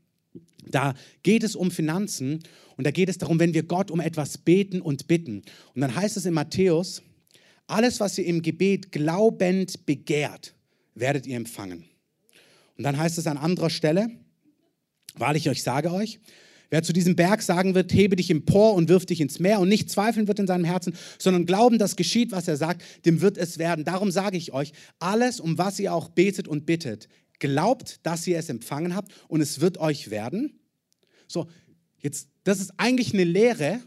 Da 0.68 0.94
geht 1.24 1.44
es 1.44 1.56
um 1.56 1.72
Finanzen 1.72 2.40
und 2.78 2.86
da 2.86 2.92
geht 2.92 3.10
es 3.10 3.18
darum, 3.18 3.40
wenn 3.40 3.54
wir 3.54 3.64
Gott 3.64 3.92
um 3.92 4.00
etwas 4.00 4.38
beten 4.38 4.82
und 4.82 5.08
bitten. 5.08 5.42
Und 5.74 5.82
dann 5.82 5.96
heißt 5.96 6.18
es 6.18 6.26
in 6.26 6.34
Matthäus, 6.34 7.02
alles, 7.68 8.00
was 8.00 8.18
ihr 8.18 8.26
im 8.26 8.42
Gebet 8.42 8.92
glaubend 8.92 9.86
begehrt, 9.86 10.56
werdet 10.96 11.26
ihr 11.28 11.38
empfangen. 11.38 11.86
Und 12.78 12.84
dann 12.84 12.98
heißt 12.98 13.18
es 13.18 13.28
an 13.28 13.38
anderer 13.38 13.70
Stelle, 13.70 14.10
wahrlich, 15.16 15.48
ich 15.48 15.64
sage 15.64 15.92
euch, 15.92 16.20
Wer 16.70 16.84
zu 16.84 16.94
diesem 16.94 17.16
Berg 17.16 17.42
sagen 17.42 17.74
wird, 17.74 17.92
hebe 17.94 18.16
dich 18.16 18.30
empor 18.30 18.76
und 18.76 18.90
wirf 18.90 19.06
dich 19.06 19.22
ins 19.22 19.40
Meer 19.40 19.60
und 19.60 19.70
nicht 19.70 19.90
zweifeln 19.90 20.28
wird 20.28 20.40
in 20.40 20.48
seinem 20.48 20.66
Herzen, 20.66 20.94
sondern 21.18 21.46
glauben, 21.46 21.80
dass 21.80 21.96
geschieht, 21.96 22.32
was 22.32 22.48
er 22.48 22.58
sagt, 22.58 22.84
dem 23.06 23.22
wird 23.22 23.38
es 23.38 23.58
werden. 23.58 23.86
Darum 23.86 24.12
sage 24.12 24.38
ich 24.38 24.54
euch, 24.54 24.74
alles, 25.00 25.40
um 25.40 25.58
was 25.58 25.80
ihr 25.80 25.94
auch 25.94 26.10
betet 26.10 26.48
und 26.48 26.66
bittet, 26.66 27.08
glaubt, 27.40 28.06
dass 28.06 28.28
ihr 28.28 28.38
es 28.38 28.50
empfangen 28.50 28.96
habt 28.96 29.12
und 29.28 29.42
es 29.42 29.62
wird 29.62 29.80
euch 29.80 30.12
werden. 30.12 30.60
So, 31.28 31.48
jetzt, 31.98 32.30
das 32.44 32.60
ist 32.60 32.74
eigentlich 32.78 33.14
eine 33.14 33.24
Lehre, 33.24 33.80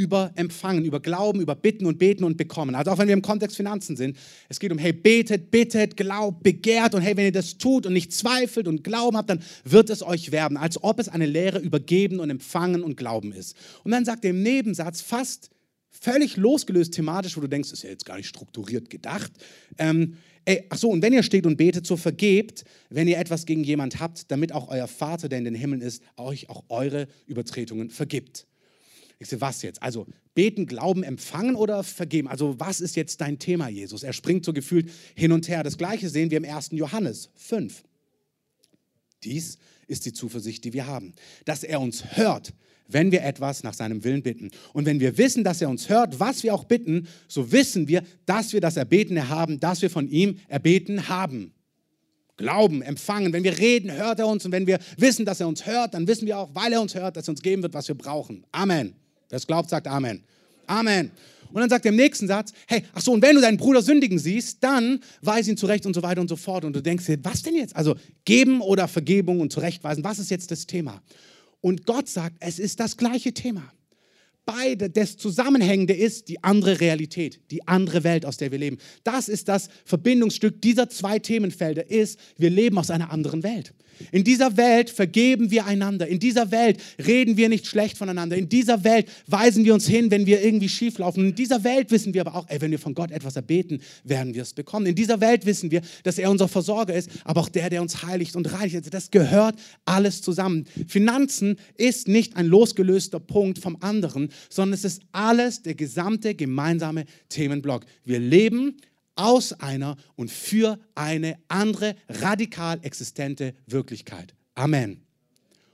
über 0.00 0.32
Empfangen, 0.34 0.86
über 0.86 0.98
Glauben, 0.98 1.42
über 1.42 1.54
Bitten 1.54 1.84
und 1.84 1.98
Beten 1.98 2.24
und 2.24 2.38
Bekommen. 2.38 2.74
Also 2.74 2.90
auch 2.90 2.96
wenn 2.96 3.06
wir 3.06 3.12
im 3.12 3.20
Kontext 3.20 3.54
Finanzen 3.54 3.96
sind, 3.96 4.16
es 4.48 4.58
geht 4.58 4.72
um, 4.72 4.78
hey, 4.78 4.94
betet, 4.94 5.50
bittet, 5.50 5.98
glaubt, 5.98 6.42
begehrt 6.42 6.94
und 6.94 7.02
hey, 7.02 7.18
wenn 7.18 7.26
ihr 7.26 7.32
das 7.32 7.58
tut 7.58 7.84
und 7.84 7.92
nicht 7.92 8.10
zweifelt 8.14 8.66
und 8.66 8.82
Glauben 8.82 9.18
habt, 9.18 9.28
dann 9.28 9.42
wird 9.64 9.90
es 9.90 10.02
euch 10.02 10.32
werden, 10.32 10.56
als 10.56 10.82
ob 10.82 10.98
es 11.00 11.10
eine 11.10 11.26
Lehre 11.26 11.58
über 11.58 11.80
Geben 11.80 12.18
und 12.18 12.30
Empfangen 12.30 12.82
und 12.82 12.96
Glauben 12.96 13.32
ist. 13.32 13.54
Und 13.84 13.90
dann 13.90 14.06
sagt 14.06 14.24
er 14.24 14.30
im 14.30 14.42
Nebensatz 14.42 15.02
fast 15.02 15.50
völlig 15.90 16.38
losgelöst 16.38 16.94
thematisch, 16.94 17.36
wo 17.36 17.42
du 17.42 17.48
denkst, 17.48 17.70
ist 17.70 17.82
ja 17.82 17.90
jetzt 17.90 18.06
gar 18.06 18.16
nicht 18.16 18.28
strukturiert 18.28 18.88
gedacht. 18.88 19.30
Ähm, 19.76 20.16
ey, 20.46 20.64
ach 20.70 20.78
so, 20.78 20.88
und 20.88 21.02
wenn 21.02 21.12
ihr 21.12 21.22
steht 21.22 21.44
und 21.44 21.58
betet, 21.58 21.86
so 21.86 21.98
vergebt, 21.98 22.64
wenn 22.88 23.06
ihr 23.06 23.18
etwas 23.18 23.44
gegen 23.44 23.64
jemand 23.64 24.00
habt, 24.00 24.30
damit 24.30 24.52
auch 24.52 24.68
euer 24.68 24.88
Vater, 24.88 25.28
der 25.28 25.40
in 25.40 25.44
den 25.44 25.54
Himmeln 25.54 25.82
ist, 25.82 26.02
euch 26.16 26.48
auch 26.48 26.64
eure 26.70 27.06
Übertretungen 27.26 27.90
vergibt. 27.90 28.46
Ich 29.22 29.28
sehe, 29.28 29.40
was 29.40 29.60
jetzt? 29.60 29.82
Also 29.82 30.06
beten, 30.34 30.66
glauben, 30.66 31.02
empfangen 31.02 31.54
oder 31.54 31.84
vergeben? 31.84 32.26
Also 32.26 32.58
was 32.58 32.80
ist 32.80 32.96
jetzt 32.96 33.20
dein 33.20 33.38
Thema, 33.38 33.68
Jesus? 33.68 34.02
Er 34.02 34.14
springt 34.14 34.46
so 34.46 34.54
gefühlt 34.54 34.90
hin 35.14 35.30
und 35.30 35.46
her. 35.46 35.62
Das 35.62 35.76
gleiche 35.76 36.08
sehen 36.08 36.30
wir 36.30 36.38
im 36.38 36.44
1. 36.44 36.70
Johannes 36.72 37.28
5. 37.36 37.84
Dies 39.22 39.58
ist 39.86 40.06
die 40.06 40.14
Zuversicht, 40.14 40.64
die 40.64 40.72
wir 40.72 40.86
haben, 40.86 41.12
dass 41.44 41.64
er 41.64 41.82
uns 41.82 42.16
hört, 42.16 42.54
wenn 42.88 43.12
wir 43.12 43.22
etwas 43.22 43.62
nach 43.62 43.74
seinem 43.74 44.04
Willen 44.04 44.22
bitten. 44.22 44.50
Und 44.72 44.86
wenn 44.86 45.00
wir 45.00 45.18
wissen, 45.18 45.44
dass 45.44 45.60
er 45.60 45.68
uns 45.68 45.90
hört, 45.90 46.18
was 46.18 46.42
wir 46.42 46.54
auch 46.54 46.64
bitten, 46.64 47.06
so 47.28 47.52
wissen 47.52 47.88
wir, 47.88 48.02
dass 48.24 48.54
wir 48.54 48.62
das 48.62 48.78
Erbetene 48.78 49.28
haben, 49.28 49.60
dass 49.60 49.82
wir 49.82 49.90
von 49.90 50.08
ihm 50.08 50.38
erbeten 50.48 51.08
haben. 51.08 51.52
Glauben, 52.38 52.80
empfangen. 52.80 53.34
Wenn 53.34 53.44
wir 53.44 53.58
reden, 53.58 53.92
hört 53.92 54.18
er 54.18 54.26
uns. 54.26 54.46
Und 54.46 54.52
wenn 54.52 54.66
wir 54.66 54.78
wissen, 54.96 55.26
dass 55.26 55.40
er 55.40 55.48
uns 55.48 55.66
hört, 55.66 55.92
dann 55.92 56.08
wissen 56.08 56.26
wir 56.26 56.38
auch, 56.38 56.54
weil 56.54 56.72
er 56.72 56.80
uns 56.80 56.94
hört, 56.94 57.18
dass 57.18 57.28
er 57.28 57.32
uns 57.32 57.42
geben 57.42 57.62
wird, 57.62 57.74
was 57.74 57.86
wir 57.86 57.94
brauchen. 57.94 58.46
Amen. 58.50 58.94
Wer 59.30 59.38
es 59.38 59.46
glaubt, 59.46 59.70
sagt 59.70 59.86
Amen. 59.86 60.22
Amen. 60.66 61.10
Und 61.52 61.60
dann 61.60 61.70
sagt 61.70 61.84
er 61.84 61.90
im 61.90 61.96
nächsten 61.96 62.28
Satz, 62.28 62.52
hey, 62.68 62.84
ach 62.94 63.00
so, 63.00 63.12
und 63.12 63.22
wenn 63.22 63.34
du 63.34 63.40
deinen 63.40 63.56
Bruder 63.56 63.82
sündigen 63.82 64.18
siehst, 64.18 64.62
dann 64.62 65.00
weis 65.20 65.48
ihn 65.48 65.56
zurecht 65.56 65.84
und 65.84 65.94
so 65.94 66.02
weiter 66.02 66.20
und 66.20 66.28
so 66.28 66.36
fort. 66.36 66.64
Und 66.64 66.74
du 66.74 66.82
denkst 66.82 67.06
dir, 67.06 67.18
was 67.24 67.42
denn 67.42 67.56
jetzt? 67.56 67.74
Also 67.74 67.96
geben 68.24 68.60
oder 68.60 68.86
Vergebung 68.86 69.40
und 69.40 69.52
zurechtweisen, 69.52 70.04
was 70.04 70.18
ist 70.18 70.30
jetzt 70.30 70.50
das 70.50 70.66
Thema? 70.66 71.02
Und 71.60 71.86
Gott 71.86 72.08
sagt, 72.08 72.36
es 72.40 72.58
ist 72.58 72.78
das 72.78 72.96
gleiche 72.96 73.32
Thema. 73.32 73.62
Beide, 74.52 74.90
das 74.90 75.16
Zusammenhängende 75.16 75.94
ist 75.94 76.28
die 76.28 76.42
andere 76.42 76.80
Realität, 76.80 77.38
die 77.52 77.68
andere 77.68 78.02
Welt, 78.02 78.26
aus 78.26 78.36
der 78.36 78.50
wir 78.50 78.58
leben. 78.58 78.78
Das 79.04 79.28
ist 79.28 79.46
das 79.46 79.68
Verbindungsstück 79.84 80.60
dieser 80.60 80.88
zwei 80.88 81.20
Themenfelder, 81.20 81.88
ist, 81.88 82.18
wir 82.36 82.50
leben 82.50 82.76
aus 82.76 82.90
einer 82.90 83.12
anderen 83.12 83.44
Welt. 83.44 83.72
In 84.12 84.24
dieser 84.24 84.56
Welt 84.56 84.90
vergeben 84.90 85.50
wir 85.50 85.66
einander. 85.66 86.06
In 86.06 86.18
dieser 86.18 86.50
Welt 86.50 86.80
reden 87.04 87.36
wir 87.36 87.48
nicht 87.48 87.66
schlecht 87.66 87.98
voneinander. 87.98 88.36
In 88.36 88.48
dieser 88.48 88.82
Welt 88.84 89.06
weisen 89.26 89.64
wir 89.64 89.74
uns 89.74 89.86
hin, 89.86 90.10
wenn 90.10 90.26
wir 90.26 90.42
irgendwie 90.42 90.68
schief 90.68 90.98
laufen. 90.98 91.26
In 91.26 91.34
dieser 91.34 91.62
Welt 91.64 91.90
wissen 91.90 92.14
wir 92.14 92.22
aber 92.22 92.34
auch, 92.34 92.46
ey, 92.48 92.60
wenn 92.60 92.70
wir 92.70 92.78
von 92.78 92.94
Gott 92.94 93.10
etwas 93.10 93.36
erbeten, 93.36 93.80
werden 94.04 94.34
wir 94.34 94.42
es 94.42 94.54
bekommen. 94.54 94.86
In 94.86 94.94
dieser 94.94 95.20
Welt 95.20 95.46
wissen 95.46 95.70
wir, 95.70 95.82
dass 96.02 96.18
er 96.18 96.30
unser 96.30 96.48
Versorger 96.48 96.94
ist, 96.94 97.10
aber 97.24 97.40
auch 97.40 97.48
der, 97.48 97.70
der 97.70 97.82
uns 97.82 98.02
heiligt 98.02 98.36
und 98.36 98.52
reinigt. 98.52 98.76
Also 98.76 98.90
das 98.90 99.10
gehört 99.10 99.56
alles 99.84 100.22
zusammen. 100.22 100.66
Finanzen 100.88 101.56
ist 101.76 102.08
nicht 102.08 102.36
ein 102.36 102.46
losgelöster 102.46 103.20
Punkt 103.20 103.58
vom 103.58 103.76
anderen, 103.80 104.30
sondern 104.48 104.74
es 104.74 104.84
ist 104.84 105.02
alles 105.12 105.62
der 105.62 105.74
gesamte 105.74 106.34
gemeinsame 106.34 107.04
Themenblock. 107.28 107.84
Wir 108.04 108.18
leben 108.18 108.76
aus 109.14 109.52
einer 109.52 109.96
und 110.16 110.30
für 110.30 110.78
eine 110.94 111.38
andere 111.48 111.96
radikal 112.08 112.78
existente 112.82 113.54
Wirklichkeit. 113.66 114.34
Amen. 114.54 115.02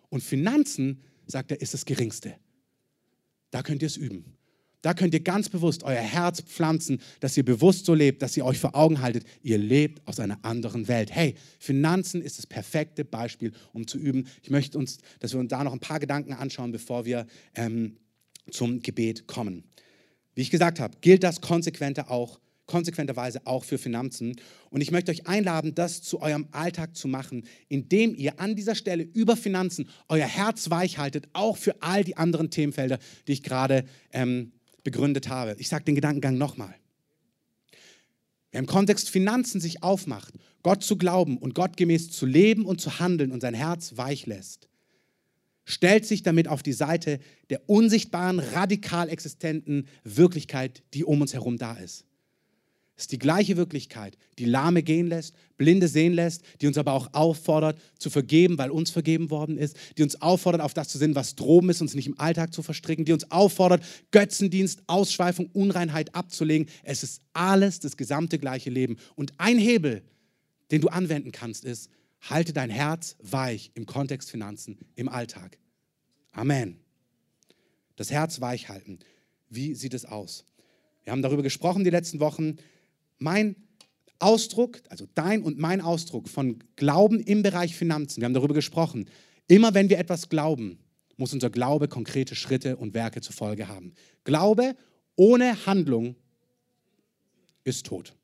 Und 0.09 0.23
Finanzen, 0.23 1.01
sagt 1.27 1.51
er, 1.51 1.61
ist 1.61 1.75
das 1.75 1.85
Geringste. 1.85 2.35
Da 3.51 3.63
könnt 3.63 3.83
ihr 3.83 3.87
es 3.87 3.97
üben. 3.97 4.37
Da 4.83 4.95
könnt 4.95 5.15
ihr 5.15 5.21
ganz 5.21 5.49
bewusst 5.49 5.83
euer 5.83 6.01
Herz 6.01 6.43
pflanzen, 6.43 7.01
dass 7.19 7.37
ihr 7.37 7.45
bewusst 7.45 7.87
so 7.87 7.95
lebt, 7.95 8.23
dass 8.23 8.37
ihr 8.37 8.45
euch 8.45 8.59
vor 8.59 8.77
Augen 8.77 9.01
haltet, 9.01 9.25
ihr 9.43 9.59
lebt 9.59 10.07
aus 10.07 10.21
einer 10.21 10.39
anderen 10.45 10.87
Welt. 10.87 11.11
Hey, 11.11 11.35
Finanzen 11.59 12.23
ist 12.23 12.39
das 12.39 12.47
perfekte 12.47 13.05
Beispiel, 13.05 13.53
um 13.73 13.89
zu 13.89 13.99
üben. 13.99 14.29
Ich 14.43 14.51
möchte 14.51 14.79
uns, 14.79 14.99
dass 15.19 15.33
wir 15.33 15.41
uns 15.41 15.51
da 15.51 15.65
noch 15.65 15.73
ein 15.73 15.81
paar 15.81 15.99
Gedanken 15.99 16.35
anschauen, 16.35 16.71
bevor 16.71 17.05
wir 17.05 17.27
ähm, 17.57 17.97
zum 18.51 18.81
Gebet 18.81 19.27
kommen. 19.27 19.65
Wie 20.35 20.43
ich 20.43 20.51
gesagt 20.51 20.81
habe, 20.81 20.97
gilt 21.01 21.23
das 21.23 21.41
konsequenter 21.41 22.11
auch 22.11 22.41
konsequenterweise 22.67 23.47
auch 23.47 23.65
für 23.65 23.79
Finanzen. 23.79 24.37
Und 24.71 24.81
ich 24.81 24.91
möchte 24.91 25.11
euch 25.11 25.27
einladen, 25.27 25.75
das 25.75 26.03
zu 26.03 26.21
eurem 26.21 26.49
Alltag 26.51 26.97
zu 26.97 27.09
machen, 27.09 27.45
indem 27.69 28.15
ihr 28.15 28.41
an 28.41 28.57
dieser 28.57 28.75
Stelle 28.75 29.05
über 29.05 29.37
Finanzen 29.37 29.89
euer 30.09 30.27
Herz 30.27 30.69
weich 30.71 30.99
haltet, 30.99 31.29
auch 31.33 31.57
für 31.57 31.81
all 31.81 32.05
die 32.05 32.17
anderen 32.17 32.51
Themenfelder, 32.51 32.99
die 33.27 33.33
ich 33.33 33.43
gerade 33.43 33.85
ähm, 34.13 34.53
begründet 34.85 35.29
habe. 35.29 35.57
Ich 35.59 35.69
sage 35.69 35.85
den 35.85 35.95
Gedankengang 35.95 36.39
nochmal. 36.39 36.75
Wer 38.51 38.61
im 38.61 38.67
Kontext 38.67 39.11
Finanzen 39.11 39.61
sich 39.61 39.83
aufmacht, 39.83 40.35
Gott 40.63 40.83
zu 40.83 40.97
glauben 40.97 41.39
und 41.39 41.55
gottgemäß 41.55 42.11
zu 42.11 42.27
leben 42.27 42.65
und 42.65 42.81
zu 42.81 42.99
handeln 42.99 43.31
und 43.31 43.41
sein 43.41 43.55
Herz 43.55 43.97
weich 43.97 44.27
lässt, 44.27 44.69
stellt 45.67 46.07
sich 46.07 46.23
damit 46.23 46.49
auf 46.49 46.63
die 46.63 46.73
Seite 46.73 47.19
der 47.51 47.69
unsichtbaren, 47.69 48.39
radikal 48.39 49.11
existenten 49.11 49.89
Wirklichkeit, 50.05 50.83
die 50.95 51.05
um 51.05 51.21
uns 51.21 51.35
herum 51.35 51.59
da 51.59 51.75
ist. 51.75 52.07
Es 52.97 53.03
ist 53.05 53.13
die 53.13 53.19
gleiche 53.19 53.59
Wirklichkeit, 53.59 54.17
die 54.39 54.47
Lahme 54.47 54.83
gehen 54.83 55.07
lässt, 55.07 55.35
Blinde 55.59 55.87
sehen 55.87 56.15
lässt, 56.15 56.43
die 56.63 56.67
uns 56.67 56.79
aber 56.79 56.95
auch 56.95 57.13
auffordert 57.13 57.79
zu 57.99 58.09
vergeben, 58.09 58.57
weil 58.57 58.71
uns 58.71 58.91
vergeben 58.91 59.29
worden 59.29 59.59
ist, 59.59 59.77
die 59.99 60.03
uns 60.03 60.23
auffordert, 60.23 60.63
auf 60.63 60.73
das 60.73 60.89
zu 60.89 60.97
sehen, 60.97 61.15
was 61.15 61.35
droben 61.35 61.69
ist, 61.69 61.83
uns 61.83 61.95
nicht 61.95 62.07
im 62.07 62.19
Alltag 62.19 62.55
zu 62.55 62.63
verstricken, 62.63 63.05
die 63.05 63.13
uns 63.13 63.31
auffordert, 63.31 63.85
Götzendienst, 64.13 64.83
Ausschweifung, 64.87 65.51
Unreinheit 65.53 66.15
abzulegen. 66.15 66.69
Es 66.85 67.03
ist 67.03 67.21
alles 67.35 67.81
das 67.81 67.99
gesamte 67.99 68.39
gleiche 68.39 68.71
Leben. 68.71 68.97
Und 69.15 69.35
ein 69.37 69.59
Hebel, 69.59 70.03
den 70.71 70.81
du 70.81 70.89
anwenden 70.89 71.33
kannst, 71.33 71.67
ist, 71.67 71.91
halte 72.31 72.53
dein 72.53 72.71
Herz 72.71 73.17
weich 73.21 73.71
im 73.75 73.87
Kontext 73.87 74.31
Finanzen, 74.31 74.79
im 74.95 75.09
Alltag. 75.09 75.59
Amen. 76.33 76.81
Das 77.97 78.11
Herz 78.11 78.41
weich 78.41 78.69
halten. 78.69 78.99
Wie 79.49 79.75
sieht 79.75 79.95
es 79.95 80.05
aus? 80.05 80.45
Wir 81.05 81.13
haben 81.13 81.23
darüber 81.23 81.43
gesprochen 81.43 81.85
die 81.85 81.91
letzten 81.91 82.21
Wochen, 82.21 82.57
mein 83.19 83.57
Ausdruck, 84.19 84.83
also 84.89 85.07
dein 85.15 85.43
und 85.43 85.59
mein 85.59 85.81
Ausdruck 85.81 86.29
von 86.29 86.59
Glauben 86.77 87.21
im 87.21 87.43
Bereich 87.43 87.77
Finanzen, 87.77 88.21
wir 88.21 88.27
haben 88.27 88.35
darüber 88.35 88.55
gesprochen, 88.55 89.09
immer 89.47 89.75
wenn 89.75 89.89
wir 89.89 89.99
etwas 89.99 90.29
glauben, 90.29 90.79
muss 91.17 91.33
unser 91.33 91.51
Glaube 91.51 91.89
konkrete 91.89 92.35
Schritte 92.35 92.77
und 92.77 92.95
Werke 92.95 93.21
zur 93.21 93.35
Folge 93.35 93.69
haben. 93.69 93.95
Glaube 94.25 94.77
ohne 95.17 95.65
Handlung 95.67 96.17
ist 97.65 97.87
tot. 97.87 98.15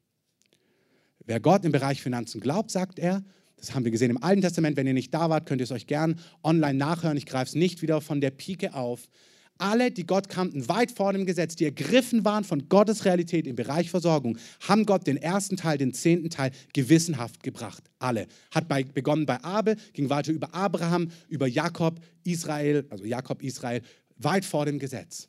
Wer 1.25 1.41
Gott 1.41 1.65
im 1.65 1.73
Bereich 1.73 2.03
Finanzen 2.03 2.41
glaubt, 2.41 2.71
sagt 2.71 2.99
er, 2.99 3.25
das 3.63 3.77
haben 3.77 3.85
wir 3.85 3.93
gesehen 3.93 4.11
im 4.11 4.23
Alten 4.23 4.43
Testament, 4.43 4.77
wenn 4.77 4.89
ihr 4.89 4.93
nicht 4.93 5.15
da 5.15 5.31
wart, 5.31 5.47
könnt 5.47 5.61
ihr 5.61 5.65
es 5.65 5.71
euch 5.71 5.87
gern 5.87 6.19
online 6.43 6.75
nachhören. 6.75 7.17
Ich 7.17 7.27
greife 7.27 7.51
es 7.51 7.55
nicht 7.55 7.81
wieder 7.81 8.01
von 8.01 8.21
der 8.21 8.33
Pike 8.33 8.75
auf. 8.75 9.09
Alle, 9.57 9.93
die 9.93 10.05
Gott 10.05 10.29
kannten, 10.29 10.69
weit 10.69 10.91
vor 10.91 11.13
dem 11.13 11.27
Gesetz, 11.27 11.55
die 11.55 11.67
ergriffen 11.67 12.25
waren 12.25 12.43
von 12.43 12.69
Gottes 12.69 13.05
Realität 13.05 13.47
im 13.47 13.55
Bereich 13.55 13.89
Versorgung, 13.89 14.37
haben 14.67 14.85
Gott 14.85 15.07
den 15.07 15.17
ersten 15.17 15.57
Teil, 15.57 15.79
den 15.79 15.95
zehnten 15.95 16.29
Teil 16.29 16.51
gewissenhaft 16.73 17.45
gebracht. 17.45 17.85
Alle. 18.01 18.27
Hat 18.51 18.67
bei, 18.67 18.83
begonnen 18.83 19.27
bei 19.27 19.45
Abel, 19.45 19.77
ging 19.93 20.11
weiter 20.11 20.33
über 20.33 20.53
Abraham, 20.53 21.13
über 21.29 21.47
Jakob, 21.47 22.01
Israel, 22.25 22.85
also 22.91 23.05
Jakob, 23.05 23.45
Israel, 23.45 23.83
weit 24.17 24.45
vor 24.45 24.67
dem 24.67 24.81
Gesetz. 24.81 25.29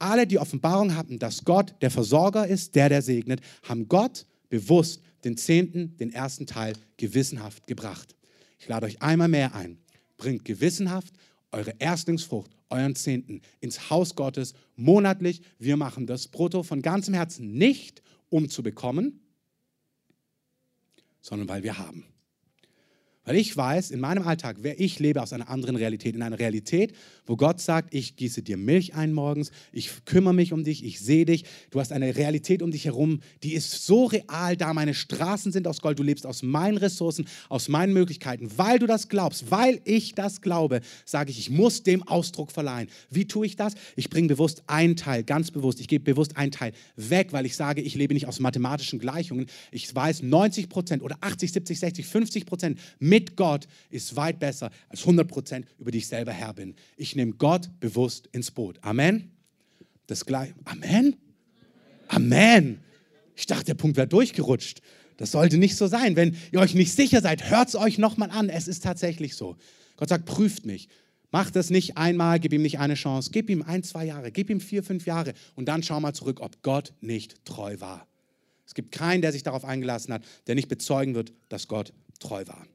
Alle, 0.00 0.26
die 0.26 0.40
Offenbarung 0.40 0.96
hatten, 0.96 1.20
dass 1.20 1.44
Gott 1.44 1.74
der 1.82 1.92
Versorger 1.92 2.48
ist, 2.48 2.74
der, 2.74 2.88
der 2.88 3.02
segnet, 3.02 3.40
haben 3.62 3.86
Gott 3.86 4.26
bewusst 4.48 5.02
den 5.24 5.36
zehnten, 5.36 5.96
den 5.96 6.12
ersten 6.12 6.46
Teil 6.46 6.74
gewissenhaft 6.96 7.66
gebracht. 7.66 8.16
Ich 8.58 8.68
lade 8.68 8.86
euch 8.86 9.02
einmal 9.02 9.28
mehr 9.28 9.54
ein. 9.54 9.78
Bringt 10.16 10.44
gewissenhaft 10.44 11.14
eure 11.52 11.74
Erstlingsfrucht, 11.78 12.50
euren 12.68 12.94
Zehnten 12.94 13.42
ins 13.60 13.90
Haus 13.90 14.14
Gottes 14.14 14.54
monatlich. 14.76 15.42
Wir 15.58 15.76
machen 15.76 16.06
das 16.06 16.28
brutto 16.28 16.62
von 16.62 16.82
ganzem 16.82 17.14
Herzen 17.14 17.52
nicht, 17.52 18.02
um 18.28 18.48
zu 18.48 18.62
bekommen, 18.62 19.20
sondern 21.20 21.48
weil 21.48 21.62
wir 21.62 21.78
haben. 21.78 22.04
Weil 23.30 23.36
ich 23.36 23.56
weiß, 23.56 23.92
in 23.92 24.00
meinem 24.00 24.26
Alltag, 24.26 24.56
wer 24.62 24.80
ich 24.80 24.98
lebe 24.98 25.22
aus 25.22 25.32
einer 25.32 25.48
anderen 25.48 25.76
Realität, 25.76 26.16
in 26.16 26.22
einer 26.22 26.40
Realität, 26.40 26.92
wo 27.26 27.36
Gott 27.36 27.60
sagt, 27.60 27.94
ich 27.94 28.16
gieße 28.16 28.42
dir 28.42 28.56
Milch 28.56 28.96
ein 28.96 29.12
morgens, 29.12 29.52
ich 29.70 30.04
kümmere 30.04 30.34
mich 30.34 30.52
um 30.52 30.64
dich, 30.64 30.84
ich 30.84 30.98
sehe 30.98 31.24
dich, 31.24 31.44
du 31.70 31.78
hast 31.78 31.92
eine 31.92 32.16
Realität 32.16 32.60
um 32.60 32.72
dich 32.72 32.86
herum, 32.86 33.20
die 33.44 33.54
ist 33.54 33.86
so 33.86 34.06
real 34.06 34.56
da, 34.56 34.74
meine 34.74 34.94
Straßen 34.94 35.52
sind 35.52 35.68
aus 35.68 35.80
Gold, 35.80 36.00
du 36.00 36.02
lebst 36.02 36.26
aus 36.26 36.42
meinen 36.42 36.76
Ressourcen, 36.76 37.24
aus 37.48 37.68
meinen 37.68 37.92
Möglichkeiten, 37.92 38.50
weil 38.56 38.80
du 38.80 38.88
das 38.88 39.08
glaubst, 39.08 39.48
weil 39.48 39.80
ich 39.84 40.16
das 40.16 40.40
glaube, 40.40 40.80
sage 41.04 41.30
ich, 41.30 41.38
ich 41.38 41.50
muss 41.50 41.84
dem 41.84 42.02
Ausdruck 42.02 42.50
verleihen. 42.50 42.88
Wie 43.10 43.28
tue 43.28 43.46
ich 43.46 43.54
das? 43.54 43.74
Ich 43.94 44.10
bringe 44.10 44.26
bewusst 44.26 44.64
einen 44.66 44.96
Teil, 44.96 45.22
ganz 45.22 45.52
bewusst, 45.52 45.78
ich 45.78 45.86
gebe 45.86 46.02
bewusst 46.02 46.36
einen 46.36 46.50
Teil 46.50 46.72
weg, 46.96 47.28
weil 47.30 47.46
ich 47.46 47.54
sage, 47.54 47.80
ich 47.80 47.94
lebe 47.94 48.12
nicht 48.12 48.26
aus 48.26 48.40
mathematischen 48.40 48.98
Gleichungen, 48.98 49.46
ich 49.70 49.94
weiß 49.94 50.24
90 50.24 50.68
Prozent 50.68 51.04
oder 51.04 51.16
80, 51.20 51.52
70, 51.52 51.78
60, 51.78 52.06
50 52.06 52.46
Prozent 52.46 52.80
mit 52.98 53.19
Gott 53.36 53.66
ist 53.90 54.16
weit 54.16 54.38
besser 54.38 54.70
als 54.88 55.00
100 55.00 55.26
Prozent, 55.28 55.66
über 55.78 55.90
die 55.90 55.98
ich 55.98 56.08
selber 56.08 56.32
Herr 56.32 56.54
bin. 56.54 56.74
Ich 56.96 57.16
nehme 57.16 57.32
Gott 57.32 57.70
bewusst 57.80 58.28
ins 58.32 58.50
Boot. 58.50 58.78
Amen. 58.82 59.30
Das 60.06 60.26
gleiche. 60.26 60.54
Amen. 60.64 61.16
Amen. 62.08 62.80
Ich 63.36 63.46
dachte, 63.46 63.66
der 63.66 63.74
Punkt 63.74 63.96
wäre 63.96 64.08
durchgerutscht. 64.08 64.82
Das 65.16 65.32
sollte 65.32 65.58
nicht 65.58 65.76
so 65.76 65.86
sein. 65.86 66.16
Wenn 66.16 66.36
ihr 66.50 66.60
euch 66.60 66.74
nicht 66.74 66.92
sicher 66.92 67.20
seid, 67.20 67.50
hört 67.50 67.68
es 67.68 67.76
euch 67.76 67.98
nochmal 67.98 68.30
an. 68.30 68.48
Es 68.48 68.68
ist 68.68 68.82
tatsächlich 68.82 69.36
so. 69.36 69.56
Gott 69.96 70.08
sagt, 70.08 70.24
prüft 70.24 70.66
mich. 70.66 70.88
Mach 71.30 71.50
das 71.50 71.70
nicht 71.70 71.96
einmal, 71.96 72.40
gib 72.40 72.52
ihm 72.52 72.62
nicht 72.62 72.80
eine 72.80 72.94
Chance. 72.94 73.30
Gib 73.32 73.50
ihm 73.50 73.62
ein, 73.62 73.82
zwei 73.82 74.04
Jahre, 74.04 74.32
gib 74.32 74.50
ihm 74.50 74.60
vier, 74.60 74.82
fünf 74.82 75.06
Jahre 75.06 75.34
und 75.54 75.66
dann 75.66 75.82
schau 75.82 76.00
mal 76.00 76.12
zurück, 76.12 76.40
ob 76.40 76.62
Gott 76.62 76.92
nicht 77.00 77.44
treu 77.44 77.76
war. 77.78 78.06
Es 78.66 78.74
gibt 78.74 78.92
keinen, 78.92 79.20
der 79.20 79.32
sich 79.32 79.42
darauf 79.42 79.64
eingelassen 79.64 80.12
hat, 80.14 80.24
der 80.46 80.54
nicht 80.54 80.68
bezeugen 80.68 81.14
wird, 81.14 81.32
dass 81.48 81.68
Gott 81.68 81.92
treu 82.18 82.46
war. 82.46 82.66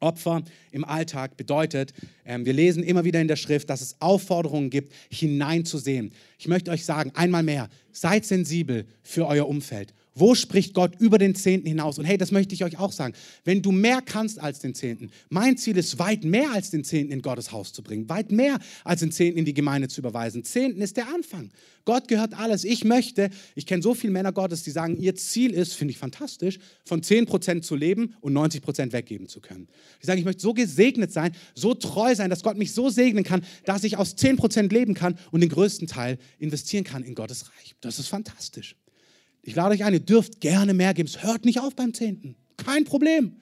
Opfer 0.00 0.42
im 0.70 0.84
Alltag 0.84 1.36
bedeutet, 1.36 1.92
ähm, 2.24 2.44
wir 2.44 2.52
lesen 2.52 2.82
immer 2.82 3.04
wieder 3.04 3.20
in 3.20 3.28
der 3.28 3.36
Schrift, 3.36 3.70
dass 3.70 3.80
es 3.80 3.96
Aufforderungen 4.00 4.70
gibt, 4.70 4.92
hineinzusehen. 5.10 6.12
Ich 6.38 6.48
möchte 6.48 6.70
euch 6.70 6.84
sagen, 6.84 7.12
einmal 7.14 7.42
mehr, 7.42 7.68
seid 7.92 8.24
sensibel 8.24 8.86
für 9.02 9.26
euer 9.26 9.48
Umfeld. 9.48 9.94
Wo 10.18 10.34
spricht 10.34 10.74
Gott 10.74 10.92
über 10.98 11.18
den 11.18 11.34
Zehnten 11.34 11.68
hinaus? 11.68 11.98
Und 11.98 12.04
hey, 12.04 12.18
das 12.18 12.32
möchte 12.32 12.54
ich 12.54 12.64
euch 12.64 12.78
auch 12.78 12.92
sagen. 12.92 13.14
Wenn 13.44 13.62
du 13.62 13.70
mehr 13.70 14.02
kannst 14.02 14.40
als 14.40 14.58
den 14.58 14.74
Zehnten, 14.74 15.10
mein 15.28 15.56
Ziel 15.56 15.76
ist, 15.76 15.98
weit 15.98 16.24
mehr 16.24 16.52
als 16.52 16.70
den 16.70 16.82
Zehnten 16.82 17.12
in 17.12 17.22
Gottes 17.22 17.52
Haus 17.52 17.72
zu 17.72 17.82
bringen, 17.82 18.08
weit 18.08 18.32
mehr 18.32 18.58
als 18.84 19.00
den 19.00 19.12
Zehnten 19.12 19.38
in 19.38 19.44
die 19.44 19.54
Gemeinde 19.54 19.88
zu 19.88 20.00
überweisen. 20.00 20.44
Zehnten 20.44 20.80
ist 20.80 20.96
der 20.96 21.08
Anfang. 21.08 21.50
Gott 21.84 22.08
gehört 22.08 22.34
alles. 22.34 22.64
Ich 22.64 22.84
möchte, 22.84 23.30
ich 23.54 23.64
kenne 23.64 23.82
so 23.82 23.94
viele 23.94 24.12
Männer 24.12 24.32
Gottes, 24.32 24.62
die 24.62 24.70
sagen, 24.70 24.98
ihr 24.98 25.14
Ziel 25.14 25.52
ist, 25.52 25.74
finde 25.74 25.92
ich 25.92 25.98
fantastisch, 25.98 26.58
von 26.84 27.00
10% 27.00 27.62
zu 27.62 27.76
leben 27.76 28.14
und 28.20 28.34
90% 28.34 28.92
weggeben 28.92 29.28
zu 29.28 29.40
können. 29.40 29.68
Die 30.02 30.06
sagen, 30.06 30.18
ich 30.18 30.24
möchte 30.24 30.42
so 30.42 30.52
gesegnet 30.52 31.12
sein, 31.12 31.32
so 31.54 31.74
treu 31.74 32.14
sein, 32.14 32.28
dass 32.28 32.42
Gott 32.42 32.58
mich 32.58 32.72
so 32.72 32.90
segnen 32.90 33.24
kann, 33.24 33.42
dass 33.64 33.84
ich 33.84 33.96
aus 33.96 34.16
10% 34.16 34.72
leben 34.72 34.94
kann 34.94 35.18
und 35.30 35.40
den 35.40 35.48
größten 35.48 35.86
Teil 35.86 36.18
investieren 36.38 36.84
kann 36.84 37.04
in 37.04 37.14
Gottes 37.14 37.46
Reich. 37.48 37.74
Das 37.80 37.98
ist 37.98 38.08
fantastisch. 38.08 38.76
Ich 39.42 39.54
lade 39.54 39.74
euch 39.74 39.84
ein, 39.84 39.92
ihr 39.92 40.00
dürft 40.00 40.40
gerne 40.40 40.74
mehr 40.74 40.94
geben. 40.94 41.08
Es 41.08 41.22
hört 41.22 41.44
nicht 41.44 41.60
auf 41.60 41.74
beim 41.74 41.94
Zehnten. 41.94 42.36
Kein 42.56 42.84
Problem. 42.84 43.36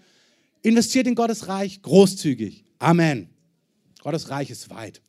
Investiert 0.62 1.06
in 1.06 1.14
Gottes 1.14 1.48
Reich 1.48 1.82
großzügig. 1.82 2.64
Amen. 2.78 3.28
Gottes 4.02 4.30
Reich 4.30 4.50
ist 4.50 4.70
weit. 4.70 5.00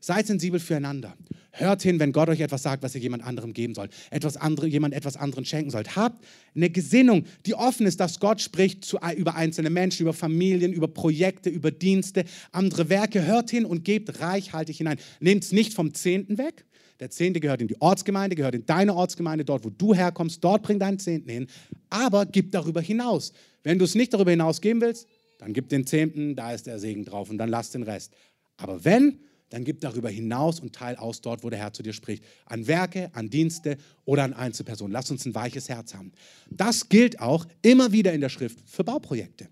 Seid 0.00 0.26
sensibel 0.26 0.58
füreinander. 0.58 1.16
Hört 1.52 1.82
hin, 1.82 1.98
wenn 1.98 2.12
Gott 2.12 2.28
euch 2.28 2.40
etwas 2.40 2.62
sagt, 2.62 2.82
was 2.82 2.94
ihr 2.94 3.00
jemand 3.00 3.24
anderem 3.24 3.52
geben 3.52 3.74
sollt, 3.74 3.92
etwas 4.10 4.36
andere, 4.36 4.66
jemand 4.66 4.94
etwas 4.94 5.16
anderen 5.16 5.44
schenken 5.44 5.70
sollt. 5.70 5.96
Habt 5.96 6.24
eine 6.54 6.70
Gesinnung, 6.70 7.24
die 7.44 7.54
offen 7.54 7.86
ist, 7.86 7.98
dass 7.98 8.20
Gott 8.20 8.40
spricht 8.40 8.84
zu, 8.84 8.98
über 9.16 9.34
einzelne 9.34 9.68
Menschen, 9.68 10.02
über 10.02 10.12
Familien, 10.12 10.72
über 10.72 10.88
Projekte, 10.88 11.50
über 11.50 11.70
Dienste, 11.70 12.24
andere 12.52 12.88
Werke. 12.88 13.26
Hört 13.26 13.50
hin 13.50 13.64
und 13.64 13.84
gebt 13.84 14.20
reichhaltig 14.20 14.78
hinein. 14.78 14.98
Nehmt 15.18 15.44
es 15.44 15.52
nicht 15.52 15.74
vom 15.74 15.92
Zehnten 15.92 16.38
weg, 16.38 16.64
der 17.00 17.10
Zehnte 17.10 17.40
gehört 17.40 17.62
in 17.62 17.68
die 17.68 17.80
Ortsgemeinde, 17.80 18.36
gehört 18.36 18.54
in 18.54 18.66
deine 18.66 18.94
Ortsgemeinde, 18.94 19.44
dort, 19.44 19.64
wo 19.64 19.70
du 19.70 19.94
herkommst, 19.94 20.44
dort 20.44 20.62
bring 20.62 20.78
deinen 20.78 20.98
Zehnten 20.98 21.30
hin. 21.30 21.46
Aber 21.88 22.26
gib 22.26 22.52
darüber 22.52 22.80
hinaus. 22.80 23.32
Wenn 23.62 23.78
du 23.78 23.86
es 23.86 23.94
nicht 23.94 24.12
darüber 24.12 24.30
hinaus 24.30 24.60
geben 24.60 24.80
willst, 24.80 25.08
dann 25.38 25.54
gib 25.54 25.70
den 25.70 25.86
Zehnten, 25.86 26.36
da 26.36 26.52
ist 26.52 26.66
der 26.66 26.78
Segen 26.78 27.04
drauf 27.04 27.30
und 27.30 27.38
dann 27.38 27.48
lass 27.48 27.70
den 27.70 27.82
Rest. 27.82 28.12
Aber 28.58 28.84
wenn, 28.84 29.20
dann 29.48 29.64
gib 29.64 29.80
darüber 29.80 30.10
hinaus 30.10 30.60
und 30.60 30.74
teil 30.74 30.96
aus 30.96 31.22
dort, 31.22 31.42
wo 31.42 31.50
der 31.50 31.58
Herr 31.58 31.72
zu 31.72 31.82
dir 31.82 31.94
spricht. 31.94 32.22
An 32.44 32.66
Werke, 32.66 33.10
an 33.14 33.30
Dienste 33.30 33.78
oder 34.04 34.22
an 34.22 34.34
Einzelpersonen. 34.34 34.92
Lass 34.92 35.10
uns 35.10 35.24
ein 35.24 35.34
weiches 35.34 35.68
Herz 35.68 35.94
haben. 35.94 36.12
Das 36.50 36.88
gilt 36.88 37.20
auch 37.20 37.46
immer 37.62 37.90
wieder 37.92 38.12
in 38.12 38.20
der 38.20 38.28
Schrift 38.28 38.60
für 38.66 38.84
Bauprojekte. 38.84 39.48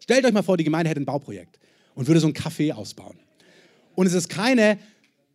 Stellt 0.00 0.24
euch 0.24 0.32
mal 0.32 0.42
vor, 0.42 0.56
die 0.56 0.64
Gemeinde 0.64 0.90
hätte 0.90 1.00
ein 1.00 1.06
Bauprojekt 1.06 1.58
und 1.94 2.08
würde 2.08 2.20
so 2.20 2.26
ein 2.26 2.34
Café 2.34 2.72
ausbauen. 2.72 3.18
Und 3.94 4.06
es 4.06 4.12
ist 4.12 4.28
keine 4.28 4.78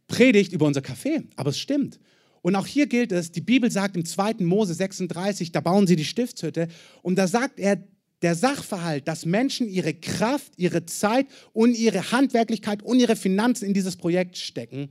Predigt 0.08 0.54
über 0.54 0.66
unser 0.66 0.82
Café, 0.82 1.24
aber 1.36 1.52
es 1.52 1.60
stimmt. 1.60 2.00
Und 2.42 2.56
auch 2.56 2.66
hier 2.66 2.88
gilt 2.88 3.12
es, 3.12 3.32
die 3.32 3.42
Bibel 3.42 3.70
sagt 3.70 3.96
im 3.96 4.06
2. 4.06 4.36
Mose 4.40 4.74
36, 4.74 5.52
da 5.52 5.62
bauen 5.62 5.88
sie 5.88 5.96
die 5.96 6.06
Stiftshütte 6.06 6.68
und 7.02 7.16
da 7.16 7.28
sagt 7.28 7.60
er, 7.60 7.84
der 8.22 8.36
Sachverhalt, 8.36 9.08
dass 9.08 9.26
Menschen 9.26 9.70
ihre 9.70 9.94
Kraft, 9.94 10.54
ihre 10.58 10.86
Zeit 10.86 11.28
und 11.54 11.78
ihre 11.78 12.12
Handwerklichkeit 12.12 12.84
und 12.84 13.00
ihre 13.00 13.16
Finanzen 13.16 13.66
in 13.66 13.74
dieses 13.74 13.96
Projekt 13.96 14.38
stecken, 14.38 14.90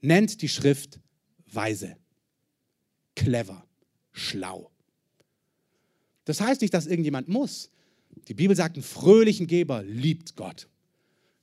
nennt 0.00 0.42
die 0.42 0.48
Schrift 0.48 1.00
weise, 1.46 1.96
clever, 3.16 3.64
schlau. 4.12 4.70
Das 6.24 6.40
heißt 6.40 6.60
nicht, 6.60 6.74
dass 6.74 6.86
irgendjemand 6.86 7.28
muss. 7.28 7.70
Die 8.28 8.34
Bibel 8.34 8.54
sagt, 8.54 8.76
einen 8.76 8.84
fröhlichen 8.84 9.46
Geber 9.46 9.82
liebt 9.82 10.36
Gott. 10.36 10.68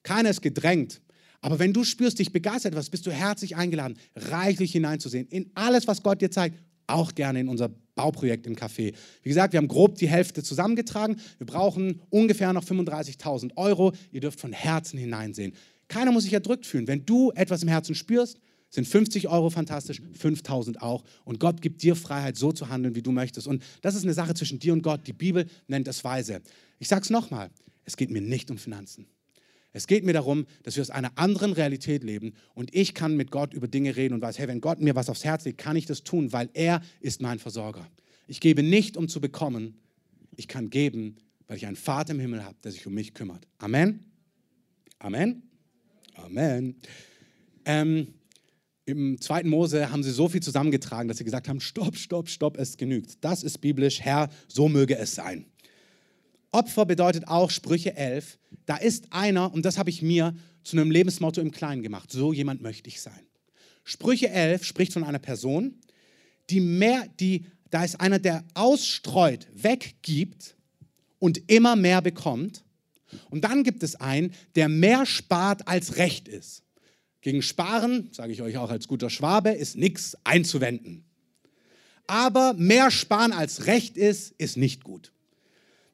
Keiner 0.03 0.29
ist 0.29 0.41
gedrängt, 0.41 1.01
aber 1.41 1.59
wenn 1.59 1.73
du 1.73 1.83
spürst, 1.83 2.19
dich 2.19 2.31
begeistert 2.31 2.73
etwas, 2.73 2.89
bist 2.89 3.05
du 3.05 3.11
herzlich 3.11 3.55
eingeladen, 3.55 3.97
reichlich 4.15 4.71
hineinzusehen 4.71 5.27
in 5.27 5.51
alles, 5.53 5.87
was 5.87 6.03
Gott 6.03 6.21
dir 6.21 6.31
zeigt, 6.31 6.59
auch 6.87 7.15
gerne 7.15 7.39
in 7.39 7.47
unser 7.47 7.69
Bauprojekt 7.95 8.45
im 8.45 8.55
Café. 8.55 8.93
Wie 9.23 9.29
gesagt, 9.29 9.53
wir 9.53 9.57
haben 9.57 9.67
grob 9.67 9.95
die 9.97 10.07
Hälfte 10.07 10.43
zusammengetragen. 10.43 11.17
Wir 11.37 11.47
brauchen 11.47 12.01
ungefähr 12.09 12.51
noch 12.53 12.63
35.000 12.63 13.55
Euro. 13.55 13.93
Ihr 14.11 14.21
dürft 14.21 14.39
von 14.39 14.51
Herzen 14.51 14.99
hineinsehen. 14.99 15.53
Keiner 15.87 16.11
muss 16.11 16.23
sich 16.23 16.33
erdrückt 16.33 16.65
fühlen. 16.65 16.87
Wenn 16.87 17.05
du 17.05 17.31
etwas 17.31 17.63
im 17.63 17.69
Herzen 17.69 17.95
spürst, 17.95 18.39
sind 18.69 18.87
50 18.87 19.29
Euro 19.29 19.49
fantastisch, 19.49 20.01
5000 20.13 20.81
auch. 20.81 21.03
Und 21.23 21.39
Gott 21.39 21.61
gibt 21.61 21.81
dir 21.83 21.95
Freiheit, 21.95 22.35
so 22.35 22.51
zu 22.51 22.69
handeln, 22.69 22.95
wie 22.95 23.01
du 23.01 23.11
möchtest. 23.11 23.47
Und 23.47 23.63
das 23.81 23.95
ist 23.95 24.03
eine 24.03 24.13
Sache 24.13 24.33
zwischen 24.33 24.59
dir 24.59 24.73
und 24.73 24.81
Gott. 24.81 25.07
Die 25.07 25.13
Bibel 25.13 25.45
nennt 25.67 25.87
es 25.87 26.03
weise. 26.03 26.41
Ich 26.79 26.87
sage 26.87 27.03
es 27.03 27.09
nochmal, 27.09 27.49
es 27.85 27.95
geht 27.95 28.11
mir 28.11 28.21
nicht 28.21 28.51
um 28.51 28.57
Finanzen. 28.57 29.05
Es 29.75 29.87
geht 29.87 30.05
mir 30.05 30.13
darum, 30.13 30.45
dass 30.63 30.77
wir 30.77 30.81
aus 30.81 30.89
einer 30.89 31.11
anderen 31.17 31.51
Realität 31.51 32.01
leben 32.05 32.31
und 32.53 32.73
ich 32.73 32.93
kann 32.93 33.17
mit 33.17 33.29
Gott 33.29 33.53
über 33.53 33.67
Dinge 33.67 33.97
reden 33.97 34.13
und 34.13 34.21
weiß, 34.21 34.39
hey, 34.39 34.47
wenn 34.47 34.61
Gott 34.61 34.79
mir 34.79 34.95
was 34.95 35.09
aufs 35.09 35.25
Herz 35.25 35.43
legt, 35.43 35.57
kann 35.57 35.75
ich 35.75 35.85
das 35.85 36.03
tun, 36.03 36.31
weil 36.31 36.49
er 36.53 36.81
ist 37.01 37.21
mein 37.21 37.39
Versorger. 37.39 37.85
Ich 38.25 38.39
gebe 38.39 38.63
nicht, 38.63 38.95
um 38.95 39.09
zu 39.09 39.19
bekommen, 39.19 39.77
ich 40.37 40.47
kann 40.47 40.69
geben, 40.69 41.17
weil 41.47 41.57
ich 41.57 41.65
einen 41.65 41.75
Vater 41.75 42.13
im 42.13 42.21
Himmel 42.21 42.45
habe, 42.45 42.55
der 42.63 42.71
sich 42.71 42.87
um 42.87 42.93
mich 42.93 43.13
kümmert. 43.13 43.45
Amen. 43.57 43.99
Amen. 44.97 45.43
Amen. 46.13 46.75
Ähm, 47.65 48.13
Im 48.85 49.19
zweiten 49.19 49.49
Mose 49.49 49.91
haben 49.91 50.03
sie 50.03 50.11
so 50.11 50.29
viel 50.29 50.41
zusammengetragen, 50.41 51.09
dass 51.09 51.17
sie 51.17 51.25
gesagt 51.25 51.49
haben, 51.49 51.59
stopp, 51.59 51.97
stopp, 51.97 52.29
stopp, 52.29 52.57
es 52.57 52.77
genügt. 52.77 53.17
Das 53.19 53.43
ist 53.43 53.59
biblisch, 53.59 53.99
Herr, 53.99 54.29
so 54.47 54.69
möge 54.69 54.97
es 54.97 55.15
sein. 55.15 55.47
Opfer 56.55 56.85
bedeutet 56.85 57.27
auch 57.27 57.51
Sprüche 57.51 57.97
11, 57.97 58.39
da 58.65 58.77
ist 58.77 59.11
einer, 59.11 59.53
und 59.53 59.65
das 59.65 59.77
habe 59.77 59.89
ich 59.89 60.01
mir 60.01 60.35
zu 60.63 60.77
einem 60.77 60.91
Lebensmotto 60.91 61.41
im 61.41 61.51
Kleinen 61.51 61.83
gemacht, 61.83 62.11
so 62.11 62.33
jemand 62.33 62.61
möchte 62.61 62.89
ich 62.89 63.01
sein. 63.01 63.19
Sprüche 63.83 64.29
11 64.29 64.63
spricht 64.63 64.93
von 64.93 65.03
einer 65.03 65.19
Person, 65.19 65.75
die 66.49 66.59
mehr, 66.59 67.07
die, 67.19 67.45
da 67.69 67.83
ist 67.83 68.01
einer, 68.01 68.19
der 68.19 68.43
ausstreut, 68.55 69.47
weggibt 69.53 70.55
und 71.19 71.49
immer 71.49 71.75
mehr 71.75 72.01
bekommt. 72.01 72.63
Und 73.29 73.43
dann 73.43 73.63
gibt 73.63 73.83
es 73.83 73.95
einen, 73.95 74.33
der 74.55 74.67
mehr 74.67 75.05
spart 75.05 75.67
als 75.67 75.97
recht 75.97 76.27
ist. 76.27 76.63
Gegen 77.21 77.41
Sparen, 77.41 78.09
sage 78.11 78.33
ich 78.33 78.41
euch 78.41 78.57
auch 78.57 78.69
als 78.69 78.87
guter 78.87 79.09
Schwabe, 79.09 79.51
ist 79.51 79.77
nichts 79.77 80.17
einzuwenden. 80.23 81.05
Aber 82.07 82.53
mehr 82.53 82.91
sparen 82.91 83.31
als 83.31 83.65
recht 83.65 83.97
ist, 83.97 84.31
ist 84.37 84.57
nicht 84.57 84.83
gut. 84.83 85.11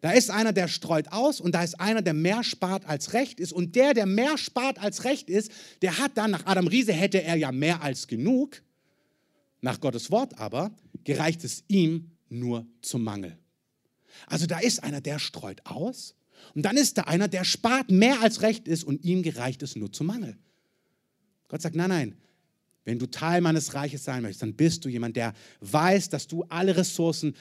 Da 0.02 0.12
ist 0.12 0.32
einer, 0.32 0.52
der 0.52 0.68
streut 0.68 1.12
aus 1.12 1.39
und 1.39 1.54
da 1.54 1.64
ist 1.64 1.80
einer, 1.80 2.02
der 2.02 2.16
mehr 2.16 2.43
spart 2.43 2.86
als 2.86 3.14
recht 3.14 3.39
ist. 3.39 3.54
Und 3.54 3.76
der, 3.76 3.93
der 3.93 4.08
mehr 4.08 4.38
spart 4.38 4.80
als 4.80 5.04
recht 5.04 5.30
ist, 5.30 5.52
der 5.84 5.99
hat 5.99 6.18
dann, 6.18 6.32
nach 6.32 6.45
Adam 6.47 6.68
Riese 6.68 6.91
hätte 6.91 7.22
er 7.22 7.36
ja 7.36 7.52
mehr 7.52 7.84
als 7.84 8.08
genug. 8.08 8.64
Nach 9.62 9.80
Gottes 9.80 10.10
Wort 10.10 10.39
aber 10.39 10.72
gereicht 11.04 11.43
es 11.43 11.64
ihm 11.68 12.12
nur 12.30 12.66
zum 12.82 13.04
Mangel. 13.04 13.38
Also 14.26 14.47
da 14.47 14.60
ist 14.60 14.84
einer, 14.84 15.02
der 15.02 15.20
streut 15.20 15.62
aus 15.66 16.16
und 16.56 16.64
dann 16.64 16.78
ist 16.78 16.97
da 16.97 17.04
einer, 17.04 17.28
der 17.28 17.43
spart 17.43 17.91
mehr 17.91 18.22
als 18.22 18.41
recht 18.41 18.68
ist 18.68 18.84
und 18.84 19.04
ihm 19.06 19.22
gereicht 19.22 19.62
es 19.62 19.76
nur 19.76 19.93
zum 19.93 20.08
Mangel. 20.08 20.36
Gott 21.47 21.62
sagt, 21.62 21.76
nein, 21.76 21.89
nein, 21.89 22.16
wenn 22.86 22.97
du 22.97 23.06
Teil 23.06 23.41
meines 23.41 23.76
Reiches 23.76 24.04
sein 24.04 24.24
möchtest, 24.24 24.41
dann 24.41 24.56
bist 24.56 24.84
du 24.84 24.89
jemand, 24.89 25.16
der 25.16 25.34
weiß, 25.60 26.10
dass 26.10 26.28
du 26.28 26.43
alle 26.49 26.76
Ressourcen 26.76 27.36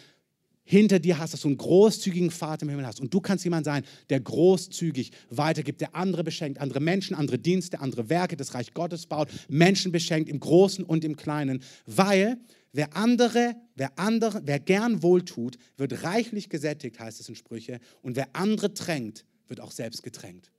hinter 0.71 1.01
dir 1.01 1.19
hast, 1.19 1.33
dass 1.33 1.41
du 1.41 1.49
einen 1.49 1.57
großzügigen 1.57 2.31
Vater 2.31 2.63
im 2.63 2.69
Himmel 2.69 2.87
hast. 2.87 3.01
Und 3.01 3.13
du 3.13 3.21
kannst 3.21 3.43
jemand 3.43 3.65
sein, 3.65 3.83
der 4.09 4.21
großzügig 4.21 5.11
weitergibt, 5.29 5.81
der 5.81 5.97
andere 5.97 6.23
beschenkt, 6.23 6.61
andere 6.61 6.79
Menschen, 6.79 7.17
andere 7.17 7.41
Dienste, 7.41 7.81
andere 7.81 8.09
Werke, 8.09 8.37
das 8.37 8.55
Reich 8.55 8.73
Gottes 8.73 9.07
baut, 9.07 9.29
Menschen 9.49 9.91
beschenkt 9.91 10.31
im 10.31 10.39
Großen 10.39 10.85
und 10.85 11.05
im 11.05 11.17
Kleinen. 11.17 11.61
Weil 11.87 12.39
wer 12.73 12.97
andere, 12.97 13.57
wer 13.75 13.99
andere, 13.99 14.43
wer 14.45 14.61
gern 14.61 15.03
wohltut, 15.03 15.59
wird 15.77 16.05
reichlich 16.05 16.49
gesättigt, 16.49 17.01
heißt 17.01 17.19
es 17.19 17.29
in 17.29 17.35
Sprüche. 17.35 17.81
Und 18.03 18.15
wer 18.15 18.29
andere 18.35 18.73
tränkt, 18.73 19.25
wird 19.49 19.61
auch 19.61 19.73
selbst 19.73 20.05
getränkt. 20.05 20.53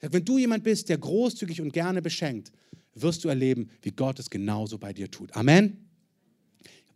Wenn 0.00 0.24
du 0.24 0.38
jemand 0.38 0.64
bist, 0.64 0.88
der 0.88 0.96
großzügig 0.96 1.60
und 1.60 1.74
gerne 1.74 2.00
beschenkt, 2.00 2.50
wirst 2.94 3.24
du 3.24 3.28
erleben, 3.28 3.68
wie 3.82 3.90
Gott 3.90 4.18
es 4.18 4.30
genauso 4.30 4.78
bei 4.78 4.94
dir 4.94 5.10
tut. 5.10 5.36
Amen. 5.36 5.89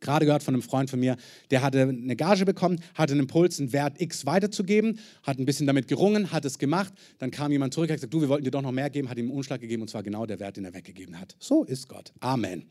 Gerade 0.01 0.26
gehört 0.26 0.42
von 0.42 0.55
einem 0.55 0.62
Freund 0.62 0.90
von 0.90 1.01
mir, 1.01 1.16
der 1.51 1.62
hatte 1.62 1.82
eine 1.82 2.16
Gage 2.16 2.45
bekommen, 2.45 2.80
hatte 2.95 3.12
einen 3.12 3.22
Impuls, 3.22 3.59
einen 3.59 3.72
Wert 3.72 4.01
X 4.01 4.26
weiterzugeben, 4.26 4.99
hat 5.22 5.38
ein 5.38 5.47
bisschen 5.47 5.66
damit 5.66 5.88
gerungen, 5.88 6.30
hat 6.32 6.45
es 6.45 6.59
gemacht. 6.59 6.92
Dann 7.18 7.30
kam 7.30 7.53
jemand 7.53 7.74
zurück, 7.74 7.90
hat 7.90 7.97
gesagt, 7.97 8.12
du, 8.12 8.20
wir 8.20 8.28
wollten 8.28 8.45
dir 8.45 8.51
doch 8.51 8.62
noch 8.62 8.72
mehr 8.72 8.90
geben, 8.90 9.09
hat 9.09 9.18
ihm 9.18 9.26
einen 9.26 9.36
Umschlag 9.36 9.61
gegeben 9.61 9.82
und 9.82 9.88
zwar 9.88 10.03
genau 10.03 10.26
der 10.26 10.40
Wert, 10.40 10.57
den 10.57 10.64
er 10.64 10.74
weggegeben 10.74 11.18
hat. 11.18 11.36
So 11.38 11.64
ist 11.64 11.88
Gott. 11.88 12.12
Amen. 12.20 12.64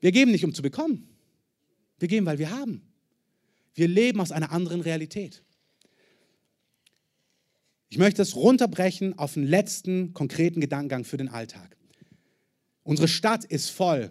Wir 0.00 0.12
geben 0.12 0.30
nicht, 0.30 0.44
um 0.44 0.54
zu 0.54 0.62
bekommen. 0.62 1.08
Wir 1.98 2.08
geben, 2.08 2.26
weil 2.26 2.38
wir 2.38 2.50
haben. 2.50 2.82
Wir 3.74 3.88
leben 3.88 4.20
aus 4.20 4.32
einer 4.32 4.52
anderen 4.52 4.80
Realität. 4.80 5.42
Ich 7.90 7.98
möchte 7.98 8.22
es 8.22 8.36
runterbrechen 8.36 9.18
auf 9.18 9.34
den 9.34 9.44
letzten 9.44 10.14
konkreten 10.14 10.60
Gedankengang 10.60 11.04
für 11.04 11.16
den 11.16 11.28
Alltag. 11.28 11.76
Unsere 12.84 13.08
Stadt 13.08 13.44
ist 13.44 13.70
voll. 13.70 14.10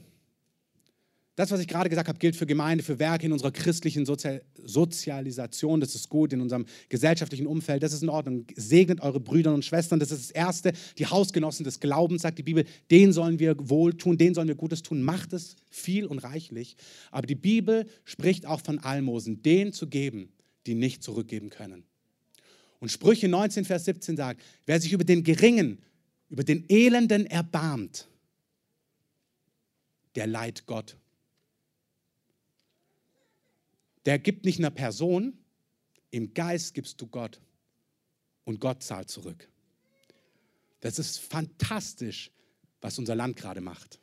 Das, 1.39 1.51
was 1.51 1.61
ich 1.61 1.69
gerade 1.69 1.87
gesagt 1.87 2.09
habe, 2.09 2.19
gilt 2.19 2.35
für 2.35 2.45
Gemeinde, 2.45 2.83
für 2.83 2.99
Werke 2.99 3.25
in 3.25 3.31
unserer 3.31 3.51
christlichen 3.51 4.05
Sozial 4.05 4.41
Sozialisation. 4.61 5.79
Das 5.79 5.95
ist 5.95 6.09
gut 6.09 6.33
in 6.33 6.41
unserem 6.41 6.65
gesellschaftlichen 6.89 7.47
Umfeld. 7.47 7.81
Das 7.81 7.93
ist 7.93 8.03
in 8.03 8.09
Ordnung. 8.09 8.45
Segnet 8.57 8.99
eure 8.99 9.21
Brüder 9.21 9.53
und 9.53 9.63
Schwestern. 9.63 10.01
Das 10.01 10.11
ist 10.11 10.21
das 10.21 10.31
Erste. 10.31 10.73
Die 10.97 11.05
Hausgenossen 11.05 11.63
des 11.63 11.79
Glaubens, 11.79 12.23
sagt 12.23 12.39
die 12.39 12.43
Bibel, 12.43 12.65
denen 12.91 13.13
sollen 13.13 13.39
wir 13.39 13.55
wohl 13.57 13.93
tun, 13.93 14.17
denen 14.17 14.35
sollen 14.35 14.49
wir 14.49 14.55
Gutes 14.55 14.83
tun. 14.83 15.01
Macht 15.01 15.31
es 15.31 15.55
viel 15.69 16.05
und 16.07 16.19
reichlich. 16.19 16.75
Aber 17.09 17.25
die 17.25 17.35
Bibel 17.35 17.87
spricht 18.03 18.45
auch 18.45 18.59
von 18.59 18.79
Almosen, 18.79 19.41
denen 19.41 19.71
zu 19.71 19.87
geben, 19.87 20.33
die 20.65 20.75
nicht 20.75 21.03
zurückgeben 21.03 21.49
können. 21.49 21.85
Und 22.81 22.91
Sprüche 22.91 23.29
19, 23.29 23.63
Vers 23.63 23.85
17 23.85 24.17
sagt, 24.17 24.41
wer 24.65 24.81
sich 24.81 24.91
über 24.91 25.05
den 25.05 25.23
Geringen, 25.23 25.79
über 26.29 26.43
den 26.43 26.65
Elenden 26.67 27.25
erbarmt, 27.27 28.09
der 30.15 30.27
leiht 30.27 30.65
Gott. 30.65 30.97
Der 34.05 34.19
gibt 34.19 34.45
nicht 34.45 34.59
einer 34.59 34.71
Person, 34.71 35.37
im 36.11 36.33
Geist 36.33 36.73
gibst 36.73 36.99
du 37.01 37.07
Gott 37.07 37.39
und 38.43 38.59
Gott 38.59 38.83
zahlt 38.83 39.09
zurück. 39.09 39.49
Das 40.79 40.97
ist 40.97 41.19
fantastisch, 41.19 42.31
was 42.81 42.97
unser 42.97 43.15
Land 43.15 43.35
gerade 43.35 43.61
macht, 43.61 43.99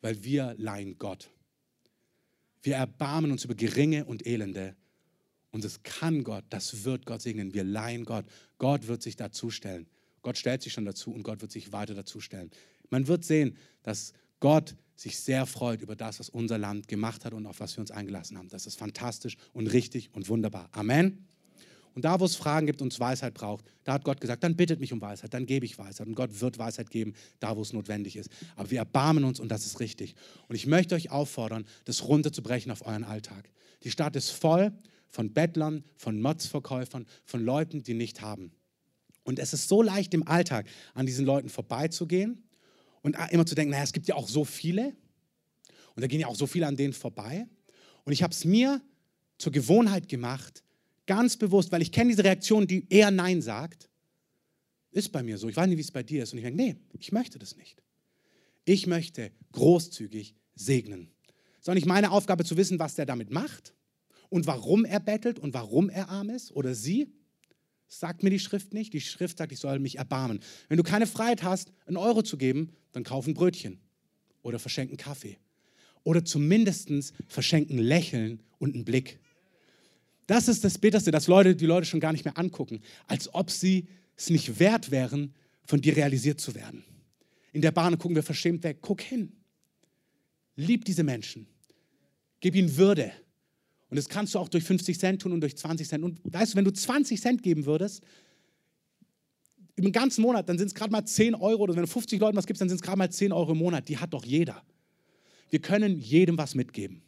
weil 0.00 0.24
wir 0.24 0.54
leihen 0.58 0.98
Gott. 0.98 1.30
Wir 2.62 2.76
erbarmen 2.76 3.30
uns 3.30 3.44
über 3.44 3.54
Geringe 3.54 4.04
und 4.06 4.26
Elende 4.26 4.74
und 5.50 5.64
das 5.64 5.82
kann 5.82 6.24
Gott, 6.24 6.44
das 6.50 6.84
wird 6.84 7.06
Gott 7.06 7.22
segnen. 7.22 7.54
Wir 7.54 7.64
leihen 7.64 8.04
Gott. 8.04 8.26
Gott 8.58 8.86
wird 8.86 9.02
sich 9.02 9.16
dazu 9.16 9.50
stellen. 9.50 9.86
Gott 10.22 10.36
stellt 10.36 10.62
sich 10.62 10.72
schon 10.72 10.84
dazu 10.84 11.12
und 11.12 11.22
Gott 11.22 11.40
wird 11.40 11.52
sich 11.52 11.72
weiter 11.72 11.94
dazu 11.94 12.20
stellen. 12.20 12.50
Man 12.90 13.06
wird 13.06 13.24
sehen, 13.24 13.56
dass 13.82 14.12
Gott 14.40 14.76
sich 14.98 15.18
sehr 15.18 15.46
freut 15.46 15.80
über 15.80 15.94
das, 15.94 16.18
was 16.18 16.28
unser 16.28 16.58
Land 16.58 16.88
gemacht 16.88 17.24
hat 17.24 17.32
und 17.32 17.46
auf 17.46 17.60
was 17.60 17.76
wir 17.76 17.80
uns 17.80 17.90
eingelassen 17.90 18.36
haben. 18.36 18.48
Das 18.48 18.66
ist 18.66 18.76
fantastisch 18.76 19.36
und 19.52 19.68
richtig 19.68 20.10
und 20.12 20.28
wunderbar. 20.28 20.68
Amen. 20.72 21.24
Und 21.94 22.04
da, 22.04 22.18
wo 22.20 22.24
es 22.24 22.36
Fragen 22.36 22.66
gibt 22.66 22.82
und 22.82 22.92
es 22.92 23.00
Weisheit 23.00 23.34
braucht, 23.34 23.64
da 23.84 23.94
hat 23.94 24.04
Gott 24.04 24.20
gesagt, 24.20 24.42
dann 24.42 24.56
bittet 24.56 24.80
mich 24.80 24.92
um 24.92 25.00
Weisheit, 25.00 25.32
dann 25.34 25.46
gebe 25.46 25.64
ich 25.66 25.78
Weisheit. 25.78 26.06
Und 26.06 26.14
Gott 26.14 26.40
wird 26.40 26.58
Weisheit 26.58 26.90
geben, 26.90 27.14
da, 27.40 27.56
wo 27.56 27.62
es 27.62 27.72
notwendig 27.72 28.16
ist. 28.16 28.28
Aber 28.56 28.70
wir 28.70 28.78
erbarmen 28.78 29.24
uns 29.24 29.40
und 29.40 29.48
das 29.48 29.66
ist 29.66 29.80
richtig. 29.80 30.14
Und 30.48 30.56
ich 30.56 30.66
möchte 30.66 30.94
euch 30.94 31.10
auffordern, 31.10 31.64
das 31.84 32.06
runterzubrechen 32.06 32.70
auf 32.72 32.86
euren 32.86 33.04
Alltag. 33.04 33.50
Die 33.84 33.90
Stadt 33.90 34.16
ist 34.16 34.30
voll 34.30 34.72
von 35.08 35.32
Bettlern, 35.32 35.84
von 35.96 36.20
Motzverkäufern, 36.20 37.06
von 37.24 37.44
Leuten, 37.44 37.82
die 37.82 37.94
nicht 37.94 38.20
haben. 38.20 38.52
Und 39.22 39.38
es 39.38 39.52
ist 39.52 39.68
so 39.68 39.82
leicht 39.82 40.12
im 40.14 40.26
Alltag, 40.26 40.66
an 40.94 41.06
diesen 41.06 41.24
Leuten 41.24 41.48
vorbeizugehen 41.48 42.47
und 43.02 43.16
immer 43.30 43.46
zu 43.46 43.54
denken, 43.54 43.70
naja, 43.70 43.84
es 43.84 43.92
gibt 43.92 44.08
ja 44.08 44.14
auch 44.14 44.28
so 44.28 44.44
viele 44.44 44.94
und 45.94 46.02
da 46.02 46.06
gehen 46.06 46.20
ja 46.20 46.28
auch 46.28 46.36
so 46.36 46.46
viele 46.46 46.66
an 46.66 46.76
denen 46.76 46.92
vorbei. 46.92 47.46
Und 48.04 48.12
ich 48.12 48.22
habe 48.22 48.32
es 48.32 48.44
mir 48.44 48.80
zur 49.36 49.52
Gewohnheit 49.52 50.08
gemacht, 50.08 50.62
ganz 51.06 51.36
bewusst, 51.36 51.72
weil 51.72 51.82
ich 51.82 51.90
kenne 51.90 52.10
diese 52.10 52.24
Reaktion, 52.24 52.66
die 52.66 52.86
eher 52.88 53.10
Nein 53.10 53.42
sagt, 53.42 53.88
ist 54.90 55.10
bei 55.10 55.22
mir 55.22 55.38
so. 55.38 55.48
Ich 55.48 55.56
weiß 55.56 55.66
nicht, 55.66 55.76
wie 55.76 55.82
es 55.82 55.90
bei 55.90 56.02
dir 56.02 56.22
ist. 56.22 56.32
Und 56.32 56.38
ich 56.38 56.44
denke, 56.44 56.62
nee, 56.62 56.76
ich 56.98 57.12
möchte 57.12 57.38
das 57.38 57.56
nicht. 57.56 57.82
Ich 58.64 58.86
möchte 58.86 59.32
großzügig 59.52 60.34
segnen. 60.54 61.10
Es 61.54 61.62
ist 61.62 61.68
auch 61.68 61.74
nicht 61.74 61.86
meine 61.86 62.10
Aufgabe 62.10 62.44
zu 62.44 62.56
wissen, 62.56 62.78
was 62.78 62.94
der 62.94 63.06
damit 63.06 63.30
macht 63.30 63.74
und 64.28 64.46
warum 64.46 64.84
er 64.84 65.00
bettelt 65.00 65.38
und 65.38 65.54
warum 65.54 65.90
er 65.90 66.08
arm 66.10 66.30
ist 66.30 66.52
oder 66.52 66.74
sie. 66.74 67.12
Sagt 67.88 68.22
mir 68.22 68.30
die 68.30 68.38
Schrift 68.38 68.74
nicht. 68.74 68.92
Die 68.92 69.00
Schrift 69.00 69.38
sagt, 69.38 69.50
ich 69.50 69.58
soll 69.58 69.78
mich 69.78 69.96
erbarmen. 69.96 70.40
Wenn 70.68 70.76
du 70.76 70.82
keine 70.82 71.06
Freiheit 71.06 71.42
hast, 71.42 71.72
einen 71.86 71.96
Euro 71.96 72.22
zu 72.22 72.36
geben, 72.36 72.72
dann 72.92 73.02
kauf 73.02 73.26
ein 73.26 73.34
Brötchen 73.34 73.80
oder 74.42 74.58
verschenken 74.58 74.96
Kaffee. 74.96 75.38
Oder 76.04 76.24
zumindest 76.24 76.90
verschenken 77.26 77.78
Lächeln 77.78 78.42
und 78.58 78.74
einen 78.74 78.84
Blick. 78.84 79.18
Das 80.26 80.46
ist 80.46 80.62
das 80.62 80.78
Bitterste, 80.78 81.10
dass 81.10 81.26
Leute 81.26 81.56
die 81.56 81.66
Leute 81.66 81.86
schon 81.86 82.00
gar 82.00 82.12
nicht 82.12 82.24
mehr 82.24 82.36
angucken, 82.38 82.80
als 83.06 83.32
ob 83.34 83.50
sie 83.50 83.88
es 84.16 84.30
nicht 84.30 84.58
wert 84.58 84.90
wären, 84.90 85.34
von 85.64 85.80
dir 85.80 85.96
realisiert 85.96 86.40
zu 86.40 86.54
werden. 86.54 86.84
In 87.52 87.62
der 87.62 87.72
Bahn 87.72 87.98
gucken 87.98 88.14
wir 88.14 88.22
verschämt 88.22 88.62
weg. 88.62 88.78
Guck 88.80 89.00
hin. 89.00 89.32
Lieb 90.56 90.84
diese 90.84 91.02
Menschen. 91.02 91.46
Gib 92.40 92.54
ihnen 92.54 92.76
Würde. 92.76 93.12
Und 93.90 93.96
das 93.96 94.08
kannst 94.08 94.34
du 94.34 94.38
auch 94.38 94.48
durch 94.48 94.64
50 94.64 94.98
Cent 94.98 95.22
tun 95.22 95.32
und 95.32 95.40
durch 95.40 95.56
20 95.56 95.88
Cent. 95.88 96.04
Und 96.04 96.20
weißt 96.24 96.52
du, 96.52 96.56
wenn 96.56 96.64
du 96.64 96.72
20 96.72 97.20
Cent 97.20 97.42
geben 97.42 97.64
würdest, 97.64 98.02
im 99.76 99.92
ganzen 99.92 100.22
Monat, 100.22 100.48
dann 100.48 100.58
sind 100.58 100.68
es 100.68 100.74
gerade 100.74 100.90
mal 100.90 101.04
10 101.04 101.34
Euro. 101.34 101.62
Oder 101.62 101.74
wenn 101.74 101.82
du 101.82 101.88
50 101.88 102.20
Leuten 102.20 102.36
was 102.36 102.46
gibst, 102.46 102.60
dann 102.60 102.68
sind 102.68 102.76
es 102.76 102.82
gerade 102.82 102.98
mal 102.98 103.10
10 103.10 103.32
Euro 103.32 103.52
im 103.52 103.58
Monat. 103.58 103.88
Die 103.88 103.98
hat 103.98 104.12
doch 104.12 104.24
jeder. 104.24 104.62
Wir 105.50 105.60
können 105.60 105.98
jedem 105.98 106.36
was 106.36 106.54
mitgeben. 106.54 107.02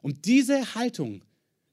Und 0.00 0.24
diese 0.24 0.74
Haltung 0.74 1.22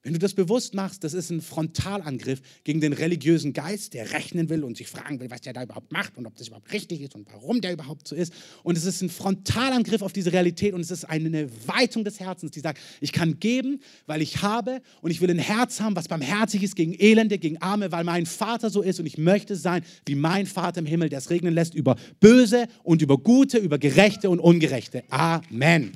Wenn 0.04 0.12
du 0.12 0.20
das 0.20 0.34
bewusst 0.34 0.74
machst, 0.74 1.02
das 1.02 1.12
ist 1.12 1.30
ein 1.30 1.40
Frontalangriff 1.40 2.40
gegen 2.62 2.80
den 2.80 2.92
religiösen 2.92 3.52
Geist, 3.52 3.94
der 3.94 4.12
rechnen 4.12 4.48
will 4.48 4.62
und 4.62 4.76
sich 4.76 4.86
fragen 4.86 5.18
will, 5.18 5.28
was 5.28 5.40
der 5.40 5.52
da 5.52 5.64
überhaupt 5.64 5.90
macht 5.90 6.16
und 6.16 6.24
ob 6.24 6.36
das 6.36 6.46
überhaupt 6.46 6.72
richtig 6.72 7.00
ist 7.00 7.16
und 7.16 7.26
warum 7.32 7.60
der 7.60 7.72
überhaupt 7.72 8.06
so 8.06 8.14
ist. 8.14 8.32
Und 8.62 8.78
es 8.78 8.84
ist 8.84 9.02
ein 9.02 9.10
Frontalangriff 9.10 10.02
auf 10.02 10.12
diese 10.12 10.32
Realität 10.32 10.72
und 10.72 10.82
es 10.82 10.92
ist 10.92 11.04
eine 11.04 11.48
Weitung 11.66 12.04
des 12.04 12.20
Herzens, 12.20 12.52
die 12.52 12.60
sagt, 12.60 12.78
ich 13.00 13.10
kann 13.10 13.40
geben, 13.40 13.80
weil 14.06 14.22
ich 14.22 14.40
habe 14.40 14.82
und 15.02 15.10
ich 15.10 15.20
will 15.20 15.30
ein 15.30 15.38
Herz 15.38 15.80
haben, 15.80 15.96
was 15.96 16.06
barmherzig 16.06 16.62
ist 16.62 16.76
gegen 16.76 16.94
Elende, 16.96 17.38
gegen 17.38 17.60
Arme, 17.60 17.90
weil 17.90 18.04
mein 18.04 18.24
Vater 18.24 18.70
so 18.70 18.82
ist 18.82 19.00
und 19.00 19.06
ich 19.06 19.18
möchte 19.18 19.56
sein 19.56 19.82
wie 20.06 20.14
mein 20.14 20.46
Vater 20.46 20.78
im 20.78 20.86
Himmel, 20.86 21.08
der 21.08 21.18
es 21.18 21.28
regnen 21.28 21.54
lässt 21.54 21.74
über 21.74 21.96
Böse 22.20 22.68
und 22.84 23.02
über 23.02 23.18
Gute, 23.18 23.58
über 23.58 23.78
Gerechte 23.78 24.30
und 24.30 24.38
Ungerechte. 24.38 25.02
Amen. 25.10 25.92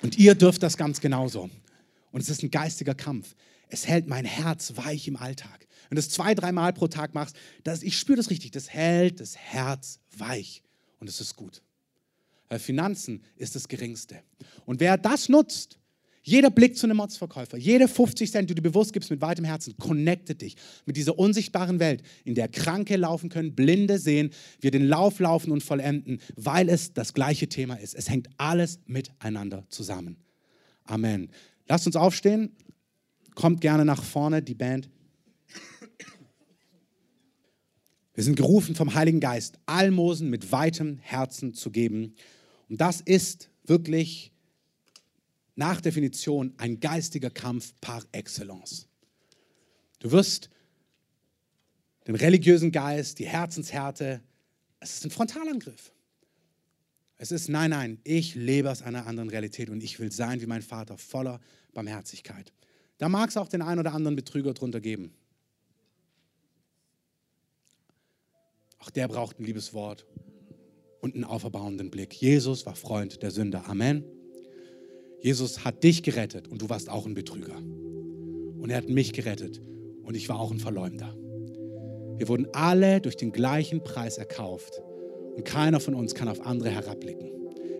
Und 0.00 0.16
ihr 0.16 0.36
dürft 0.36 0.62
das 0.62 0.76
ganz 0.76 1.00
genauso. 1.00 1.50
Und 2.16 2.22
es 2.22 2.30
ist 2.30 2.42
ein 2.42 2.50
geistiger 2.50 2.94
Kampf. 2.94 3.36
Es 3.68 3.86
hält 3.86 4.06
mein 4.06 4.24
Herz 4.24 4.72
weich 4.76 5.06
im 5.06 5.18
Alltag. 5.18 5.68
Wenn 5.90 5.96
du 5.96 6.00
das 6.00 6.08
zwei, 6.08 6.34
dreimal 6.34 6.72
pro 6.72 6.88
Tag 6.88 7.12
machst, 7.12 7.36
das, 7.62 7.82
ich 7.82 7.98
spüre 7.98 8.16
das 8.16 8.30
richtig, 8.30 8.52
das 8.52 8.70
hält 8.70 9.20
das 9.20 9.36
Herz 9.36 10.00
weich. 10.16 10.62
Und 10.98 11.10
es 11.10 11.20
ist 11.20 11.36
gut. 11.36 11.60
Weil 12.48 12.58
Finanzen 12.58 13.22
ist 13.36 13.54
das 13.54 13.68
Geringste. 13.68 14.22
Und 14.64 14.80
wer 14.80 14.96
das 14.96 15.28
nutzt, 15.28 15.78
jeder 16.22 16.48
Blick 16.48 16.78
zu 16.78 16.86
einem 16.86 16.96
Motzverkäufer, 16.96 17.58
jede 17.58 17.86
50 17.86 18.32
Cent, 18.32 18.48
die 18.48 18.54
du 18.54 18.62
bewusst 18.62 18.94
gibst 18.94 19.10
mit 19.10 19.20
weitem 19.20 19.44
Herzen, 19.44 19.76
connecte 19.76 20.34
dich 20.34 20.56
mit 20.86 20.96
dieser 20.96 21.18
unsichtbaren 21.18 21.80
Welt, 21.80 22.02
in 22.24 22.34
der 22.34 22.48
Kranke 22.48 22.96
laufen 22.96 23.28
können, 23.28 23.54
Blinde 23.54 23.98
sehen, 23.98 24.30
wir 24.62 24.70
den 24.70 24.88
Lauf 24.88 25.18
laufen 25.18 25.52
und 25.52 25.62
vollenden, 25.62 26.22
weil 26.34 26.70
es 26.70 26.94
das 26.94 27.12
gleiche 27.12 27.50
Thema 27.50 27.74
ist. 27.74 27.94
Es 27.94 28.08
hängt 28.08 28.30
alles 28.38 28.80
miteinander 28.86 29.66
zusammen. 29.68 30.16
Amen. 30.84 31.28
Lasst 31.68 31.86
uns 31.86 31.96
aufstehen. 31.96 32.54
Kommt 33.34 33.60
gerne 33.60 33.84
nach 33.84 34.02
vorne, 34.02 34.42
die 34.42 34.54
Band. 34.54 34.88
Wir 38.14 38.24
sind 38.24 38.36
gerufen 38.36 38.74
vom 38.74 38.94
Heiligen 38.94 39.20
Geist, 39.20 39.58
Almosen 39.66 40.30
mit 40.30 40.50
weitem 40.50 40.98
Herzen 41.02 41.52
zu 41.52 41.70
geben. 41.70 42.14
Und 42.68 42.80
das 42.80 43.02
ist 43.02 43.50
wirklich 43.64 44.32
nach 45.54 45.82
Definition 45.82 46.54
ein 46.56 46.80
geistiger 46.80 47.28
Kampf 47.28 47.74
par 47.80 48.02
excellence. 48.12 48.88
Du 49.98 50.12
wirst 50.12 50.48
den 52.06 52.14
religiösen 52.14 52.72
Geist, 52.72 53.18
die 53.18 53.26
Herzenshärte, 53.26 54.22
es 54.80 54.94
ist 54.94 55.04
ein 55.04 55.10
Frontalangriff. 55.10 55.92
Es 57.18 57.32
ist, 57.32 57.48
nein, 57.48 57.70
nein, 57.70 57.98
ich 58.04 58.34
lebe 58.34 58.70
aus 58.70 58.82
einer 58.82 59.06
anderen 59.06 59.30
Realität 59.30 59.70
und 59.70 59.82
ich 59.82 59.98
will 59.98 60.12
sein 60.12 60.40
wie 60.40 60.46
mein 60.46 60.62
Vater, 60.62 60.98
voller 60.98 61.40
Barmherzigkeit. 61.72 62.52
Da 62.98 63.08
mag 63.08 63.30
es 63.30 63.36
auch 63.36 63.48
den 63.48 63.62
einen 63.62 63.80
oder 63.80 63.94
anderen 63.94 64.16
Betrüger 64.16 64.52
drunter 64.52 64.80
geben. 64.80 65.14
Auch 68.78 68.90
der 68.90 69.08
braucht 69.08 69.40
ein 69.40 69.44
liebes 69.44 69.72
Wort 69.72 70.06
und 71.00 71.14
einen 71.14 71.24
auferbauenden 71.24 71.90
Blick. 71.90 72.14
Jesus 72.14 72.66
war 72.66 72.76
Freund 72.76 73.22
der 73.22 73.30
Sünder. 73.30 73.68
Amen. 73.68 74.04
Jesus 75.20 75.64
hat 75.64 75.82
dich 75.82 76.02
gerettet 76.02 76.48
und 76.48 76.60
du 76.62 76.68
warst 76.68 76.88
auch 76.88 77.06
ein 77.06 77.14
Betrüger. 77.14 77.56
Und 77.56 78.70
er 78.70 78.76
hat 78.76 78.88
mich 78.88 79.12
gerettet 79.12 79.60
und 80.02 80.14
ich 80.14 80.28
war 80.28 80.38
auch 80.38 80.50
ein 80.50 80.60
Verleumder. 80.60 81.14
Wir 82.18 82.28
wurden 82.28 82.46
alle 82.52 83.00
durch 83.00 83.16
den 83.16 83.32
gleichen 83.32 83.82
Preis 83.82 84.18
erkauft 84.18 84.80
und 85.36 85.44
keiner 85.44 85.80
von 85.80 85.94
uns 85.94 86.14
kann 86.14 86.28
auf 86.28 86.44
andere 86.44 86.70
herabblicken. 86.70 87.30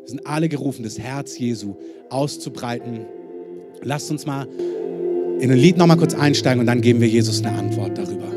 Wir 0.00 0.08
sind 0.08 0.26
alle 0.26 0.48
gerufen, 0.48 0.82
das 0.82 0.98
Herz 0.98 1.38
Jesu 1.38 1.76
auszubreiten. 2.10 3.06
Lasst 3.82 4.10
uns 4.10 4.26
mal 4.26 4.46
in 5.40 5.50
ein 5.50 5.58
Lied 5.58 5.76
nochmal 5.76 5.96
kurz 5.96 6.14
einsteigen 6.14 6.60
und 6.60 6.66
dann 6.66 6.80
geben 6.80 7.00
wir 7.00 7.08
Jesus 7.08 7.42
eine 7.42 7.56
Antwort 7.56 7.98
darüber. 7.98 8.30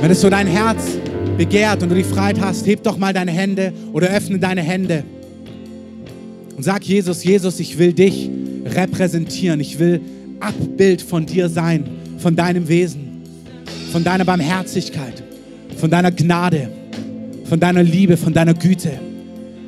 Wenn 0.00 0.10
es 0.10 0.20
so 0.20 0.30
dein 0.30 0.46
Herz 0.46 0.98
begehrt 1.36 1.82
und 1.82 1.88
du 1.90 1.94
die 1.94 2.04
Freiheit 2.04 2.40
hast, 2.40 2.66
heb 2.66 2.82
doch 2.82 2.98
mal 2.98 3.12
deine 3.12 3.30
Hände 3.30 3.72
oder 3.92 4.08
öffne 4.08 4.38
deine 4.38 4.62
Hände 4.62 5.04
und 6.56 6.64
sag 6.64 6.82
Jesus, 6.82 7.22
Jesus, 7.22 7.60
ich 7.60 7.78
will 7.78 7.92
dich 7.92 8.28
repräsentieren. 8.64 9.60
Ich 9.60 9.78
will 9.78 10.00
Abbild 10.40 11.02
von 11.02 11.24
dir 11.24 11.48
sein 11.48 11.97
von 12.18 12.36
deinem 12.36 12.68
Wesen, 12.68 13.22
von 13.92 14.04
deiner 14.04 14.24
Barmherzigkeit, 14.24 15.22
von 15.76 15.90
deiner 15.90 16.10
Gnade, 16.10 16.68
von 17.44 17.58
deiner 17.58 17.82
Liebe, 17.82 18.16
von 18.16 18.32
deiner 18.32 18.54
Güte, 18.54 18.92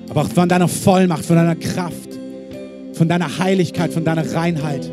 aber 0.09 0.23
auch 0.23 0.29
von 0.29 0.49
deiner 0.49 0.69
Vollmacht, 0.69 1.25
von 1.25 1.37
deiner 1.37 1.57
Kraft, 1.57 2.11
von 2.95 3.09
deiner 3.09 3.39
Heiligkeit, 3.39 3.93
von 3.93 4.05
deiner 4.05 4.35
Reinheit. 4.35 4.91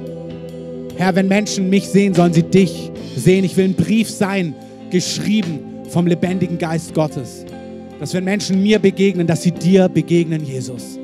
Herr, 0.96 1.16
wenn 1.16 1.28
Menschen 1.28 1.70
mich 1.70 1.88
sehen, 1.88 2.14
sollen 2.14 2.34
sie 2.34 2.44
dich 2.44 2.92
sehen. 3.16 3.44
Ich 3.44 3.58
will 3.58 3.66
ein 3.66 3.74
Brief 3.74 4.10
sein, 4.10 4.56
geschrieben 4.90 5.60
vom 5.90 6.08
lebendigen 6.08 6.58
Geist 6.58 6.94
Gottes. 6.94 7.46
Dass 8.00 8.14
wenn 8.14 8.24
Menschen 8.24 8.62
mir 8.62 8.80
begegnen, 8.80 9.28
dass 9.28 9.44
sie 9.44 9.52
dir 9.52 9.90
begegnen, 9.90 10.46
Jesus. 10.46 10.98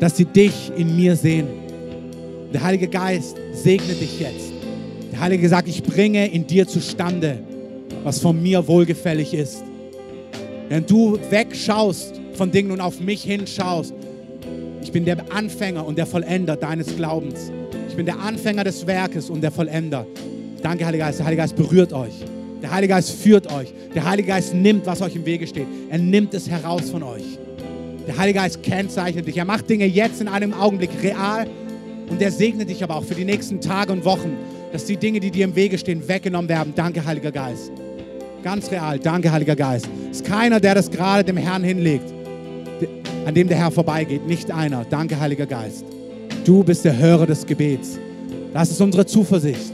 Dass 0.00 0.16
sie 0.16 0.24
dich 0.24 0.72
in 0.76 0.96
mir 0.96 1.16
sehen. 1.16 1.46
Der 2.52 2.62
Heilige 2.62 2.88
Geist 2.88 3.36
segne 3.52 3.94
dich 3.94 4.20
jetzt. 4.20 4.53
Der 5.14 5.20
Heilige 5.20 5.48
sagt, 5.48 5.68
ich 5.68 5.80
bringe 5.80 6.26
in 6.26 6.44
dir 6.44 6.66
zustande, 6.66 7.38
was 8.02 8.18
von 8.18 8.42
mir 8.42 8.66
wohlgefällig 8.66 9.32
ist. 9.32 9.62
Wenn 10.68 10.84
du 10.86 11.16
wegschaust 11.30 12.20
von 12.32 12.50
Dingen 12.50 12.72
und 12.72 12.80
auf 12.80 12.98
mich 12.98 13.22
hinschaust, 13.22 13.94
ich 14.82 14.90
bin 14.90 15.04
der 15.04 15.18
Anfänger 15.32 15.86
und 15.86 15.98
der 15.98 16.06
Vollender 16.06 16.56
deines 16.56 16.96
Glaubens. 16.96 17.52
Ich 17.88 17.94
bin 17.94 18.06
der 18.06 18.18
Anfänger 18.18 18.64
des 18.64 18.88
Werkes 18.88 19.30
und 19.30 19.40
der 19.40 19.52
Vollender. 19.52 20.04
Danke, 20.60 20.84
Heiliger 20.84 21.04
Geist. 21.04 21.20
Der 21.20 21.26
Heilige 21.26 21.42
Geist 21.42 21.54
berührt 21.54 21.92
euch. 21.92 22.14
Der 22.60 22.72
Heilige 22.72 22.94
Geist 22.94 23.12
führt 23.12 23.52
euch. 23.52 23.72
Der 23.94 24.04
Heilige 24.04 24.26
Geist 24.26 24.52
nimmt, 24.52 24.84
was 24.84 25.00
euch 25.00 25.14
im 25.14 25.24
Wege 25.24 25.46
steht. 25.46 25.68
Er 25.90 25.98
nimmt 25.98 26.34
es 26.34 26.50
heraus 26.50 26.90
von 26.90 27.04
euch. 27.04 27.38
Der 28.08 28.18
Heilige 28.18 28.40
Geist 28.40 28.64
kennzeichnet 28.64 29.28
dich. 29.28 29.36
Er 29.36 29.44
macht 29.44 29.70
Dinge 29.70 29.86
jetzt 29.86 30.20
in 30.20 30.26
einem 30.26 30.52
Augenblick 30.52 30.90
real 31.04 31.46
und 32.10 32.20
er 32.20 32.32
segnet 32.32 32.68
dich 32.68 32.82
aber 32.82 32.96
auch 32.96 33.04
für 33.04 33.14
die 33.14 33.24
nächsten 33.24 33.60
Tage 33.60 33.92
und 33.92 34.04
Wochen 34.04 34.36
dass 34.74 34.86
die 34.86 34.96
Dinge, 34.96 35.20
die 35.20 35.30
dir 35.30 35.44
im 35.44 35.54
Wege 35.54 35.78
stehen, 35.78 36.08
weggenommen 36.08 36.48
werden. 36.48 36.72
Danke, 36.74 37.04
Heiliger 37.04 37.30
Geist. 37.30 37.70
Ganz 38.42 38.68
real. 38.72 38.98
Danke, 38.98 39.30
Heiliger 39.30 39.54
Geist. 39.54 39.88
Es 40.10 40.16
ist 40.16 40.26
keiner, 40.26 40.58
der 40.58 40.74
das 40.74 40.90
gerade 40.90 41.22
dem 41.22 41.36
Herrn 41.36 41.62
hinlegt, 41.62 42.12
an 43.24 43.32
dem 43.32 43.46
der 43.46 43.56
Herr 43.56 43.70
vorbeigeht. 43.70 44.26
Nicht 44.26 44.50
einer. 44.50 44.84
Danke, 44.84 45.20
Heiliger 45.20 45.46
Geist. 45.46 45.84
Du 46.44 46.64
bist 46.64 46.84
der 46.84 46.98
Hörer 46.98 47.24
des 47.24 47.46
Gebets. 47.46 48.00
Das 48.52 48.72
ist 48.72 48.80
unsere 48.80 49.06
Zuversicht, 49.06 49.72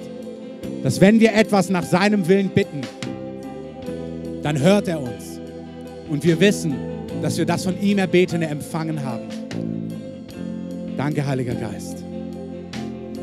dass 0.82 1.00
wenn 1.00 1.18
wir 1.18 1.34
etwas 1.34 1.70
nach 1.70 1.84
seinem 1.84 2.28
Willen 2.28 2.50
bitten, 2.50 2.82
dann 4.42 4.60
hört 4.60 4.86
er 4.86 5.00
uns. 5.00 5.40
Und 6.10 6.24
wir 6.24 6.38
wissen, 6.40 6.74
dass 7.22 7.38
wir 7.38 7.46
das 7.46 7.64
von 7.64 7.80
ihm 7.80 7.96
Erbetene 7.96 8.48
empfangen 8.48 9.02
haben. 9.02 9.28
Danke, 10.98 11.26
Heiliger 11.26 11.54
Geist. 11.54 11.99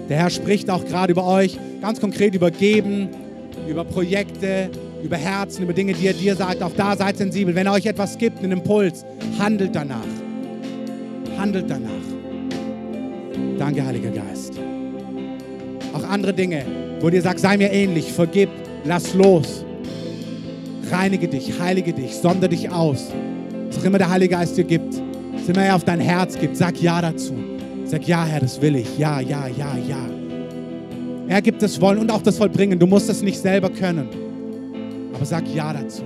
Der 0.10 0.18
Herr 0.18 0.30
spricht 0.30 0.70
auch 0.70 0.86
gerade 0.86 1.12
über 1.12 1.26
euch, 1.26 1.58
ganz 1.82 2.00
konkret 2.00 2.34
über 2.34 2.50
Geben, 2.50 3.10
über 3.68 3.84
Projekte, 3.84 4.70
über 5.04 5.18
Herzen, 5.18 5.64
über 5.64 5.74
Dinge, 5.74 5.94
die 5.94 6.08
er 6.08 6.14
dir 6.14 6.36
sagt. 6.36 6.62
Auch 6.62 6.72
da 6.76 6.96
seid 6.96 7.18
sensibel. 7.18 7.54
Wenn 7.56 7.68
er 7.68 7.74
euch 7.74 7.86
etwas 7.86 8.18
gibt, 8.18 8.40
einen 8.40 8.54
Impuls, 8.54 9.06
handelt 9.38 9.76
danach. 9.76 10.06
Handelt 11.38 11.70
danach. 11.70 11.92
Danke, 13.58 13.86
Heiliger 13.86 14.12
Geist. 14.12 14.54
Auch 15.94 16.04
andere 16.04 16.34
Dinge, 16.34 16.64
wo 17.02 17.10
dir 17.10 17.22
sagt, 17.22 17.40
sei 17.40 17.58
mir 17.58 17.72
ähnlich, 17.72 18.12
vergib, 18.12 18.50
lass 18.86 19.14
los. 19.14 19.66
Reinige 20.90 21.28
dich, 21.28 21.60
heilige 21.60 21.92
dich, 21.92 22.16
sonder 22.16 22.48
dich 22.48 22.72
aus. 22.72 23.12
Was 23.68 23.80
auch 23.80 23.84
immer 23.84 23.98
der 23.98 24.10
Heilige 24.10 24.36
Geist 24.36 24.58
dir 24.58 24.64
gibt, 24.64 25.02
was 25.34 25.50
immer 25.50 25.66
er 25.66 25.76
auf 25.76 25.84
dein 25.84 26.00
Herz 26.00 26.40
gibt, 26.40 26.56
sag 26.56 26.82
Ja 26.82 27.02
dazu. 27.02 27.57
Sag, 27.88 28.06
ja, 28.06 28.26
Herr, 28.26 28.42
das 28.42 28.62
will 28.62 28.76
ich. 28.76 28.98
Ja, 28.98 29.22
ja, 29.22 29.48
ja, 29.48 29.78
ja. 29.88 29.98
Er 31.30 31.42
gibt 31.42 31.62
das 31.62 31.80
Wollen 31.80 32.00
und 32.00 32.12
auch 32.12 32.22
das 32.22 32.38
Vollbringen. 32.38 32.78
Du 32.78 32.86
musst 32.86 33.10
es 33.10 33.22
nicht 33.22 33.40
selber 33.40 33.70
können. 33.70 34.10
Aber 35.14 35.26
sag 35.26 35.48
Ja 35.54 35.72
dazu. 35.72 36.04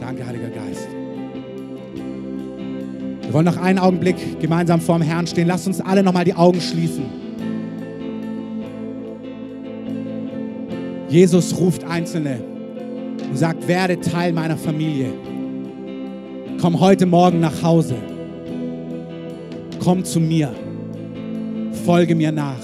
Danke, 0.00 0.26
Heiliger 0.26 0.48
Geist. 0.48 0.88
Wir 3.22 3.32
wollen 3.32 3.44
noch 3.44 3.56
einen 3.56 3.78
Augenblick 3.78 4.40
gemeinsam 4.40 4.80
vor 4.80 4.98
dem 4.98 5.02
Herrn 5.02 5.28
stehen. 5.28 5.46
Lasst 5.46 5.68
uns 5.68 5.80
alle 5.80 6.02
nochmal 6.02 6.24
die 6.24 6.34
Augen 6.34 6.60
schließen. 6.60 7.04
Jesus 11.08 11.56
ruft 11.56 11.84
Einzelne 11.84 12.40
und 13.30 13.36
sagt, 13.36 13.68
werde 13.68 14.00
Teil 14.00 14.32
meiner 14.32 14.56
Familie. 14.56 15.12
Komm 16.60 16.80
heute 16.80 17.06
Morgen 17.06 17.38
nach 17.38 17.62
Hause 17.62 17.94
komm 19.80 20.04
zu 20.04 20.20
mir, 20.20 20.52
folge 21.84 22.14
mir 22.14 22.32
nach. 22.32 22.62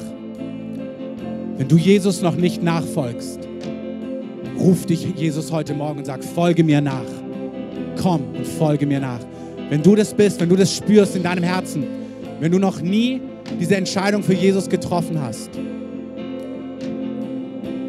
Wenn 1.56 1.68
du 1.68 1.76
Jesus 1.76 2.22
noch 2.22 2.36
nicht 2.36 2.62
nachfolgst, 2.62 3.40
ruf 4.58 4.86
dich 4.86 5.06
Jesus 5.16 5.52
heute 5.52 5.74
Morgen 5.74 5.98
und 5.98 6.06
sag, 6.06 6.24
folge 6.24 6.64
mir 6.64 6.80
nach. 6.80 7.04
komm 8.00 8.22
und 8.36 8.46
folge 8.46 8.86
mir 8.86 9.00
nach. 9.00 9.20
Wenn 9.68 9.82
du 9.82 9.94
das 9.94 10.14
bist, 10.14 10.40
wenn 10.40 10.48
du 10.48 10.56
das 10.56 10.74
spürst 10.74 11.16
in 11.16 11.22
deinem 11.22 11.44
Herzen, 11.44 11.84
wenn 12.40 12.50
du 12.50 12.58
noch 12.58 12.80
nie 12.80 13.20
diese 13.61 13.76
Entscheidung 13.76 14.22
für 14.22 14.34
Jesus 14.34 14.68
getroffen 14.68 15.20
hast, 15.20 15.50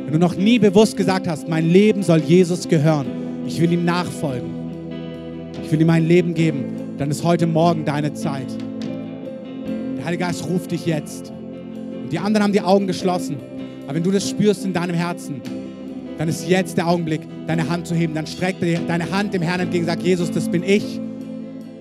wenn 0.06 0.12
du 0.12 0.20
noch 0.20 0.36
nie 0.36 0.60
bewusst 0.60 0.98
gesagt 0.98 1.28
hast, 1.28 1.48
mein 1.48 1.70
Leben 1.70 2.04
soll 2.04 2.20
Jesus 2.20 2.68
gehören, 2.68 3.08
ich 3.48 3.62
will 3.62 3.72
ihm 3.72 3.86
nachfolgen, 3.86 4.50
ich 5.64 5.72
will 5.72 5.80
ihm 5.82 5.88
mein 5.88 6.06
Leben 6.06 6.34
geben, 6.34 6.66
dann 6.98 7.10
ist 7.10 7.24
heute 7.24 7.48
Morgen 7.48 7.86
deine 7.86 8.14
Zeit. 8.14 8.48
Der 10.02 10.08
Heilige 10.08 10.24
Geist 10.24 10.50
ruft 10.50 10.72
dich 10.72 10.88
jetzt. 10.88 11.30
Und 11.30 12.12
die 12.12 12.18
anderen 12.18 12.44
haben 12.44 12.54
die 12.54 12.62
Augen 12.62 12.88
geschlossen. 12.88 13.38
Aber 13.84 13.94
wenn 13.94 14.02
du 14.02 14.10
das 14.10 14.28
spürst 14.28 14.66
in 14.66 14.74
deinem 14.74 14.96
Herzen, 14.96 15.42
dann 16.18 16.28
ist 16.28 16.50
jetzt 16.50 16.76
der 16.76 16.88
Augenblick, 16.88 17.22
deine 17.46 17.70
Hand 17.70 17.86
zu 17.86 17.94
heben. 17.94 18.16
Dann 18.16 18.26
streck 18.26 18.56
deine 18.60 19.12
Hand 19.12 19.36
dem 19.36 19.44
Herrn 19.44 19.60
entgegen, 19.60 19.86
sag, 19.86 20.02
Jesus, 20.02 20.32
das 20.32 20.50
bin 20.50 20.64
ich. 20.64 21.00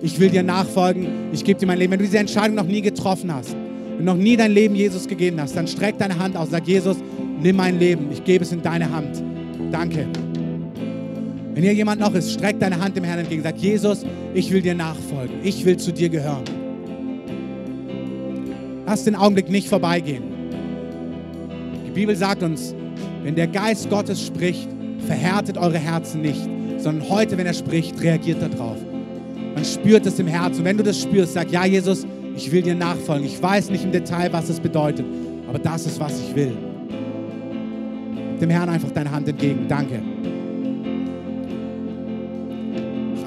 Ich 0.03 0.19
will 0.19 0.29
dir 0.29 0.43
nachfolgen. 0.43 1.07
Ich 1.33 1.43
gebe 1.43 1.59
dir 1.59 1.65
mein 1.65 1.79
Leben. 1.79 1.93
Wenn 1.93 1.97
du 1.97 2.05
diese 2.05 2.19
Entscheidung 2.19 2.55
noch 2.55 2.67
nie 2.67 2.81
getroffen 2.81 3.33
hast, 3.33 3.55
du 3.97 4.03
noch 4.03 4.15
nie 4.15 4.37
dein 4.37 4.51
Leben 4.51 4.75
Jesus 4.75 5.07
gegeben 5.07 5.41
hast, 5.41 5.57
dann 5.57 5.67
streck 5.67 5.97
deine 5.97 6.19
Hand 6.19 6.37
aus. 6.37 6.51
Sag, 6.51 6.67
Jesus, 6.67 6.97
nimm 7.41 7.55
mein 7.55 7.79
Leben. 7.79 8.09
Ich 8.11 8.23
gebe 8.23 8.43
es 8.43 8.51
in 8.51 8.61
deine 8.61 8.91
Hand. 8.91 9.23
Danke. 9.71 10.05
Wenn 11.55 11.63
hier 11.63 11.73
jemand 11.73 11.99
noch 11.99 12.13
ist, 12.13 12.33
streck 12.33 12.59
deine 12.59 12.79
Hand 12.79 12.95
dem 12.95 13.03
Herrn 13.03 13.17
entgegen. 13.17 13.41
Sag, 13.41 13.57
Jesus, 13.57 14.05
ich 14.35 14.51
will 14.51 14.61
dir 14.61 14.75
nachfolgen. 14.75 15.37
Ich 15.41 15.65
will 15.65 15.77
zu 15.77 15.91
dir 15.91 16.09
gehören. 16.09 16.60
Lass 18.85 19.03
den 19.03 19.15
Augenblick 19.15 19.49
nicht 19.49 19.67
vorbeigehen. 19.67 20.23
Die 21.85 21.91
Bibel 21.91 22.15
sagt 22.15 22.43
uns, 22.43 22.73
wenn 23.23 23.35
der 23.35 23.47
Geist 23.47 23.89
Gottes 23.89 24.25
spricht, 24.25 24.69
verhärtet 25.05 25.57
eure 25.57 25.77
Herzen 25.77 26.21
nicht, 26.21 26.41
sondern 26.77 27.07
heute, 27.09 27.37
wenn 27.37 27.45
er 27.45 27.53
spricht, 27.53 28.01
reagiert 28.01 28.41
darauf. 28.41 28.77
Man 29.55 29.65
spürt 29.65 30.05
es 30.05 30.17
im 30.19 30.27
Herzen. 30.27 30.59
Und 30.59 30.65
wenn 30.65 30.77
du 30.77 30.83
das 30.83 31.01
spürst, 31.01 31.33
sag, 31.33 31.51
ja, 31.51 31.65
Jesus, 31.65 32.05
ich 32.35 32.51
will 32.51 32.61
dir 32.61 32.75
nachfolgen. 32.75 33.25
Ich 33.25 33.41
weiß 33.41 33.69
nicht 33.69 33.83
im 33.83 33.91
Detail, 33.91 34.31
was 34.31 34.49
es 34.49 34.59
bedeutet, 34.59 35.05
aber 35.47 35.59
das 35.59 35.85
ist, 35.85 35.99
was 35.99 36.19
ich 36.19 36.35
will. 36.35 36.55
Dem 38.39 38.49
Herrn 38.49 38.69
einfach 38.69 38.91
deine 38.91 39.11
Hand 39.11 39.27
entgegen. 39.27 39.67
Danke. 39.67 40.01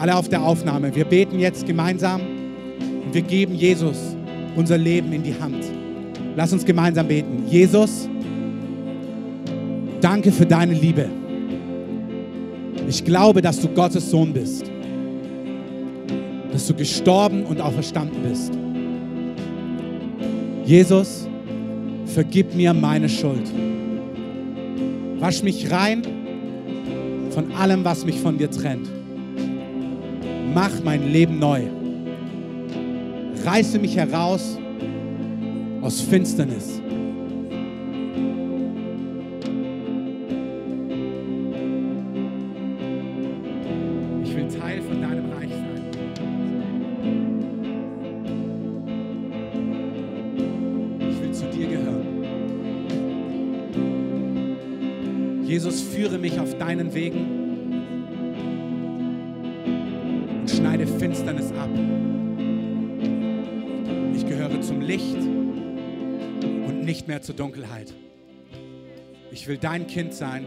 Alle 0.01 0.17
auf 0.17 0.29
der 0.29 0.43
Aufnahme. 0.43 0.95
Wir 0.95 1.05
beten 1.05 1.39
jetzt 1.39 1.67
gemeinsam 1.67 2.21
und 3.05 3.15
wir 3.15 3.23
geben 3.23 3.55
Jesus 3.55 4.17
unser 4.57 4.79
Leben 4.79 5.13
in 5.13 5.23
die 5.23 5.35
Hand. 5.41 5.65
Lass 6.37 6.53
uns 6.53 6.65
gemeinsam 6.65 7.09
beten. 7.09 7.45
Jesus, 7.49 8.09
danke 10.01 10.33
für 10.33 10.47
deine 10.47 10.75
Liebe. 10.75 11.09
Ich 12.89 13.05
glaube, 13.05 13.41
dass 13.41 13.61
du 13.61 13.69
Gottes 13.69 14.11
Sohn 14.11 14.33
bist. 14.33 14.65
Dass 16.53 16.67
du 16.67 16.75
gestorben 16.75 17.45
und 17.45 17.61
auferstanden 17.61 18.23
bist. 18.23 18.53
Jesus, 20.65 21.29
vergib 22.07 22.55
mir 22.55 22.73
meine 22.73 23.09
Schuld. 23.09 23.51
Wasch 25.19 25.43
mich 25.43 25.71
rein 25.71 26.03
von 27.31 27.53
allem, 27.53 27.85
was 27.85 28.05
mich 28.05 28.21
von 28.21 28.39
dir 28.39 28.51
trennt. 28.51 28.89
Mach 30.55 30.71
mein 30.85 31.13
Leben 31.13 31.39
neu. 31.39 31.63
Reiße 33.45 33.79
mich 33.79 33.95
heraus 33.95 34.59
aus 35.83 36.01
Finsternis. 36.01 36.81
Ich 44.25 44.35
will 44.35 44.49
Teil 44.49 44.81
von 44.81 45.03
deinem 45.03 45.31
Reich 45.31 45.51
sein. 45.51 45.83
Ich 51.11 51.21
will 51.21 51.33
zu 51.33 51.45
dir 51.51 51.67
gehören. 51.67 52.25
Jesus, 55.45 55.83
führe 55.83 56.17
mich 56.17 56.41
auf 56.41 56.57
deinen 56.57 56.95
Wegen 56.95 57.34
nicht 67.05 67.09
mehr 67.09 67.21
zur 67.21 67.35
Dunkelheit. 67.35 67.93
Ich 69.31 69.47
will 69.47 69.59
dein 69.59 69.87
Kind 69.87 70.15
sein 70.15 70.47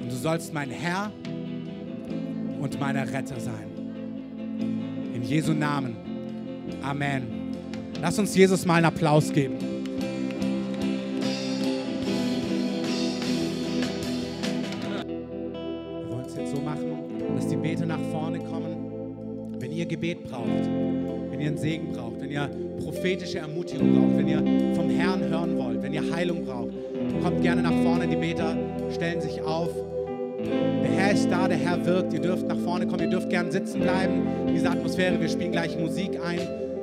und 0.00 0.12
du 0.12 0.14
sollst 0.14 0.54
mein 0.54 0.70
Herr 0.70 1.10
und 2.60 2.78
mein 2.78 2.96
Retter 2.96 3.40
sein. 3.40 3.68
In 5.12 5.24
Jesu 5.24 5.54
Namen. 5.54 5.96
Amen. 6.82 7.52
Lass 8.00 8.16
uns 8.20 8.36
Jesus 8.36 8.64
mal 8.64 8.74
einen 8.74 8.84
Applaus 8.84 9.32
geben. 9.32 9.56
Prophetische 22.98 23.38
Ermutigung 23.38 23.94
braucht, 23.94 24.18
wenn 24.18 24.26
ihr 24.26 24.74
vom 24.74 24.90
Herrn 24.90 25.22
hören 25.28 25.56
wollt, 25.56 25.80
wenn 25.82 25.94
ihr 25.94 26.02
Heilung 26.12 26.44
braucht, 26.44 26.72
kommt 27.22 27.42
gerne 27.42 27.62
nach 27.62 27.82
vorne. 27.84 28.08
Die 28.08 28.16
Beter 28.16 28.56
stellen 28.92 29.20
sich 29.20 29.40
auf. 29.40 29.70
Der 30.82 30.90
Herr 30.90 31.12
ist 31.12 31.30
da, 31.30 31.46
der 31.46 31.58
Herr 31.58 31.86
wirkt. 31.86 32.12
Ihr 32.12 32.20
dürft 32.20 32.48
nach 32.48 32.58
vorne 32.58 32.88
kommen, 32.88 33.04
ihr 33.04 33.10
dürft 33.10 33.30
gerne 33.30 33.52
sitzen 33.52 33.80
bleiben 33.82 34.26
in 34.48 34.54
dieser 34.54 34.72
Atmosphäre. 34.72 35.20
Wir 35.20 35.28
spielen 35.28 35.52
gleich 35.52 35.78
Musik 35.78 36.18
ein. 36.24 36.40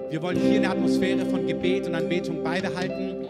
Wir 0.10 0.22
wollen 0.22 0.38
hier 0.38 0.56
eine 0.56 0.70
Atmosphäre 0.70 1.26
von 1.26 1.46
Gebet 1.48 1.86
und 1.86 1.96
Anbetung 1.96 2.42
beibehalten. 2.42 3.26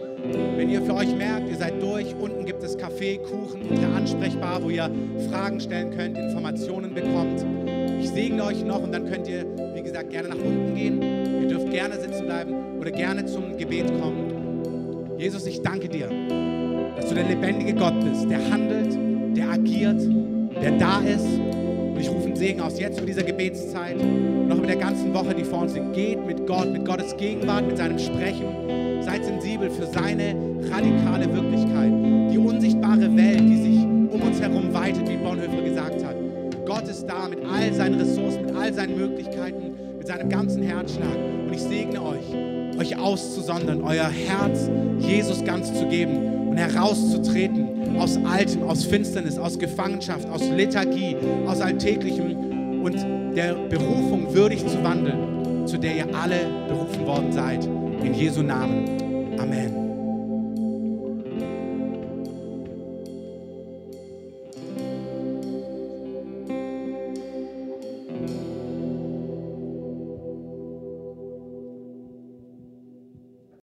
Wenn 0.55 0.69
ihr 0.69 0.83
für 0.83 0.93
euch 0.93 1.15
merkt, 1.15 1.49
ihr 1.49 1.57
seid 1.57 1.81
durch, 1.81 2.13
unten 2.21 2.45
gibt 2.45 2.61
es 2.61 2.77
Kaffee, 2.77 3.17
Kuchen, 3.17 3.63
unter 3.67 3.95
ansprechbar, 3.95 4.61
wo 4.63 4.69
ihr 4.69 4.91
Fragen 5.31 5.59
stellen 5.59 5.89
könnt, 5.89 6.17
Informationen 6.17 6.93
bekommt. 6.93 7.43
Ich 7.99 8.09
segne 8.09 8.43
euch 8.43 8.63
noch 8.63 8.83
und 8.83 8.91
dann 8.91 9.09
könnt 9.09 9.27
ihr, 9.27 9.45
wie 9.73 9.81
gesagt, 9.81 10.09
gerne 10.09 10.29
nach 10.29 10.37
unten 10.37 10.75
gehen. 10.75 11.01
Ihr 11.41 11.47
dürft 11.47 11.71
gerne 11.71 11.95
sitzen 11.99 12.25
bleiben 12.25 12.53
oder 12.79 12.91
gerne 12.91 13.25
zum 13.25 13.57
Gebet 13.57 13.87
kommen. 13.99 15.15
Jesus, 15.17 15.45
ich 15.47 15.61
danke 15.61 15.87
dir, 15.87 16.09
dass 16.95 17.07
du 17.07 17.15
der 17.15 17.23
lebendige 17.23 17.73
Gott 17.73 17.99
bist, 18.03 18.29
der 18.29 18.39
handelt, 18.51 18.97
der 19.35 19.49
agiert, 19.49 20.01
der 20.61 20.71
da 20.77 20.99
ist. 21.01 21.25
Und 21.25 21.99
ich 21.99 22.09
rufe 22.09 22.25
einen 22.25 22.35
Segen 22.35 22.61
aus 22.61 22.79
jetzt 22.79 22.99
für 22.99 23.05
diese 23.05 23.23
Gebetszeit 23.23 23.97
und 23.99 24.47
noch 24.49 24.57
mit 24.57 24.69
der 24.69 24.75
ganzen 24.75 25.13
Woche, 25.13 25.33
die 25.33 25.43
vor 25.43 25.61
uns 25.61 25.73
liegt. 25.73 25.93
Geht 25.93 26.25
mit 26.25 26.45
Gott, 26.45 26.71
mit 26.71 26.85
Gottes 26.85 27.15
Gegenwart, 27.15 27.65
mit 27.67 27.77
seinem 27.77 27.97
Sprechen. 27.97 29.01
Seid 29.01 29.23
sensibel 29.23 29.69
für 29.69 29.85
seine 29.85 30.35
radikale 30.69 31.33
Wirklichkeit. 31.33 31.91
Die 32.31 32.37
unsichtbare 32.37 33.15
Welt, 33.15 33.41
die 33.41 33.57
sich 33.57 33.83
um 33.83 34.21
uns 34.21 34.41
herum 34.41 34.73
weitet, 34.73 35.07
wie 35.09 35.17
Bonhoeffer. 35.17 35.64
Gott 36.85 36.93
ist 36.93 37.07
da 37.07 37.27
mit 37.27 37.39
all 37.43 37.73
seinen 37.73 37.99
Ressourcen, 37.99 38.45
mit 38.45 38.55
all 38.55 38.71
seinen 38.71 38.95
Möglichkeiten, 38.95 39.71
mit 39.97 40.05
seinem 40.05 40.29
ganzen 40.29 40.61
Herzschlag. 40.61 41.15
Und 41.47 41.51
ich 41.51 41.61
segne 41.63 41.99
euch, 41.99 42.79
euch 42.79 42.95
auszusondern, 42.95 43.81
euer 43.81 44.07
Herz 44.07 44.69
Jesus 44.99 45.43
ganz 45.43 45.73
zu 45.73 45.87
geben 45.87 46.49
und 46.49 46.57
herauszutreten 46.57 47.97
aus 47.97 48.19
Altem, 48.23 48.69
aus 48.69 48.85
Finsternis, 48.85 49.39
aus 49.39 49.57
Gefangenschaft, 49.57 50.29
aus 50.29 50.47
Lethargie, 50.47 51.15
aus 51.47 51.59
Alltäglichem 51.59 52.83
und 52.83 52.95
der 53.35 53.55
Berufung 53.55 54.31
würdig 54.35 54.63
zu 54.67 54.83
wandeln, 54.83 55.65
zu 55.65 55.79
der 55.79 55.95
ihr 55.95 56.15
alle 56.15 56.37
berufen 56.67 57.07
worden 57.07 57.31
seid. 57.31 57.65
In 57.65 58.13
Jesu 58.13 58.43
Namen. 58.43 59.39
Amen. 59.39 59.84